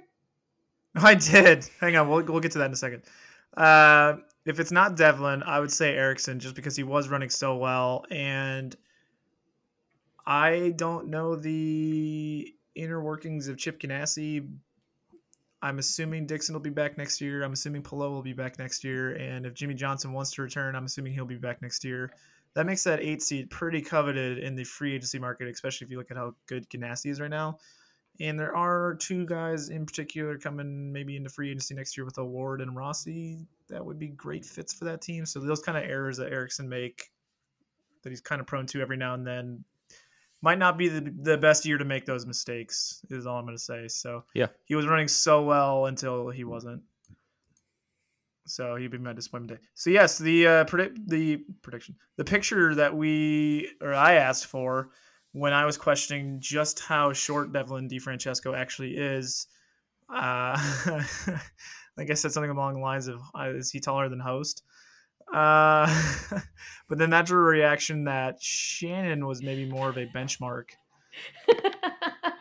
I 0.96 1.16
did. 1.16 1.70
Hang 1.80 1.96
on, 1.96 2.10
we'll 2.10 2.24
we'll 2.24 2.40
get 2.40 2.52
to 2.54 2.58
that 2.60 2.66
in 2.66 2.74
a 2.74 2.78
second. 2.78 3.04
Uh, 3.56 4.18
if 4.46 4.60
it's 4.60 4.72
not 4.72 4.96
Devlin, 4.96 5.44
I 5.44 5.60
would 5.60 5.72
say 5.72 5.96
Ericsson, 5.96 6.40
just 6.40 6.56
because 6.56 6.76
he 6.76 6.84
was 6.84 7.10
running 7.10 7.30
so 7.30 7.58
well, 7.58 8.06
and 8.10 8.76
I 10.26 10.74
don't 10.76 11.08
know 11.08 11.36
the 11.36 12.54
inner 12.76 13.02
workings 13.02 13.48
of 13.48 13.58
Chip 13.58 13.80
Ganassi. 13.80 14.48
I'm 15.62 15.80
assuming 15.80 16.26
Dixon 16.26 16.54
will 16.54 16.62
be 16.62 16.70
back 16.70 16.98
next 16.98 17.20
year. 17.20 17.44
I'm 17.44 17.52
assuming 17.52 17.82
Palou 17.82 18.12
will 18.12 18.22
be 18.22 18.34
back 18.34 18.58
next 18.60 18.84
year. 18.84 19.16
And 19.16 19.46
if 19.46 19.54
Jimmie 19.54 19.74
Johnson 19.74 20.14
wants 20.14 20.32
to 20.32 20.42
return, 20.42 20.76
I'm 20.76 20.86
assuming 20.86 21.14
he'll 21.14 21.26
be 21.26 21.36
back 21.36 21.62
next 21.62 21.84
year. 21.84 22.14
That 22.54 22.66
makes 22.66 22.84
that 22.86 23.02
eight 23.02 23.22
seed 23.22 23.50
pretty 23.50 23.82
coveted 23.82 24.38
in 24.38 24.56
the 24.56 24.64
free 24.64 24.96
agency 24.96 25.20
market, 25.20 25.48
especially 25.50 25.86
if 25.86 25.92
you 25.92 25.98
look 25.98 26.12
at 26.12 26.18
how 26.18 26.36
good 26.48 26.70
Ganassi 26.70 27.12
is 27.12 27.20
right 27.20 27.30
now. 27.30 27.58
And 28.20 28.38
there 28.40 28.56
are 28.56 28.96
two 28.96 29.26
guys 29.26 29.70
in 29.70 29.86
particular 29.86 30.38
coming 30.38 30.92
maybe 30.92 31.16
into 31.16 31.30
free 31.30 31.50
agency 31.52 31.74
next 31.74 31.96
year 31.98 32.06
with 32.06 32.18
O'Ward 32.18 32.60
and 32.62 32.76
Rossi 32.76 33.38
that 33.70 33.86
would 33.86 33.98
be 34.00 34.08
great 34.10 34.46
fits 34.46 34.74
for 34.74 34.86
that 34.86 35.02
team. 35.02 35.26
So 35.26 35.40
those 35.40 35.62
kind 35.62 35.78
of 35.78 35.86
errors 35.86 36.18
that 36.18 36.32
Ericsson 36.32 36.68
make 36.68 37.12
that 38.04 38.10
he's 38.10 38.22
kind 38.22 38.42
of 38.42 38.48
prone 38.48 38.66
to 38.68 38.82
every 38.82 38.98
now 38.98 39.14
and 39.14 39.26
then 39.26 39.64
might 40.42 40.58
not 40.58 40.78
be 40.78 40.88
the, 40.88 41.14
the 41.22 41.38
best 41.38 41.66
year 41.66 41.78
to 41.78 41.84
make 41.86 42.06
those 42.06 42.26
mistakes 42.26 43.02
is 43.10 43.28
all 43.28 43.38
i'm 43.38 43.46
going 43.46 43.58
to 43.58 43.62
say 43.62 43.90
so 43.90 44.24
Yeah. 44.34 44.48
he 44.64 44.76
was 44.76 44.88
running 44.88 45.10
so 45.10 45.44
well 45.44 45.88
until 45.88 46.30
he 46.30 46.46
wasn't 46.46 46.82
so 48.46 48.76
he'd 48.78 48.90
be 48.92 48.98
my 48.98 49.14
disappointment 49.14 49.60
day 49.60 49.68
so 49.76 49.90
yes 49.90 50.18
the 50.18 50.48
uh 50.48 50.64
predict 50.64 51.08
the 51.10 51.44
prediction 51.62 51.96
the 52.16 52.24
picture 52.24 52.74
that 52.76 52.96
we 52.96 53.70
or 53.82 53.94
i 53.94 54.14
asked 54.14 54.46
for 54.46 54.90
when 55.32 55.54
i 55.54 55.66
was 55.66 55.78
questioning 55.78 56.38
just 56.40 56.80
how 56.80 57.14
short 57.14 57.52
devlin 57.52 57.88
DeFrancesco 57.88 58.58
actually 58.58 58.98
is 58.98 59.48
uh 60.10 60.56
i 60.58 61.02
think 61.98 62.12
i 62.12 62.14
said 62.14 62.32
something 62.32 62.52
along 62.52 62.76
the 62.76 62.80
lines 62.80 63.08
of 63.08 63.22
uh, 63.38 63.50
is 63.50 63.72
he 63.72 63.80
taller 63.80 64.10
than 64.10 64.20
host 64.20 64.64
uh, 65.34 65.86
but 66.90 66.98
then 66.98 67.12
that 67.12 67.26
drew 67.26 67.40
a 67.40 67.44
reaction 67.44 68.06
that 68.06 68.42
Shannon 68.42 69.28
was 69.28 69.44
maybe 69.44 69.66
more 69.66 69.90
of 69.90 69.98
a 69.98 70.08
benchmark. 70.08 70.72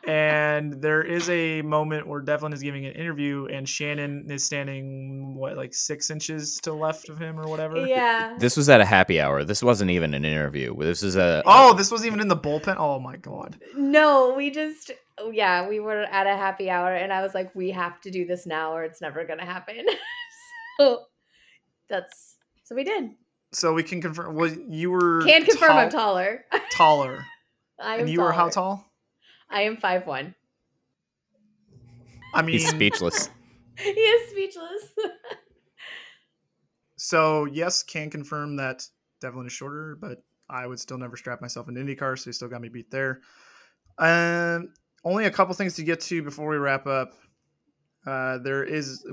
And 0.07 0.81
there 0.81 1.02
is 1.02 1.28
a 1.28 1.61
moment 1.61 2.07
where 2.07 2.22
Devlin 2.22 2.54
is 2.54 2.62
giving 2.62 2.87
an 2.87 2.92
interview, 2.92 3.44
and 3.46 3.68
Shannon 3.68 4.31
is 4.31 4.42
standing 4.42 5.35
what 5.35 5.59
like 5.59 5.74
six 5.74 6.11
inches 6.11 6.57
to 6.62 6.70
the 6.70 6.76
left 6.76 7.11
of 7.11 7.18
him 7.18 7.38
or 7.38 7.46
whatever. 7.46 7.76
yeah. 7.87 8.35
This 8.38 8.57
was 8.57 8.70
at 8.70 8.81
a 8.81 8.87
happy 8.87 9.20
hour. 9.20 9.44
This 9.44 9.62
wasn't 9.62 9.90
even 9.90 10.14
an 10.14 10.24
interview. 10.24 10.74
This 10.78 11.02
is 11.02 11.16
a 11.16 11.42
Oh, 11.44 11.74
this 11.74 11.90
was 11.90 12.07
even 12.07 12.20
in 12.20 12.28
the 12.28 12.37
bullpen. 12.37 12.76
Oh 12.78 12.98
my 12.98 13.16
god. 13.18 13.61
No, 13.76 14.33
we 14.35 14.50
just 14.50 14.92
yeah, 15.31 15.68
we 15.68 15.78
were 15.78 16.04
at 16.04 16.26
a 16.26 16.37
happy 16.37 16.70
hour 16.70 16.94
and 16.94 17.12
I 17.12 17.20
was 17.20 17.35
like, 17.35 17.54
we 17.54 17.70
have 17.72 18.00
to 18.02 18.11
do 18.11 18.24
this 18.24 18.46
now 18.46 18.72
or 18.72 18.85
it's 18.85 19.02
never 19.02 19.26
gonna 19.26 19.44
happen. 19.44 19.85
so 20.81 21.02
that's 21.90 22.37
so 22.64 22.74
we 22.74 22.85
did. 22.85 23.11
So 23.52 23.74
we 23.74 23.83
can 23.83 24.00
confirm. 24.00 24.35
Well, 24.37 24.50
you 24.68 24.90
were 24.90 25.22
Can 25.26 25.44
confirm 25.44 25.72
I'm 25.72 25.90
taller. 25.90 26.44
taller, 26.70 27.26
I 27.81 27.95
am 27.95 28.01
and 28.01 28.09
you 28.09 28.21
were 28.21 28.33
how 28.33 28.49
tall? 28.49 28.85
I 29.51 29.62
am 29.62 29.77
five 29.77 30.07
one. 30.07 30.35
I 32.35 32.43
mean, 32.43 32.59
he's 32.59 32.69
speechless. 32.69 33.31
he 33.79 33.91
is 33.91 34.31
speechless. 34.31 34.93
So 36.99 37.45
yes, 37.47 37.85
can 37.85 38.11
confirm 38.11 38.57
that 38.57 38.85
Devlin 39.21 39.47
is 39.47 39.53
shorter, 39.53 39.97
but 39.99 40.19
I 40.51 40.67
would 40.67 40.81
still 40.81 40.99
never 40.99 41.17
strap 41.17 41.41
myself 41.41 41.69
in 41.69 41.77
IndyCar, 41.77 42.19
so 42.19 42.25
he 42.29 42.33
still 42.33 42.49
got 42.49 42.61
me 42.61 42.69
beat 42.69 42.91
there. 42.91 43.21
Um, 43.99 44.75
only 45.05 45.25
a 45.25 45.31
couple 45.31 45.55
things 45.55 45.77
to 45.77 45.85
get 45.85 46.01
to 46.03 46.23
before 46.23 46.49
we 46.49 46.57
wrap 46.57 46.87
up. 46.87 47.14
Uh, 48.05 48.38
there 48.38 48.64
is, 48.64 49.07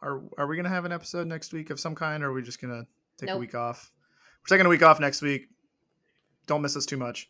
are 0.00 0.22
are 0.38 0.46
we 0.46 0.56
gonna 0.56 0.70
have 0.70 0.86
an 0.86 0.92
episode 0.92 1.26
next 1.26 1.52
week 1.52 1.68
of 1.68 1.78
some 1.78 1.94
kind, 1.94 2.24
or 2.24 2.30
are 2.30 2.32
we 2.32 2.42
just 2.42 2.60
gonna 2.60 2.86
take 3.18 3.28
a 3.28 3.38
week 3.38 3.54
off? 3.54 3.92
We're 4.42 4.56
taking 4.56 4.66
a 4.66 4.70
week 4.70 4.82
off 4.82 4.98
next 4.98 5.20
week. 5.20 5.48
Don't 6.46 6.62
miss 6.62 6.76
us 6.76 6.86
too 6.86 6.96
much. 6.96 7.28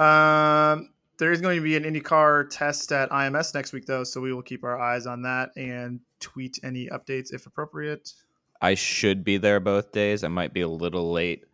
Um, 0.00 0.90
there 1.18 1.30
is 1.30 1.40
going 1.42 1.56
to 1.56 1.62
be 1.62 1.76
an 1.76 1.84
IndyCar 1.84 2.48
test 2.50 2.90
at 2.92 3.10
IMS 3.10 3.54
next 3.54 3.72
week, 3.72 3.84
though, 3.84 4.04
so 4.04 4.20
we 4.20 4.32
will 4.32 4.42
keep 4.42 4.64
our 4.64 4.80
eyes 4.80 5.06
on 5.06 5.22
that 5.22 5.50
and 5.56 6.00
tweet 6.18 6.58
any 6.62 6.88
updates 6.88 7.34
if 7.34 7.46
appropriate. 7.46 8.14
I 8.62 8.74
should 8.74 9.24
be 9.24 9.36
there 9.36 9.60
both 9.60 9.92
days. 9.92 10.24
I 10.24 10.28
might 10.28 10.54
be 10.54 10.62
a 10.62 10.68
little 10.68 11.12
late 11.12 11.44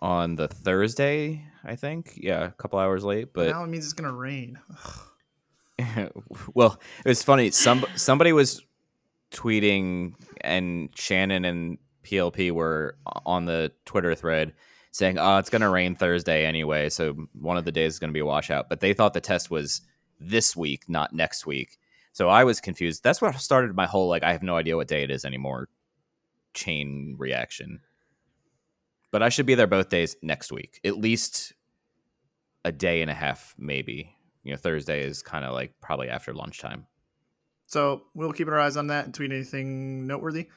on 0.00 0.36
the 0.36 0.48
Thursday, 0.48 1.42
I 1.64 1.76
think. 1.76 2.18
Yeah, 2.18 2.44
a 2.44 2.50
couple 2.52 2.78
hours 2.78 3.04
late, 3.04 3.32
But 3.32 3.48
now 3.48 3.64
it 3.64 3.68
means 3.68 3.84
it's 3.84 3.92
gonna 3.94 4.12
rain. 4.12 4.58
Well, 6.54 6.80
it 7.04 7.08
was 7.08 7.22
funny. 7.22 7.50
Some 7.50 7.84
somebody 7.96 8.32
was 8.32 8.64
tweeting, 9.30 10.14
and 10.40 10.88
Shannon 10.94 11.44
and 11.44 11.76
PLP 12.02 12.50
were 12.50 12.96
on 13.26 13.44
the 13.44 13.72
Twitter 13.84 14.14
thread 14.14 14.54
saying, 14.96 15.18
"Oh, 15.18 15.38
it's 15.38 15.50
going 15.50 15.62
to 15.62 15.68
rain 15.68 15.94
Thursday 15.94 16.44
anyway, 16.44 16.88
so 16.88 17.28
one 17.32 17.56
of 17.56 17.64
the 17.64 17.72
days 17.72 17.94
is 17.94 17.98
going 17.98 18.10
to 18.10 18.14
be 18.14 18.20
a 18.20 18.26
washout." 18.26 18.68
But 18.68 18.80
they 18.80 18.92
thought 18.94 19.14
the 19.14 19.20
test 19.20 19.50
was 19.50 19.82
this 20.20 20.56
week, 20.56 20.88
not 20.88 21.12
next 21.12 21.46
week. 21.46 21.78
So 22.12 22.28
I 22.28 22.44
was 22.44 22.60
confused. 22.60 23.02
That's 23.02 23.20
what 23.20 23.38
started 23.38 23.76
my 23.76 23.86
whole 23.86 24.08
like 24.08 24.22
I 24.22 24.32
have 24.32 24.42
no 24.42 24.56
idea 24.56 24.76
what 24.76 24.88
day 24.88 25.02
it 25.02 25.10
is 25.10 25.24
anymore 25.24 25.68
chain 26.56 27.14
reaction. 27.18 27.80
But 29.12 29.22
I 29.22 29.28
should 29.28 29.46
be 29.46 29.54
there 29.54 29.68
both 29.68 29.88
days 29.88 30.16
next 30.22 30.50
week, 30.50 30.80
at 30.84 30.96
least 30.96 31.52
a 32.64 32.72
day 32.72 33.02
and 33.02 33.10
a 33.10 33.14
half, 33.14 33.54
maybe. 33.56 34.16
You 34.42 34.52
know, 34.52 34.56
Thursday 34.56 35.02
is 35.02 35.22
kind 35.22 35.44
of 35.44 35.52
like 35.52 35.74
probably 35.80 36.08
after 36.08 36.34
lunchtime. 36.34 36.86
So 37.66 38.02
we'll 38.14 38.32
keep 38.32 38.48
our 38.48 38.58
eyes 38.58 38.76
on 38.76 38.88
that 38.88 39.04
and 39.04 39.14
tweet 39.14 39.32
anything 39.32 40.06
noteworthy. 40.06 40.48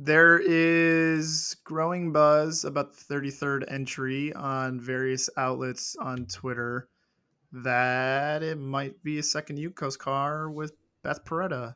There 0.00 0.38
is 0.38 1.56
growing 1.64 2.12
buzz 2.12 2.64
about 2.64 2.94
the 2.94 3.14
33rd 3.14 3.64
entry 3.66 4.32
on 4.32 4.78
various 4.78 5.28
outlets 5.36 5.96
on 5.96 6.26
Twitter 6.26 6.88
that 7.50 8.44
it 8.44 8.58
might 8.58 9.02
be 9.02 9.18
a 9.18 9.24
second 9.24 9.58
Juncos 9.58 9.98
car 9.98 10.50
with 10.50 10.72
Beth 11.02 11.24
Paretta. 11.24 11.74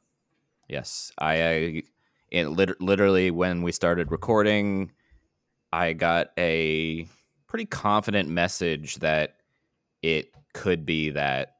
Yes, 0.68 1.10
I, 1.18 1.42
I 1.42 1.82
it 2.30 2.46
lit- 2.46 2.80
literally 2.80 3.32
when 3.32 3.62
we 3.62 3.72
started 3.72 4.12
recording, 4.12 4.92
I 5.72 5.92
got 5.92 6.30
a 6.38 7.08
pretty 7.48 7.66
confident 7.66 8.28
message 8.28 8.96
that 8.96 9.38
it 10.00 10.32
could 10.54 10.86
be 10.86 11.10
that, 11.10 11.56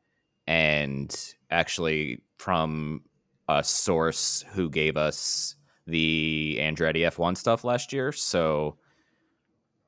and 0.47 1.35
actually 1.51 2.23
from 2.39 3.03
a 3.49 3.65
source 3.65 4.45
who 4.53 4.71
gave 4.71 4.97
us 4.97 5.57
the 5.87 6.59
Andretti 6.61 7.01
F1 7.11 7.37
stuff 7.37 7.65
last 7.65 7.93
year. 7.93 8.13
So 8.13 8.79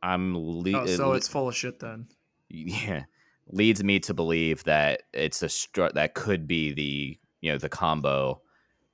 I'm 0.03 0.37
le- 0.37 0.81
Oh, 0.83 0.87
so 0.87 1.13
it's 1.13 1.29
full 1.29 1.49
of 1.49 1.55
shit 1.57 1.79
then. 1.81 2.07
yeah 2.49 3.05
leads 3.49 3.83
me 3.85 3.99
to 4.01 4.15
believe 4.15 4.65
that 4.65 5.03
it's 5.13 5.43
a 5.43 5.49
str- 5.49 5.93
that 5.95 6.15
could 6.15 6.47
be 6.47 6.73
the 6.73 7.19
you 7.43 7.53
know 7.53 7.59
the 7.59 7.69
combo 7.69 8.41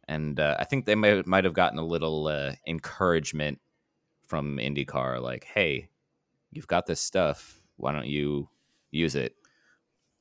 and 0.09 0.41
uh, 0.41 0.57
i 0.59 0.65
think 0.65 0.87
they 0.87 0.95
might 0.97 1.25
might 1.27 1.45
have 1.45 1.53
gotten 1.55 1.79
a 1.79 1.85
little 1.85 2.27
uh, 2.27 2.53
encouragement 2.67 3.61
from 4.27 4.57
indycar 4.57 5.21
like 5.23 5.45
hey 5.45 5.89
you've 6.51 6.67
got 6.67 6.87
this 6.87 7.01
stuff 7.01 7.61
why 7.77 7.93
don't 7.93 8.07
you 8.09 8.49
use 8.91 9.15
it 9.15 9.37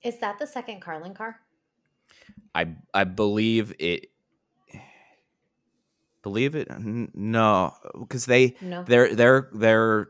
Is 0.04 0.20
that 0.20 0.38
the 0.38 0.46
second 0.48 0.80
Carlin 0.82 1.14
car? 1.16 1.40
i 2.54 2.68
i 2.94 3.04
believe 3.04 3.74
it 3.80 4.12
believe 6.22 6.56
it 6.56 6.68
no 7.14 7.74
because 8.00 8.26
they 8.26 8.56
No. 8.62 8.84
they're 8.84 9.16
they're 9.16 9.50
they're 9.54 10.10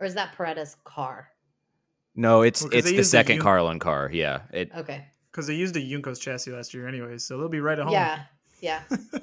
Or 0.00 0.06
is 0.06 0.14
that 0.14 0.34
Paretta's 0.36 0.76
car? 0.84 1.28
no 2.14 2.42
it's 2.42 2.62
Well, 2.62 2.70
'cause 2.70 2.78
it's 2.86 2.90
the 2.96 3.04
second 3.04 3.36
U- 3.36 3.42
carlin 3.42 3.78
car 3.78 4.10
yeah 4.12 4.42
it 4.52 4.70
Okay. 4.76 5.06
Because 5.30 5.46
they 5.46 5.54
used 5.54 5.74
a 5.76 5.80
Juncos 5.80 6.20
chassis 6.20 6.50
last 6.52 6.74
year 6.74 6.86
anyway, 6.86 7.16
so 7.16 7.38
they'll 7.38 7.48
be 7.48 7.60
right 7.60 7.78
at 7.78 7.84
home. 7.84 7.94
Yeah. 7.94 8.24
Yeah. 8.60 8.82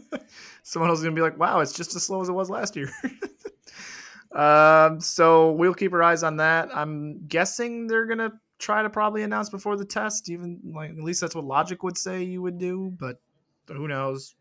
Someone 0.64 0.90
else 0.90 0.98
is 1.00 1.04
gonna 1.06 1.16
be 1.16 1.22
like, 1.22 1.38
"Wow, 1.38 1.60
it's 1.60 1.72
just 1.72 1.96
as 1.96 2.02
slow 2.02 2.20
as 2.22 2.30
it 2.30 2.34
was 2.34 2.50
last 2.50 2.76
year." 2.76 2.90
um, 4.32 5.00
so 5.00 5.52
we'll 5.52 5.74
keep 5.76 5.94
our 5.94 6.02
eyes 6.04 6.24
on 6.24 6.38
that. 6.38 6.76
I'm 6.76 7.26
guessing 7.28 7.86
they're 7.88 8.06
gonna 8.08 8.34
try 8.58 8.82
to 8.82 8.90
probably 8.90 9.22
announce 9.24 9.50
before 9.50 9.78
the 9.78 9.86
test, 9.86 10.30
even 10.30 10.60
like 10.74 10.90
at 10.90 10.98
least 10.98 11.22
that's 11.22 11.36
what 11.36 11.46
logic 11.46 11.84
would 11.84 11.98
say 11.98 12.24
you 12.24 12.42
would 12.42 12.58
do. 12.58 12.92
But 13.00 13.20
who 13.68 13.88
knows? 13.88 14.34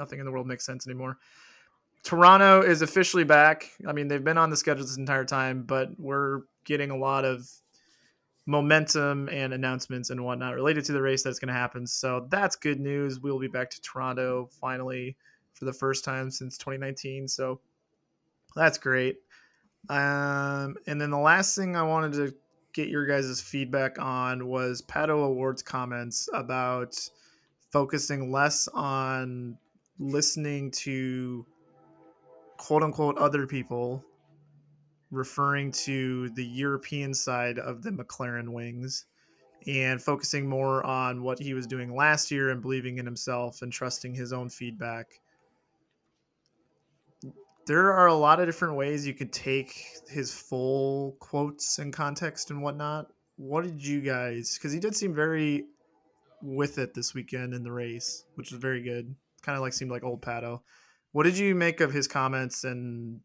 Nothing 0.00 0.18
in 0.18 0.24
the 0.24 0.32
world 0.32 0.46
makes 0.46 0.64
sense 0.64 0.86
anymore. 0.86 1.18
Toronto 2.02 2.62
is 2.62 2.80
officially 2.80 3.24
back. 3.24 3.70
I 3.86 3.92
mean, 3.92 4.08
they've 4.08 4.24
been 4.24 4.38
on 4.38 4.48
the 4.48 4.56
schedule 4.56 4.82
this 4.82 4.96
entire 4.96 5.26
time, 5.26 5.64
but 5.64 5.90
we're 5.98 6.40
getting 6.64 6.90
a 6.90 6.96
lot 6.96 7.26
of 7.26 7.46
momentum 8.46 9.28
and 9.30 9.52
announcements 9.52 10.08
and 10.08 10.24
whatnot 10.24 10.54
related 10.54 10.86
to 10.86 10.92
the 10.92 11.02
race 11.02 11.22
that's 11.22 11.38
going 11.38 11.52
to 11.52 11.54
happen. 11.54 11.86
So 11.86 12.26
that's 12.30 12.56
good 12.56 12.80
news. 12.80 13.20
We'll 13.20 13.38
be 13.38 13.48
back 13.48 13.68
to 13.70 13.80
Toronto 13.82 14.48
finally 14.58 15.18
for 15.52 15.66
the 15.66 15.72
first 15.74 16.02
time 16.02 16.30
since 16.30 16.56
2019. 16.56 17.28
So 17.28 17.60
that's 18.56 18.78
great. 18.78 19.18
Um, 19.90 20.76
and 20.86 20.98
then 20.98 21.10
the 21.10 21.18
last 21.18 21.54
thing 21.54 21.76
I 21.76 21.82
wanted 21.82 22.14
to 22.14 22.34
get 22.72 22.88
your 22.88 23.04
guys' 23.04 23.42
feedback 23.42 23.98
on 23.98 24.46
was 24.46 24.80
Pato 24.80 25.10
O'Ward's 25.10 25.62
comments 25.62 26.30
about 26.32 26.96
focusing 27.70 28.32
less 28.32 28.68
on 28.68 29.58
listening 30.00 30.70
to 30.70 31.46
quote 32.56 32.82
unquote 32.82 33.18
other 33.18 33.46
people 33.46 34.02
referring 35.10 35.70
to 35.72 36.30
the 36.30 36.44
European 36.44 37.12
side 37.12 37.58
of 37.58 37.82
the 37.82 37.90
McLaren 37.90 38.48
wings 38.48 39.04
and 39.66 40.02
focusing 40.02 40.48
more 40.48 40.84
on 40.86 41.22
what 41.22 41.38
he 41.38 41.52
was 41.52 41.66
doing 41.66 41.94
last 41.94 42.30
year 42.30 42.48
and 42.48 42.62
believing 42.62 42.98
in 42.98 43.04
himself 43.04 43.60
and 43.60 43.72
trusting 43.72 44.14
his 44.14 44.32
own 44.32 44.48
feedback. 44.48 45.06
There 47.66 47.92
are 47.92 48.06
a 48.06 48.14
lot 48.14 48.40
of 48.40 48.46
different 48.46 48.76
ways 48.76 49.06
you 49.06 49.12
could 49.12 49.32
take 49.32 49.84
his 50.08 50.32
full 50.32 51.16
quotes 51.20 51.78
and 51.78 51.92
context 51.92 52.50
and 52.50 52.62
whatnot. 52.62 53.08
What 53.36 53.64
did 53.64 53.84
you 53.84 54.00
guys? 54.00 54.56
Because 54.56 54.72
he 54.72 54.80
did 54.80 54.96
seem 54.96 55.14
very 55.14 55.66
with 56.42 56.78
it 56.78 56.94
this 56.94 57.12
weekend 57.12 57.52
in 57.52 57.62
the 57.62 57.72
race, 57.72 58.24
which 58.36 58.50
was 58.50 58.60
very 58.60 58.82
good. 58.82 59.14
Kind 59.42 59.56
of 59.56 59.62
like 59.62 59.72
seemed 59.72 59.90
like 59.90 60.04
old 60.04 60.22
Pato. 60.22 60.60
What 61.12 61.24
did 61.24 61.38
you 61.38 61.54
make 61.54 61.80
of 61.80 61.92
his 61.92 62.06
comments 62.06 62.64
and 62.64 63.20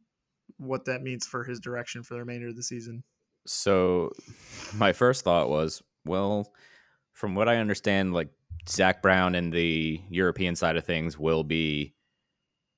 what 0.57 0.85
that 0.85 1.01
means 1.01 1.25
for 1.25 1.43
his 1.43 1.59
direction 1.59 2.03
for 2.03 2.13
the 2.15 2.21
remainder 2.21 2.47
of 2.47 2.55
the 2.55 2.63
season? 2.63 3.03
So, 3.45 4.11
my 4.75 4.93
first 4.93 5.23
thought 5.23 5.49
was, 5.49 5.81
well, 6.05 6.51
from 7.13 7.35
what 7.35 7.49
I 7.49 7.57
understand, 7.57 8.13
like 8.13 8.29
Zak 8.67 9.01
Brown 9.01 9.35
and 9.35 9.53
the 9.53 10.01
European 10.09 10.55
side 10.55 10.77
of 10.77 10.85
things 10.85 11.17
will 11.17 11.43
be, 11.43 11.93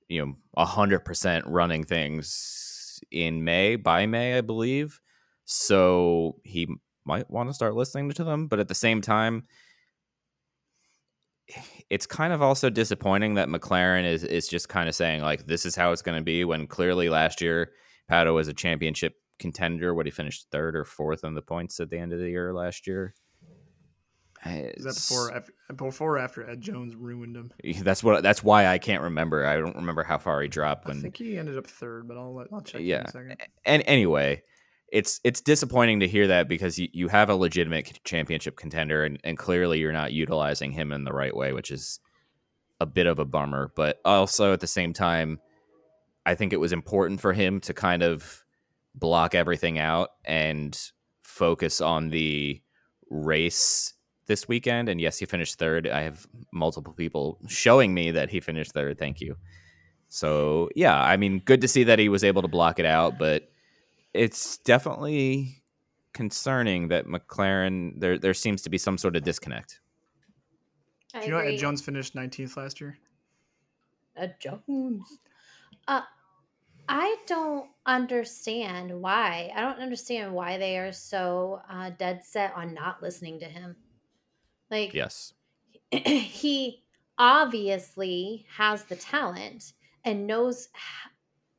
you 0.08 0.24
know, 0.24 0.64
hundred 0.64 1.00
percent 1.00 1.46
running 1.46 1.84
things 1.84 3.00
in 3.10 3.44
May 3.44 3.76
by 3.76 4.06
May, 4.06 4.36
I 4.36 4.40
believe. 4.40 5.00
So 5.44 6.40
he 6.44 6.68
might 7.04 7.30
want 7.30 7.48
to 7.48 7.54
start 7.54 7.74
listening 7.74 8.10
to 8.10 8.24
them, 8.24 8.48
but 8.48 8.60
at 8.60 8.68
the 8.68 8.74
same 8.74 9.00
time, 9.00 9.44
it's 11.90 12.06
kind 12.06 12.32
of 12.32 12.42
also 12.42 12.70
disappointing 12.70 13.34
that 13.34 13.48
McLaren 13.48 14.04
is 14.04 14.24
is 14.24 14.48
just 14.48 14.68
kind 14.68 14.88
of 14.88 14.94
saying 14.94 15.22
like 15.22 15.46
this 15.46 15.64
is 15.64 15.74
how 15.74 15.92
it's 15.92 16.02
going 16.02 16.18
to 16.18 16.24
be 16.24 16.44
when 16.44 16.66
clearly 16.66 17.08
last 17.08 17.40
year 17.40 17.72
Pato 18.10 18.34
was 18.34 18.48
a 18.48 18.54
championship 18.54 19.14
contender. 19.38 19.94
What 19.94 20.06
he 20.06 20.10
finished 20.10 20.48
third 20.50 20.76
or 20.76 20.84
fourth 20.84 21.24
on 21.24 21.34
the 21.34 21.42
points 21.42 21.80
at 21.80 21.90
the 21.90 21.98
end 21.98 22.12
of 22.12 22.18
the 22.18 22.30
year 22.30 22.52
last 22.52 22.86
year. 22.86 23.14
Is 24.46 24.84
that 24.84 24.94
before 24.94 25.34
after, 25.34 25.52
before 25.74 26.16
or 26.16 26.18
after 26.18 26.48
Ed 26.48 26.60
Jones 26.60 26.94
ruined 26.94 27.36
him? 27.36 27.52
That's 27.82 28.04
what. 28.04 28.22
That's 28.22 28.42
why 28.42 28.68
I 28.68 28.78
can't 28.78 29.02
remember. 29.02 29.44
I 29.44 29.56
don't 29.56 29.74
remember 29.76 30.04
how 30.04 30.18
far 30.18 30.40
he 30.40 30.48
dropped. 30.48 30.86
When 30.86 30.98
I 30.98 31.00
think 31.00 31.16
he 31.16 31.36
ended 31.36 31.58
up 31.58 31.66
third, 31.66 32.06
but 32.06 32.16
I'll 32.16 32.46
I'll 32.52 32.60
check. 32.60 32.82
Yeah. 32.82 33.00
In 33.00 33.06
a 33.06 33.10
second. 33.10 33.36
And 33.64 33.82
anyway, 33.86 34.42
it's 34.90 35.20
it's 35.24 35.40
disappointing 35.40 36.00
to 36.00 36.08
hear 36.08 36.26
that 36.28 36.48
because 36.48 36.78
you, 36.78 36.88
you 36.92 37.08
have 37.08 37.28
a 37.28 37.34
legitimate 37.34 38.00
championship 38.04 38.56
contender 38.56 39.04
and, 39.04 39.18
and 39.24 39.36
clearly 39.36 39.78
you're 39.78 39.92
not 39.92 40.12
utilizing 40.12 40.72
him 40.72 40.92
in 40.92 41.04
the 41.04 41.12
right 41.12 41.36
way, 41.36 41.52
which 41.52 41.70
is 41.70 42.00
a 42.80 42.86
bit 42.86 43.06
of 43.06 43.18
a 43.18 43.24
bummer. 43.24 43.70
But 43.74 44.00
also 44.04 44.52
at 44.52 44.60
the 44.60 44.66
same 44.66 44.92
time, 44.92 45.40
I 46.24 46.34
think 46.34 46.52
it 46.52 46.60
was 46.60 46.72
important 46.72 47.20
for 47.20 47.32
him 47.32 47.60
to 47.62 47.74
kind 47.74 48.02
of 48.02 48.44
block 48.94 49.34
everything 49.34 49.78
out 49.78 50.10
and 50.24 50.78
focus 51.22 51.80
on 51.80 52.10
the 52.10 52.60
race 53.10 53.94
this 54.26 54.48
weekend. 54.48 54.88
And 54.88 55.00
yes, 55.00 55.18
he 55.18 55.26
finished 55.26 55.58
third. 55.58 55.86
I 55.86 56.02
have 56.02 56.26
multiple 56.52 56.92
people 56.92 57.38
showing 57.46 57.94
me 57.94 58.10
that 58.12 58.30
he 58.30 58.40
finished 58.40 58.72
third. 58.72 58.98
Thank 58.98 59.20
you. 59.20 59.36
So 60.08 60.70
yeah, 60.74 60.98
I 60.98 61.16
mean, 61.16 61.40
good 61.44 61.60
to 61.60 61.68
see 61.68 61.84
that 61.84 61.98
he 61.98 62.08
was 62.08 62.24
able 62.24 62.42
to 62.42 62.48
block 62.48 62.78
it 62.78 62.86
out, 62.86 63.18
but 63.18 63.50
it's 64.18 64.58
definitely 64.58 65.62
concerning 66.12 66.88
that 66.88 67.06
McLaren 67.06 67.98
there 68.00 68.18
there 68.18 68.34
seems 68.34 68.62
to 68.62 68.70
be 68.70 68.78
some 68.78 68.98
sort 68.98 69.16
of 69.16 69.22
disconnect. 69.22 69.80
I 71.14 71.20
Do 71.20 71.26
you 71.26 71.32
know 71.32 71.38
agree. 71.38 71.54
Ed 71.54 71.58
Jones 71.58 71.80
finished 71.80 72.14
19th 72.14 72.56
last 72.56 72.80
year? 72.80 72.98
Ed 74.16 74.36
Jones. 74.40 75.18
Uh, 75.86 76.02
I 76.88 77.16
don't 77.26 77.68
understand 77.86 78.90
why. 79.00 79.52
I 79.54 79.60
don't 79.60 79.78
understand 79.78 80.32
why 80.32 80.58
they 80.58 80.78
are 80.78 80.92
so 80.92 81.60
uh, 81.70 81.90
dead 81.90 82.24
set 82.24 82.54
on 82.54 82.74
not 82.74 83.02
listening 83.02 83.38
to 83.40 83.46
him. 83.46 83.76
Like, 84.70 84.92
Yes. 84.92 85.32
he 85.92 86.82
obviously 87.16 88.46
has 88.56 88.84
the 88.84 88.96
talent 88.96 89.72
and 90.04 90.26
knows 90.26 90.68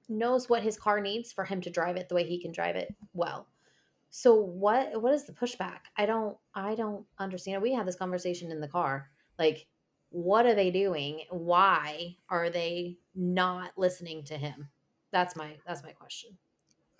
knows 0.10 0.49
what 0.49 0.64
his 0.64 0.78
car 0.78 0.99
needs 0.99 1.32
for 1.32 1.45
him 1.45 1.62
to 1.62 1.70
drive 1.70 1.95
it 1.95 2.10
the 2.10 2.16
way 2.16 2.24
he 2.24 2.39
can 2.41 2.51
drive 2.51 2.76
it 2.76 2.93
well. 3.14 3.47
So 4.10 4.36
what 4.36 5.01
what 5.01 5.14
is 5.14 5.26
the 5.26 5.34
pushback? 5.34 5.80
I 5.95 6.05
don't 6.05 6.36
I 6.55 6.76
don't 6.76 7.05
understand. 7.20 7.62
We 7.62 7.74
had 7.74 7.88
this 7.88 7.95
conversation 7.95 8.51
in 8.51 8.60
the 8.60 8.68
car. 8.68 9.10
Like 9.38 9.68
what 10.10 10.45
are 10.47 10.55
they 10.55 10.72
doing? 10.72 11.22
Why 11.30 12.16
are 12.30 12.49
they 12.49 12.97
not 13.14 13.72
listening 13.78 14.24
to 14.26 14.34
him? 14.38 14.68
That's 15.12 15.36
my 15.36 15.51
that's 15.68 15.84
my 15.84 15.91
question. 15.91 16.32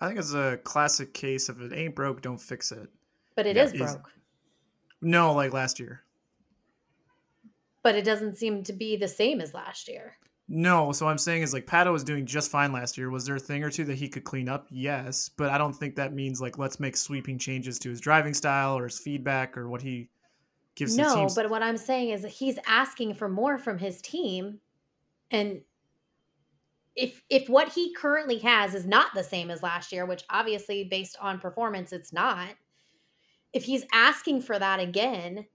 I 0.00 0.06
think 0.06 0.18
it's 0.20 0.32
a 0.32 0.58
classic 0.62 1.12
case 1.12 1.48
of 1.48 1.60
it 1.60 1.72
ain't 1.76 1.94
broke, 1.96 2.22
don't 2.22 2.40
fix 2.40 2.70
it. 2.72 2.88
But 3.34 3.46
it 3.46 3.56
Yeah, 3.56 3.64
is 3.64 3.72
is- 3.72 3.78
broke. 3.80 4.10
No, 5.02 5.32
like 5.34 5.52
last 5.52 5.80
year. 5.80 6.02
But 7.82 7.94
it 7.94 8.04
doesn't 8.04 8.36
seem 8.36 8.62
to 8.64 8.72
be 8.74 8.96
the 8.96 9.08
same 9.08 9.40
as 9.40 9.54
last 9.54 9.88
year. 9.88 10.16
No, 10.52 10.90
so 10.90 11.06
I'm 11.06 11.16
saying 11.16 11.42
is 11.42 11.52
like 11.52 11.64
Pato 11.64 11.92
was 11.92 12.02
doing 12.02 12.26
just 12.26 12.50
fine 12.50 12.72
last 12.72 12.98
year. 12.98 13.08
Was 13.08 13.24
there 13.24 13.36
a 13.36 13.40
thing 13.40 13.62
or 13.62 13.70
two 13.70 13.84
that 13.84 13.94
he 13.94 14.08
could 14.08 14.24
clean 14.24 14.48
up? 14.48 14.66
Yes, 14.68 15.28
but 15.28 15.48
I 15.48 15.56
don't 15.58 15.72
think 15.72 15.94
that 15.94 16.12
means 16.12 16.40
like 16.40 16.58
let's 16.58 16.80
make 16.80 16.96
sweeping 16.96 17.38
changes 17.38 17.78
to 17.78 17.88
his 17.88 18.00
driving 18.00 18.34
style 18.34 18.76
or 18.76 18.84
his 18.84 18.98
feedback 18.98 19.56
or 19.56 19.68
what 19.68 19.80
he 19.80 20.10
gives 20.74 20.96
No, 20.96 21.28
but 21.36 21.50
what 21.50 21.62
I'm 21.62 21.76
saying 21.76 22.10
is 22.10 22.24
he's 22.24 22.58
asking 22.66 23.14
for 23.14 23.28
more 23.28 23.58
from 23.58 23.78
his 23.78 24.02
team, 24.02 24.58
and 25.30 25.60
if 26.96 27.22
if 27.30 27.48
what 27.48 27.68
he 27.68 27.94
currently 27.94 28.38
has 28.38 28.74
is 28.74 28.84
not 28.84 29.14
the 29.14 29.22
same 29.22 29.52
as 29.52 29.62
last 29.62 29.92
year, 29.92 30.04
which 30.04 30.24
obviously 30.30 30.82
based 30.82 31.16
on 31.20 31.38
performance 31.38 31.92
it's 31.92 32.12
not, 32.12 32.48
if 33.52 33.62
he's 33.62 33.84
asking 33.92 34.42
for 34.42 34.58
that 34.58 34.80
again, 34.80 35.46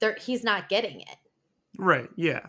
there 0.00 0.18
he's 0.20 0.44
not 0.44 0.68
getting 0.68 1.00
it. 1.00 1.16
Right. 1.78 2.10
Yeah. 2.16 2.48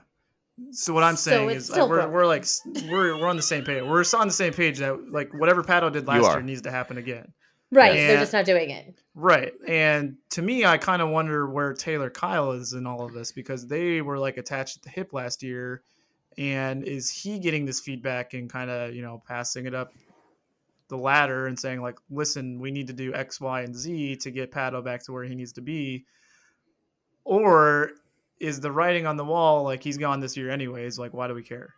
So 0.71 0.93
what 0.93 1.03
I'm 1.03 1.17
saying 1.17 1.49
it's 1.49 1.69
is 1.69 1.75
like, 1.75 1.89
we're, 1.89 2.07
we're 2.07 2.25
like 2.25 2.45
we're 2.89 3.17
we're 3.19 3.27
on 3.27 3.35
the 3.35 3.41
same 3.41 3.65
page. 3.65 3.83
We're 3.83 4.05
on 4.17 4.27
the 4.27 4.33
same 4.33 4.53
page 4.53 4.79
that 4.79 5.11
like 5.11 5.33
whatever 5.33 5.63
Pato 5.63 5.91
did 5.91 6.07
last 6.07 6.23
year 6.23 6.41
needs 6.41 6.61
to 6.61 6.71
happen 6.71 6.97
again. 6.97 7.33
Right, 7.71 7.95
Yeah. 7.95 8.07
they're 8.07 8.19
just 8.19 8.31
not 8.33 8.45
doing 8.45 8.69
it. 8.69 8.95
Right. 9.15 9.51
And 9.67 10.17
to 10.29 10.41
me, 10.41 10.65
I 10.65 10.77
kind 10.77 11.01
of 11.01 11.09
wonder 11.09 11.47
where 11.49 11.73
Taylor 11.73 12.09
Kiel 12.09 12.51
is 12.51 12.73
in 12.73 12.85
all 12.85 13.03
of 13.03 13.13
this 13.13 13.31
because 13.31 13.67
they 13.67 14.01
were 14.01 14.17
like 14.17 14.37
attached 14.37 14.77
at 14.77 14.83
the 14.83 14.89
hip 14.89 15.13
last 15.13 15.43
year. 15.43 15.81
And 16.37 16.83
is 16.83 17.09
he 17.09 17.39
getting 17.39 17.65
this 17.65 17.79
feedback 17.79 18.33
and 18.33 18.49
kind 18.49 18.69
of, 18.69 18.93
you 18.93 19.01
know, 19.01 19.21
passing 19.27 19.65
it 19.65 19.73
up 19.73 19.93
the 20.87 20.97
ladder 20.97 21.47
and 21.47 21.59
saying, 21.59 21.81
like, 21.81 21.97
listen, 22.09 22.59
we 22.59 22.71
need 22.71 22.87
to 22.87 22.93
do 22.93 23.13
X, 23.13 23.41
Y, 23.41 23.61
and 23.61 23.75
Z 23.75 24.17
to 24.17 24.31
get 24.31 24.51
Pato 24.51 24.83
back 24.83 25.03
to 25.05 25.11
where 25.11 25.23
he 25.23 25.33
needs 25.33 25.53
to 25.53 25.61
be? 25.61 26.05
Or 27.23 27.91
is 28.39 28.59
the 28.61 28.71
writing 28.71 29.05
on 29.07 29.17
the 29.17 29.25
wall 29.25 29.63
like 29.63 29.83
he's 29.83 29.97
gone 29.97 30.19
this 30.19 30.35
year 30.37 30.49
anyways? 30.51 30.97
Like, 30.99 31.13
why 31.13 31.27
do 31.27 31.33
we 31.33 31.43
care? 31.43 31.73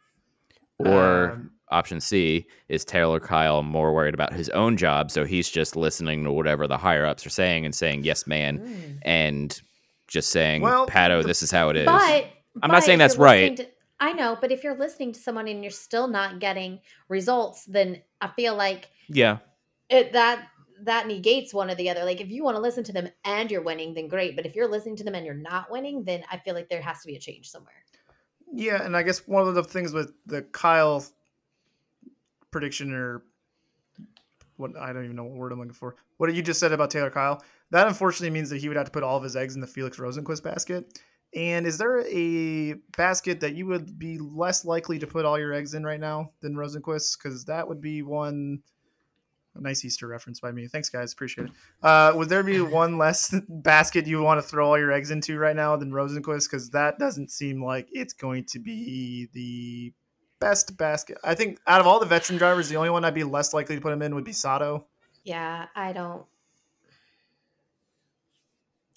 Or 0.80 1.32
Um, 1.32 1.52
option 1.70 2.00
C 2.00 2.46
is 2.70 2.86
Taylor 2.86 3.20
Kiel 3.20 3.64
more 3.64 3.94
worried 3.94 4.14
about 4.14 4.34
his 4.34 4.50
own 4.50 4.78
job, 4.78 5.10
so 5.12 5.26
he's 5.26 5.50
just 5.50 5.76
listening 5.76 6.24
to 6.24 6.32
whatever 6.32 6.68
the 6.68 6.78
higher 6.78 7.06
ups 7.06 7.26
are 7.26 7.30
saying 7.32 7.66
and 7.66 7.74
saying 7.74 8.04
yes, 8.04 8.28
man, 8.28 8.60
Mm. 8.60 9.00
and 9.04 9.62
just 10.08 10.30
saying 10.32 10.62
Well, 10.62 10.88
Pato, 10.88 11.24
this 11.24 11.42
is 11.44 11.52
how 11.52 11.70
it 11.70 11.78
is. 11.78 11.86
But 11.86 12.28
I'm 12.62 12.72
not 12.72 12.84
saying 12.84 13.00
that's 13.00 13.18
right. 13.18 13.58
to- 13.58 13.68
I 14.00 14.14
know, 14.14 14.38
but 14.40 14.52
if 14.52 14.64
you're 14.64 14.78
listening 14.78 15.12
to 15.14 15.20
someone 15.20 15.48
and 15.48 15.64
you're 15.64 15.72
still 15.72 16.08
not 16.08 16.40
getting 16.40 16.80
results, 17.10 17.66
then 17.66 18.04
I 18.22 18.28
feel 18.28 18.56
like 18.56 18.90
yeah, 19.10 19.38
it 19.90 20.14
that 20.14 20.48
that 20.84 21.08
negates 21.08 21.54
one 21.54 21.70
or 21.70 21.76
the 21.76 21.90
other. 21.90 22.04
Like 22.04 22.22
if 22.22 22.30
you 22.30 22.44
want 22.44 22.56
to 22.56 22.62
listen 22.62 22.84
to 22.86 22.94
them 22.94 23.10
and 23.26 23.50
you're 23.50 23.62
winning, 23.62 23.94
then 23.94 24.08
great. 24.08 24.36
But 24.36 24.46
if 24.46 24.56
you're 24.56 24.68
listening 24.68 24.96
to 24.98 25.04
them 25.04 25.16
and 25.16 25.26
you're 25.26 25.36
not 25.36 25.72
winning, 25.72 26.04
then 26.04 26.24
I 26.32 26.38
feel 26.38 26.54
like 26.54 26.70
there 26.70 26.82
has 26.82 27.02
to 27.02 27.08
be 27.08 27.16
a 27.16 27.20
change 27.20 27.50
somewhere. 27.50 27.84
Yeah, 28.54 28.84
and 28.84 28.96
I 28.96 29.04
guess 29.04 29.28
one 29.28 29.48
of 29.48 29.56
the 29.56 29.64
things 29.64 29.94
with 29.94 30.14
the 30.26 30.42
Kiel 30.42 31.04
prediction 32.52 32.94
or 32.94 33.24
what 34.56 34.76
I 34.78 34.94
don't 34.94 35.04
even 35.04 35.16
know 35.16 35.24
what 35.24 35.38
word 35.38 35.52
I'm 35.52 35.60
looking 35.60 35.74
for. 35.74 35.96
What 36.18 36.34
you 36.34 36.42
just 36.42 36.60
said 36.60 36.72
about 36.72 36.90
Taylor 36.90 37.12
Kiel, 37.12 37.42
that 37.72 37.88
unfortunately 37.88 38.32
means 38.32 38.50
that 38.50 38.60
he 38.60 38.68
would 38.68 38.78
have 38.78 38.86
to 38.86 38.92
put 38.92 39.04
all 39.04 39.18
of 39.18 39.24
his 39.24 39.36
eggs 39.36 39.56
in 39.56 39.62
the 39.62 39.68
Felix 39.68 39.98
Rosenqvist 39.98 40.44
basket. 40.44 41.00
And 41.36 41.68
is 41.68 41.78
there 41.78 42.08
a 42.08 42.76
basket 42.96 43.42
that 43.42 43.54
you 43.54 43.68
would 43.68 44.00
be 44.00 44.18
less 44.18 44.66
likely 44.66 44.98
to 45.00 45.08
put 45.08 45.26
all 45.26 45.38
your 45.38 45.54
eggs 45.54 45.74
in 45.74 45.84
right 45.84 46.00
now 46.00 46.32
than 46.42 46.56
Rosenqvist? 46.56 47.18
Because 47.18 47.46
that 47.46 47.68
would 47.68 47.82
be 47.82 48.02
one 48.02 48.62
a 49.60 49.62
nice 49.62 49.84
Easter 49.86 50.08
reference 50.08 50.40
by 50.40 50.52
me. 50.52 50.68
Thanks, 50.68 50.90
guys. 50.90 51.14
Appreciate 51.14 51.48
it. 51.48 51.52
Uh, 51.82 52.14
would 52.16 52.30
there 52.30 52.44
be 52.44 52.62
one 52.62 52.98
less 52.98 53.34
basket 53.50 54.08
you 54.08 54.22
want 54.22 54.42
to 54.42 54.48
throw 54.48 54.68
all 54.68 54.78
your 54.78 54.92
eggs 54.92 55.12
into 55.12 55.38
right 55.38 55.56
now 55.56 55.76
than 55.76 55.92
Rosenqvist? 55.92 56.50
Because 56.50 56.70
that 56.72 57.00
doesn't 57.00 57.32
seem 57.32 57.64
like 57.64 57.88
it's 57.92 58.14
going 58.14 58.46
to 58.46 58.60
be 58.60 59.30
the 59.34 59.94
best 60.40 60.78
basket. 60.78 61.18
I 61.24 61.36
think 61.36 61.60
out 61.68 61.82
of 61.82 61.88
all 61.88 62.00
the 62.00 62.06
veteran 62.06 62.38
drivers, 62.38 62.70
the 62.70 62.76
only 62.76 62.90
one 62.90 63.04
I'd 63.06 63.14
be 63.14 63.24
less 63.24 63.54
likely 63.54 63.76
to 63.76 63.82
put 63.82 63.94
him 63.94 64.02
in 64.02 64.16
would 64.16 64.24
be 64.24 64.34
Sato. 64.34 64.86
Yeah, 65.24 65.66
I 65.76 65.94
don't. 65.94 66.26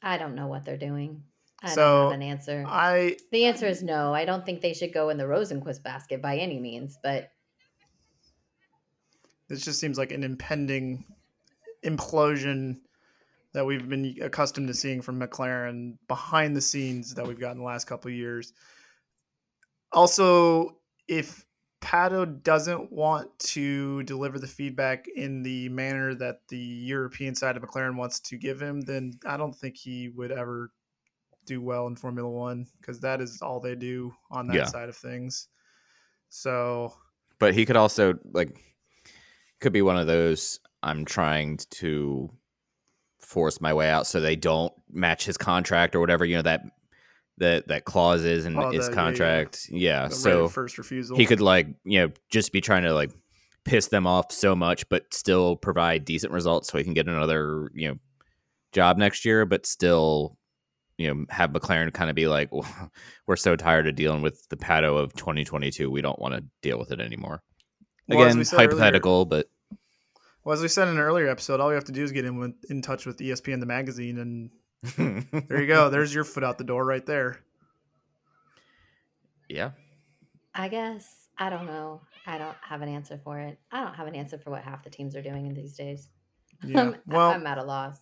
I 0.02 0.16
don't 0.16 0.34
know 0.34 0.46
what 0.46 0.64
they're 0.64 0.78
doing. 0.78 1.22
I 1.62 1.68
So, 1.74 1.82
don't 1.82 2.12
have 2.12 2.20
an 2.20 2.26
answer. 2.26 2.64
I 2.66 3.16
the 3.32 3.44
answer 3.44 3.66
is 3.66 3.82
no. 3.82 4.14
I 4.14 4.24
don't 4.24 4.46
think 4.46 4.62
they 4.62 4.72
should 4.72 4.94
go 4.94 5.11
in 5.11 5.18
the 5.18 5.24
Rosenqvist 5.24 5.82
basket 5.82 6.22
by 6.22 6.36
any 6.38 6.58
means. 6.58 6.98
But 7.02 7.32
This 9.51 9.64
just 9.64 9.80
seems 9.80 9.98
like 9.98 10.12
an 10.12 10.22
impending 10.22 11.05
implosion 11.84 12.78
that 13.53 13.66
we've 13.66 13.88
been 13.88 14.16
accustomed 14.22 14.68
to 14.68 14.74
seeing 14.74 15.03
from 15.03 15.20
McLaren 15.20 15.98
behind 16.07 16.57
the 16.57 16.61
scenes 16.61 17.14
that 17.16 17.26
we've 17.26 17.40
gotten 17.40 17.59
the 17.59 17.64
last 17.64 17.86
couple 17.86 18.12
of 18.12 18.16
years. 18.16 18.53
Also, 19.92 20.78
if 21.09 21.44
Pato 21.80 22.40
doesn't 22.44 22.92
want 22.92 23.36
to 23.40 24.05
deliver 24.05 24.38
the 24.38 24.46
feedback 24.46 25.09
in 25.09 25.42
the 25.42 25.68
manner 25.70 26.14
that 26.14 26.46
the 26.48 26.57
European 26.57 27.34
side 27.34 27.57
of 27.57 27.62
McLaren 27.64 27.96
wants 27.96 28.20
to 28.20 28.38
give 28.38 28.62
him, 28.62 28.80
then 28.82 29.14
I 29.26 29.36
don't 29.36 29.55
think 29.57 29.76
he 29.76 30.11
would 30.11 30.30
ever 30.30 30.70
do 31.44 31.61
well 31.61 31.88
in 31.88 31.96
Formula 31.96 32.30
One 32.30 32.68
because 32.80 33.01
that 33.01 33.20
is 33.20 33.42
all 33.42 33.59
they 33.59 33.74
do 33.74 34.14
on 34.30 34.46
that 34.46 34.55
Yeah. 34.57 34.64
side 34.66 34.88
of 34.88 34.96
things. 34.96 35.48
So 36.28 36.94
But 37.40 37.55
he 37.55 37.66
could 37.66 37.76
also 37.76 38.14
like 38.32 38.57
could 39.61 39.72
be 39.72 39.82
one 39.82 39.96
of 39.96 40.06
those 40.06 40.61
I'm 40.82 41.04
trying 41.04 41.58
to 41.70 42.30
force 43.18 43.61
my 43.61 43.72
way 43.74 43.88
out 43.90 44.06
so 44.06 44.20
they 44.20 44.36
don't 44.36 44.72
match 44.90 45.24
his 45.24 45.36
contract 45.36 45.94
or 45.94 46.00
whatever, 46.00 46.24
you 46.24 46.36
know, 46.36 46.42
that 46.42 46.62
that 47.38 47.68
that 47.68 47.84
clause 47.84 48.24
is 48.24 48.44
in 48.46 48.58
Oh, 48.58 48.70
his 48.70 48.86
yeah, 48.86 48.90
yeah. 48.90 48.94
contract. 48.94 49.66
Yeah. 49.70 50.08
the 50.08 50.14
So 50.14 50.48
first 50.48 50.78
refusal. 50.78 51.16
he 51.16 51.26
could 51.26 51.40
like, 51.40 51.68
you 51.84 52.00
know, 52.00 52.12
just 52.30 52.52
be 52.52 52.61
trying 52.61 52.82
to 52.82 52.92
like 52.94 53.12
piss 53.64 53.88
them 53.88 54.06
off 54.06 54.32
so 54.32 54.56
much 54.56 54.88
but 54.88 55.12
still 55.12 55.54
provide 55.56 56.04
decent 56.04 56.32
results 56.32 56.68
so 56.68 56.78
he 56.78 56.84
can 56.84 56.94
get 56.94 57.06
another, 57.06 57.70
you 57.74 57.88
know, 57.88 57.96
job 58.72 58.96
next 58.98 59.24
year, 59.24 59.44
but 59.46 59.66
still 59.66 60.36
you 60.98 61.08
know, 61.14 61.24
have 61.30 61.48
McLaren 61.50 61.90
kind 61.94 62.11
of 62.11 62.16
be 62.16 62.26
like, 62.28 62.50
we're 63.26 63.36
so 63.36 63.56
tired 63.56 63.88
of 63.88 63.94
dealing 63.94 64.20
with 64.20 64.46
the 64.50 64.56
Pato 64.56 64.98
of 64.98 65.14
2022. 65.14 65.90
We 65.90 66.02
don't 66.02 66.18
want 66.18 66.34
to 66.34 66.44
deal 66.61 66.78
with 66.78 66.90
it 66.92 67.00
anymore. 67.00 67.42
Well, 68.11 68.20
as 68.22 68.26
Again, 68.32 68.38
we 68.38 68.44
said 68.44 68.56
earlier- 68.56 68.68
hypothetical, 68.70 69.24
but 69.24 69.48
Well, 70.44 70.52
as 70.54 70.61
we 70.62 70.68
said 70.68 70.88
in 70.88 70.94
an 70.94 71.00
earlier 71.00 71.28
episode, 71.28 71.61
all 71.61 71.68
we 71.68 71.74
have 71.74 71.84
to 71.84 71.92
do 71.92 72.02
is 72.02 72.12
get 72.12 72.24
in 72.24 72.36
with, 72.38 72.54
in 72.70 72.82
touch 72.82 73.06
with 73.06 73.18
ESPN 73.18 73.61
the 73.61 73.66
magazine, 73.66 74.18
and 74.18 74.50
there 75.48 75.61
you 75.61 75.66
go. 75.66 75.88
There's 75.90 76.14
your 76.14 76.24
foot 76.24 76.42
out 76.44 76.58
the 76.58 76.64
door 76.64 76.84
right 76.84 77.04
there. 77.06 77.40
yeah. 79.48 79.70
I 80.54 80.68
guess 80.68 81.28
I 81.38 81.48
don't 81.50 81.66
know. 81.66 82.00
I 82.26 82.36
don't 82.38 82.56
have 82.62 82.82
an 82.82 82.88
answer 82.88 83.18
for 83.22 83.38
it. 83.38 83.58
I 83.70 83.82
don't 83.84 83.94
have 83.94 84.06
an 84.08 84.14
answer 84.16 84.36
for 84.38 84.50
what 84.50 84.62
half 84.62 84.82
the 84.82 84.90
teams 84.90 85.14
are 85.16 85.22
doing 85.22 85.46
in 85.46 85.54
these 85.54 85.74
days. 85.76 86.08
Yeah. 86.64 86.80
I'm, 86.82 86.96
Well, 87.06 87.30
I'm 87.30 87.46
at 87.46 87.58
a 87.58 87.62
loss. 87.62 87.98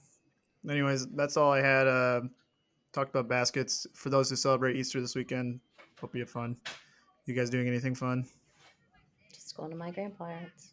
anyways, 0.69 1.07
that's 1.09 1.37
all 1.37 1.53
I 1.53 1.61
had. 1.61 1.87
Uh, 1.87 2.21
talked 2.93 3.11
about 3.11 3.29
baskets 3.29 3.87
for 3.95 4.09
those 4.11 4.31
who 4.31 4.37
celebrate 4.37 4.77
Easter 4.77 5.01
this 5.01 5.15
weekend. 5.15 5.61
Hope 6.01 6.15
you 6.15 6.21
have 6.23 6.31
fun. 6.31 6.57
You 7.27 7.35
guys 7.35 7.51
doing 7.51 7.69
anything 7.69 7.95
fun? 7.95 8.25
Just 9.59 9.67
going 9.67 9.71
to 9.73 9.77
my 9.77 9.91
grandparents. 9.91 10.71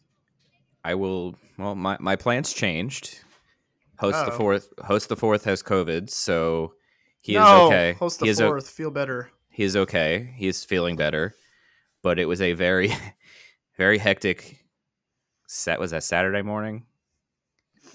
I 0.84 0.94
will. 0.94 1.34
Well, 1.58 1.74
my 1.74 1.96
my 1.98 2.14
plans 2.14 2.52
changed. 2.52 3.18
Host 3.98 4.24
the 4.24 4.30
Uh-oh. 4.30 4.38
fourth. 4.38 4.72
Host 4.84 5.08
the 5.08 5.16
fourth 5.16 5.44
has 5.44 5.60
COVID, 5.62 6.08
so 6.08 6.74
he 7.20 7.34
no, 7.34 7.42
is 7.42 7.50
okay. 7.72 7.92
Host 7.94 8.20
the 8.20 8.26
he 8.26 8.30
is 8.30 8.40
o- 8.40 8.48
fourth. 8.48 8.70
Feel 8.70 8.92
better. 8.92 9.30
he 9.50 9.64
is 9.64 9.74
okay. 9.76 10.32
He 10.36 10.46
is 10.46 10.64
feeling 10.64 10.94
better, 10.94 11.34
but 12.02 12.20
it 12.20 12.26
was 12.26 12.40
a 12.40 12.52
very, 12.52 12.92
very 13.76 13.98
hectic. 13.98 14.64
Set 15.48 15.80
was 15.80 15.90
that 15.90 16.04
Saturday 16.04 16.42
morning. 16.42 16.84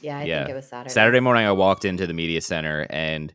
Yeah, 0.02 0.18
I 0.20 0.24
Yeah. 0.24 0.40
think 0.40 0.50
it 0.50 0.56
was 0.56 0.68
Saturday. 0.68 0.94
Saturday 0.94 1.20
morning, 1.22 1.46
I 1.46 1.52
walked 1.54 1.86
into 1.86 2.06
the 2.08 2.14
media 2.14 2.42
center, 2.42 2.86
and 2.90 3.34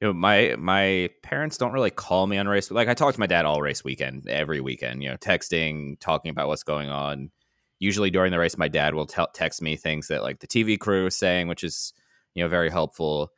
you 0.00 0.08
know 0.08 0.12
my 0.12 0.54
my 0.58 1.10
parents 1.22 1.58
don't 1.58 1.72
really 1.72 1.90
call 1.90 2.26
me 2.26 2.38
on 2.38 2.48
race. 2.48 2.70
Like 2.70 2.88
I 2.88 2.94
talk 2.94 3.14
to 3.14 3.20
my 3.20 3.26
dad 3.26 3.44
all 3.44 3.60
race 3.60 3.84
weekend, 3.84 4.28
every 4.28 4.60
weekend. 4.60 5.02
You 5.02 5.10
know, 5.10 5.16
texting, 5.16 5.98
talking 6.00 6.30
about 6.30 6.48
what's 6.48 6.62
going 6.62 6.88
on. 6.88 7.30
Usually 7.78 8.10
during 8.10 8.30
the 8.30 8.38
race, 8.38 8.58
my 8.58 8.68
dad 8.68 8.94
will 8.94 9.06
tell 9.06 9.28
text 9.28 9.62
me 9.62 9.76
things 9.76 10.08
that 10.08 10.22
like 10.22 10.40
the 10.40 10.46
TV 10.46 10.78
crew 10.78 11.06
is 11.06 11.16
saying, 11.16 11.48
which 11.48 11.64
is 11.64 11.92
you 12.34 12.42
know 12.42 12.48
very 12.48 12.70
helpful. 12.70 13.30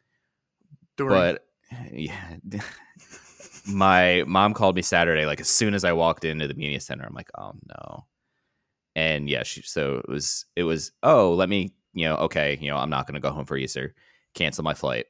During. 0.97 1.15
But 1.15 1.45
yeah, 1.93 2.37
my 3.67 4.25
mom 4.27 4.55
called 4.55 4.77
me 4.77 4.83
Saturday, 4.83 5.27
like 5.27 5.41
as 5.41 5.49
soon 5.49 5.75
as 5.75 5.85
I 5.85 5.93
walked 5.93 6.25
into 6.25 6.49
the 6.49 6.55
media 6.55 6.81
center. 6.81 7.05
I'm 7.05 7.15
like, 7.15 7.31
oh 7.37 7.53
no. 7.69 8.07
And 8.95 9.29
yeah, 9.29 9.43
she, 9.43 9.63
so 9.63 9.97
it 9.97 10.09
was, 10.09 10.45
it 10.55 10.65
was, 10.65 10.93
oh, 11.03 11.33
let 11.33 11.49
me, 11.49 11.73
you 11.95 12.07
know, 12.07 12.17
okay, 12.17 12.59
you 12.61 12.71
know, 12.71 12.77
I'm 12.77 12.91
not 12.91 13.07
going 13.07 13.15
to 13.15 13.27
go 13.27 13.31
home 13.31 13.47
for 13.47 13.57
Easter. 13.57 13.95
Cancel 14.35 14.65
my 14.65 14.75
flight. 14.75 15.07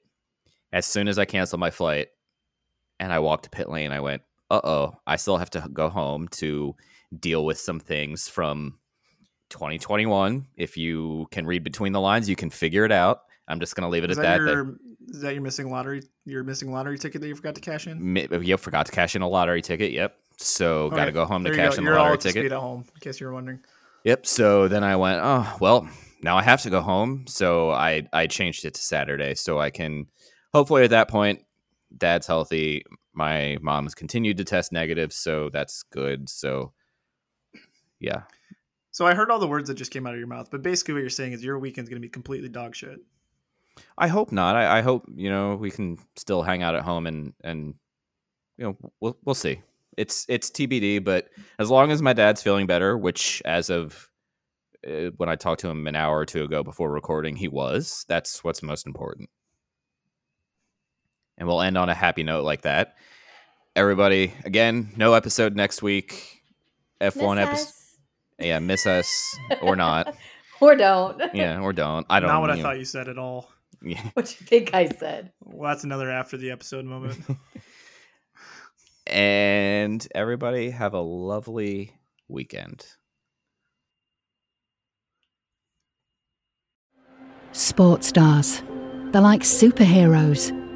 As 0.72 0.86
soon 0.86 1.08
as 1.08 1.18
I 1.18 1.24
canceled 1.24 1.60
my 1.60 1.70
flight 1.70 2.08
and 2.98 3.12
I 3.12 3.18
walked 3.18 3.44
to 3.44 3.50
pit 3.50 3.68
lane, 3.68 3.92
I 3.92 4.00
went, 4.00 4.22
uh 4.50 4.60
oh, 4.64 4.94
I 5.06 5.16
still 5.16 5.36
have 5.38 5.50
to 5.50 5.68
go 5.72 5.88
home 5.88 6.28
to 6.32 6.74
deal 7.18 7.44
with 7.44 7.58
some 7.58 7.80
things 7.80 8.28
from 8.28 8.78
2021. 9.50 10.46
If 10.56 10.76
you 10.76 11.26
can 11.30 11.46
read 11.46 11.62
between 11.64 11.92
the 11.92 12.00
lines, 12.00 12.28
you 12.28 12.36
can 12.36 12.50
figure 12.50 12.84
it 12.84 12.92
out. 12.92 13.20
I'm 13.48 13.60
just 13.60 13.74
going 13.76 13.82
to 13.82 13.88
leave 13.90 14.04
it 14.04 14.10
is 14.10 14.18
at 14.18 14.22
that, 14.22 14.38
that. 14.38 14.44
that- 14.44 14.52
your 14.52 14.76
is 15.08 15.20
that 15.20 15.34
your 15.34 15.42
missing 15.42 15.70
lottery? 15.70 16.02
Your 16.24 16.44
missing 16.44 16.72
lottery 16.72 16.96
ticket 16.96 17.20
that 17.20 17.28
you 17.28 17.34
forgot 17.34 17.56
to 17.56 17.60
cash 17.60 17.86
in? 17.88 18.16
Yep, 18.16 18.60
forgot 18.60 18.86
to 18.86 18.92
cash 18.92 19.16
in 19.16 19.20
a 19.22 19.28
lottery 19.28 19.60
ticket. 19.60 19.90
Yep. 19.90 20.16
So 20.38 20.90
got 20.90 21.06
to 21.06 21.12
go 21.12 21.24
home 21.26 21.42
to 21.44 21.50
There 21.50 21.56
cash 21.58 21.72
go. 21.74 21.78
in 21.78 21.84
You're 21.84 21.94
the 21.94 22.00
lottery 22.00 22.18
ticket. 22.18 22.42
speed 22.42 22.52
at 22.52 22.60
home, 22.60 22.84
in 22.94 23.00
case 23.00 23.20
you 23.20 23.26
were 23.26 23.32
wondering. 23.32 23.58
Yep. 24.04 24.26
So 24.26 24.68
then 24.68 24.84
I 24.84 24.94
went, 24.96 25.20
oh 25.22 25.56
well, 25.60 25.88
now 26.22 26.38
I 26.38 26.42
have 26.42 26.62
to 26.62 26.70
go 26.70 26.80
home. 26.80 27.24
So 27.26 27.72
I 27.72 28.06
I 28.12 28.26
changed 28.28 28.64
it 28.64 28.74
to 28.74 28.80
Saturday 28.80 29.34
so 29.34 29.58
I 29.58 29.70
can 29.70 30.06
hopefully 30.53 30.84
at 30.84 30.90
that 30.90 31.09
point, 31.09 31.40
dad's 31.96 32.26
healthy. 32.26 32.84
My 33.12 33.59
mom's 33.61 33.94
continued 33.94 34.38
to 34.38 34.44
test 34.44 34.72
negative, 34.72 35.12
so 35.12 35.50
that's 35.53 35.82
good. 35.84 36.28
So 36.28 36.72
yeah. 38.00 38.22
So 38.90 39.07
I 39.07 39.14
heard 39.14 39.30
all 39.30 39.38
the 39.38 39.46
words 39.46 39.68
that 39.68 39.74
just 39.74 39.90
came 39.90 40.07
out 40.07 40.12
of 40.12 40.18
your 40.18 40.28
mouth, 40.28 40.50
but 40.50 40.62
basically 40.62 40.94
what 40.94 41.00
you're 41.00 41.11
saying 41.11 41.32
is 41.32 41.42
your 41.42 41.59
weekend's 41.59 41.88
going 41.88 42.00
to 42.00 42.07
be 42.07 42.11
completely 42.11 42.48
dog 42.48 42.74
shit. 42.74 42.98
I 43.96 44.09
hope 44.09 44.32
not. 44.32 44.55
I, 44.55 44.78
I 44.78 44.82
hope 44.82 45.07
you 45.14 45.30
know 45.30 45.57
we 45.57 45.70
can 45.70 45.98
still 46.16 46.42
hang 46.42 46.62
out 46.62 46.74
at 46.74 46.82
home 46.82 47.07
and 47.07 47.32
and 47.42 47.74
you 48.59 48.64
know 48.64 48.76
we'll 49.00 49.16
we'll 49.24 49.34
see. 49.34 49.62
It's 49.96 50.26
it's 50.28 50.50
TBD, 50.50 51.05
but 51.05 51.28
as 51.59 51.70
long 51.70 51.90
as 51.90 52.03
my 52.03 52.12
dad's 52.12 52.42
feeling 52.42 52.66
better, 52.66 52.96
which 52.98 53.42
as 53.44 53.70
of 53.70 54.11
uh, 54.86 55.11
when 55.16 55.28
I 55.28 55.36
talked 55.36 55.61
to 55.62 55.68
him 55.68 55.86
an 55.86 55.96
hour 55.96 56.18
or 56.18 56.26
two 56.26 56.44
ago 56.44 56.62
before 56.62 56.90
recording, 56.90 57.36
he 57.36 57.48
was. 57.48 58.05
That's 58.09 58.42
what's 58.44 58.62
most 58.62 58.86
important. 58.86 59.30
And 61.43 61.49
we'll 61.49 61.61
end 61.61 61.76
on 61.76 61.88
a 61.88 61.95
happy 61.95 62.22
note 62.22 62.45
like 62.45 62.62
that. 62.62 62.95
Everybody, 63.74 64.32
again, 64.45 64.93
no 64.97 65.14
episode 65.14 65.57
next 65.57 65.82
week. 65.82 66.40
F1 67.01 67.43
episode. 67.43 67.72
Yeah, 68.38 68.61
miss 68.61 68.86
us 68.86 69.36
or 69.61 69.74
not. 69.74 70.14
or 70.61 70.76
don't. 70.76 71.20
Yeah, 71.34 71.59
or 71.59 71.72
don't. 71.72 72.07
I 72.09 72.20
don't 72.20 72.28
know. 72.28 72.34
Not 72.34 72.40
what 72.43 72.51
I 72.51 72.55
you 72.55 72.62
know, 72.62 72.68
thought 72.68 72.78
you 72.78 72.84
said 72.84 73.09
at 73.09 73.18
all. 73.18 73.51
Yeah. 73.82 74.01
what 74.12 74.30
you 74.38 74.47
think 74.47 74.72
I 74.72 74.86
said? 74.86 75.32
Well, 75.43 75.68
that's 75.68 75.82
another 75.82 76.12
after 76.12 76.36
the 76.36 76.53
episode 76.53 76.84
moment. 76.84 77.18
And 79.05 80.07
everybody 80.14 80.70
have 80.70 80.95
a 80.95 81.01
lovely 81.01 81.93
weekend. 82.28 82.86
Sports 87.51 88.07
stars. 88.07 88.62
They're 89.11 89.20
like 89.20 89.40
superheroes. 89.40 90.57